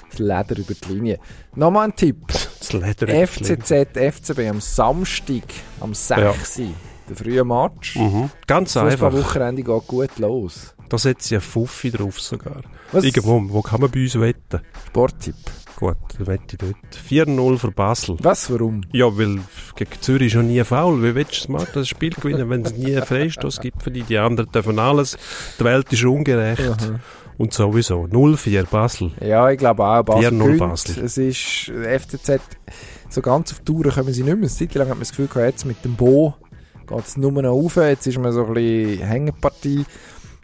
[0.09, 1.19] das Leder über die Linie.
[1.55, 2.27] Nochmal ein Tipp.
[2.27, 5.43] Das Leder FCZ, FCB am Samstag,
[5.79, 6.61] am 6.
[7.09, 7.95] Der frühe Match.
[7.95, 8.29] Mhm.
[8.47, 9.11] Ganz einfach.
[9.11, 10.75] Fußballwochenende geht gut los.
[10.89, 12.61] Da setze ich einen Fuffi drauf sogar.
[12.91, 13.03] Was?
[13.03, 14.61] Irgendwo, wo kann man bei uns wetten?
[14.87, 15.35] Sporttipp.
[15.77, 16.75] Gut, dann wette ich dort.
[17.07, 18.17] 4-0 für Basel.
[18.23, 18.81] Was, warum?
[18.93, 19.41] Ja, weil
[19.75, 21.03] gegen Zürich ist schon nie faul.
[21.03, 24.01] Wie willst du machen, das Spiel gewinnen, wenn es nie einen Freistoß gibt für die?
[24.01, 25.19] Die anderen dürfen alles.
[25.59, 26.67] Die Welt ist ungerecht.
[26.67, 26.99] Aha.
[27.37, 28.05] Und sowieso.
[28.05, 29.11] 0-4 Basel.
[29.21, 30.01] Ja, ich glaube auch.
[30.01, 30.59] Basel 4-0 gewinnt.
[30.59, 31.05] Basel.
[31.05, 32.41] Es ist, FCZ,
[33.09, 34.47] so ganz auf Touren kommen sie nicht mehr.
[34.47, 36.33] Eine Zeit lang hat man das Gefühl gehabt, jetzt mit dem Bo
[36.87, 37.75] geht es nur noch rauf.
[37.75, 39.85] Jetzt ist man so ein bisschen Hängepartie.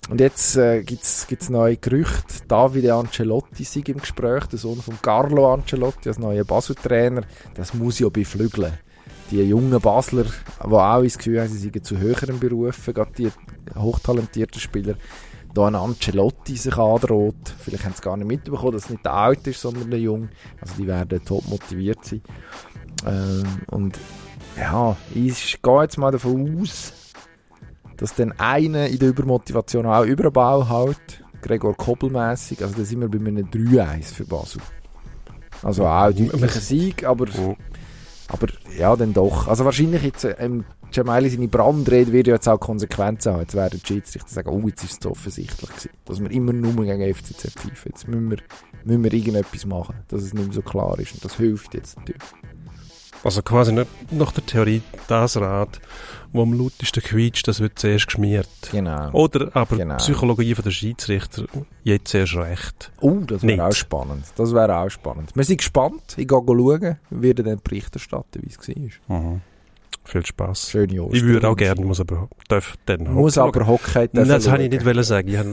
[0.09, 2.45] Und jetzt äh, gibt es neue Gerüchte.
[2.47, 7.21] Davide Ancelotti sei im Gespräch, der Sohn von Carlo Ancelotti, als neuer Basel-Trainer.
[7.55, 8.73] Das muss ja beflügeln.
[9.31, 13.31] Die jungen Basler, die auch das Gefühl haben, sie seien zu höheren Berufen, gerade die
[13.75, 14.95] hochtalentierten Spieler,
[15.53, 17.55] da ein Ancelotti sich androht.
[17.59, 20.29] Vielleicht haben sie gar nicht mitbekommen, dass es nicht der Alte ist, sondern der Jung.
[20.59, 22.21] Also die werden top motiviert sein.
[23.07, 23.97] Ähm, und
[24.57, 26.93] ja, ich gehe jetzt mal davon aus,
[28.03, 31.23] dass dann einer in der Übermotivation auch über den Ball hält.
[31.41, 32.61] Gregor Koppelmässig.
[32.61, 34.61] Also da sind wir bei einem 3-1 für Basel.
[35.61, 37.55] Also auch ein deutlicher Sieg, aber, Oh.
[38.27, 38.47] aber
[38.77, 39.47] ja, dann doch.
[39.47, 43.39] Also wahrscheinlich jetzt, ähm, Jamali seine Brandrede wird ja jetzt auch Konsequenzen haben.
[43.39, 46.51] Jetzt werden die Schiedsrichter sagen, oh, jetzt ist es zu offensichtlich gewesen, dass wir immer
[46.51, 47.91] nur gegen FCZ pfeifen.
[47.93, 48.37] Jetzt müssen wir,
[48.83, 51.13] müssen wir irgendetwas machen, dass es nicht mehr so klar ist.
[51.13, 52.21] Und das hilft jetzt natürlich.
[53.23, 55.79] Also quasi nicht nach der Theorie das Rad,
[56.33, 58.49] wo am lautesten quietscht, das wird zuerst geschmiert.
[58.71, 59.11] Genau.
[59.11, 59.97] Oder aber Genau.
[59.97, 61.45] Psychologie von der Schiedsrichter,
[61.83, 62.91] jetzt erst recht.
[62.99, 63.57] Oh, das Nicht.
[63.57, 64.25] wäre auch spannend.
[64.35, 65.31] Das wäre auch spannend.
[65.35, 66.15] Wir sind gespannt.
[66.17, 68.57] Ich gehe schauen, werde dann Bericht erstatten, wie es
[69.07, 69.39] war.
[70.05, 70.69] Viel Spaß.
[70.69, 71.15] Schöne Ostern.
[71.17, 74.63] Ich würde auch gerne, muss aber, darf dann Muss Hockey aber Hockey Nein, das wollte
[74.63, 75.27] ich nicht wollen sagen.
[75.29, 75.45] Ich hab,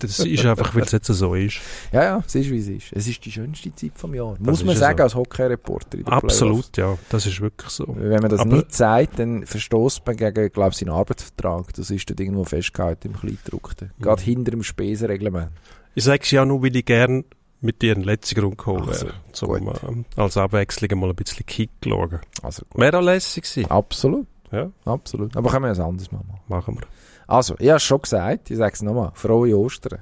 [0.00, 1.58] das ist einfach, weil es jetzt so ist.
[1.92, 2.92] Ja, ja, es ist wie es ist.
[2.92, 4.36] Es ist die schönste Zeit vom Jahr.
[4.38, 5.04] Das Muss man sagen, so.
[5.04, 6.24] als Hockey-Reporter der Playoffs.
[6.24, 6.96] Absolut, ja.
[7.10, 7.84] Das ist wirklich so.
[7.98, 11.72] Wenn man das Aber- nicht sagt, dann verstoßt man gegen, glaube ich, seinen Arbeitsvertrag.
[11.74, 13.90] Das ist dort irgendwo festgehalten im Kleingedruckten.
[13.98, 14.02] Mhm.
[14.02, 15.50] Gerade hinter dem Spesenreglement.
[15.94, 17.24] Ich sage es ja nur, weil ich gerne
[17.66, 19.14] mit dir einen letzten Grund geholt Ach so, wäre.
[19.32, 19.82] Zum gut.
[20.16, 22.20] äh, als Abwechslung mal ein bisschen Kick schauen.
[22.42, 22.80] Also gut.
[22.80, 23.70] Wäre auch lässig gewesen.
[23.70, 24.26] Absolut.
[24.50, 25.36] Ja, Absolut.
[25.36, 26.40] Aber können wir es anders mal machen.
[26.48, 26.86] machen wir.
[27.26, 28.50] Also, ich habe es schon gesagt.
[28.50, 29.10] Ich sage es nochmal.
[29.14, 29.98] Frohe Ostern.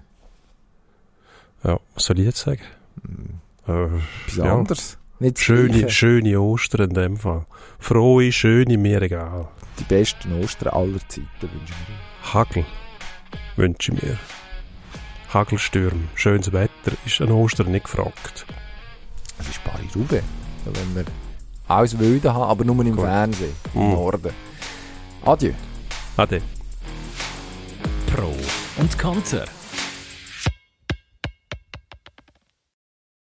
[1.65, 2.61] Ja, was soll ich jetzt sagen?
[3.67, 3.73] Äh,
[4.27, 4.55] Etwas Ja.
[4.55, 4.99] anderes.
[5.19, 5.91] Nicht schöne, Gleiche.
[5.91, 7.47] schöne Ostern in dem Fall.
[7.79, 9.49] Frohe, schöne, mir egal.
[9.79, 12.35] Die besten Ostern aller Zeiten wünsche ich mir.
[12.35, 12.65] Hagel
[13.57, 14.19] wünsche ich mir.
[15.35, 18.47] Hagelstürm, schönes Wetter, ist an Ostern nicht gefragt.
[19.37, 20.23] Das ist Paris-Roubaix.
[20.65, 21.05] Da wollen wir
[21.67, 23.05] alles Wilde haben, aber nur im Gut.
[23.05, 23.53] Fernsehen.
[23.75, 23.93] Im Mm.
[23.93, 24.33] Norden.
[25.25, 25.53] Adieu.
[26.17, 26.41] Ade.
[28.15, 28.33] Pro
[28.77, 29.45] und Konter.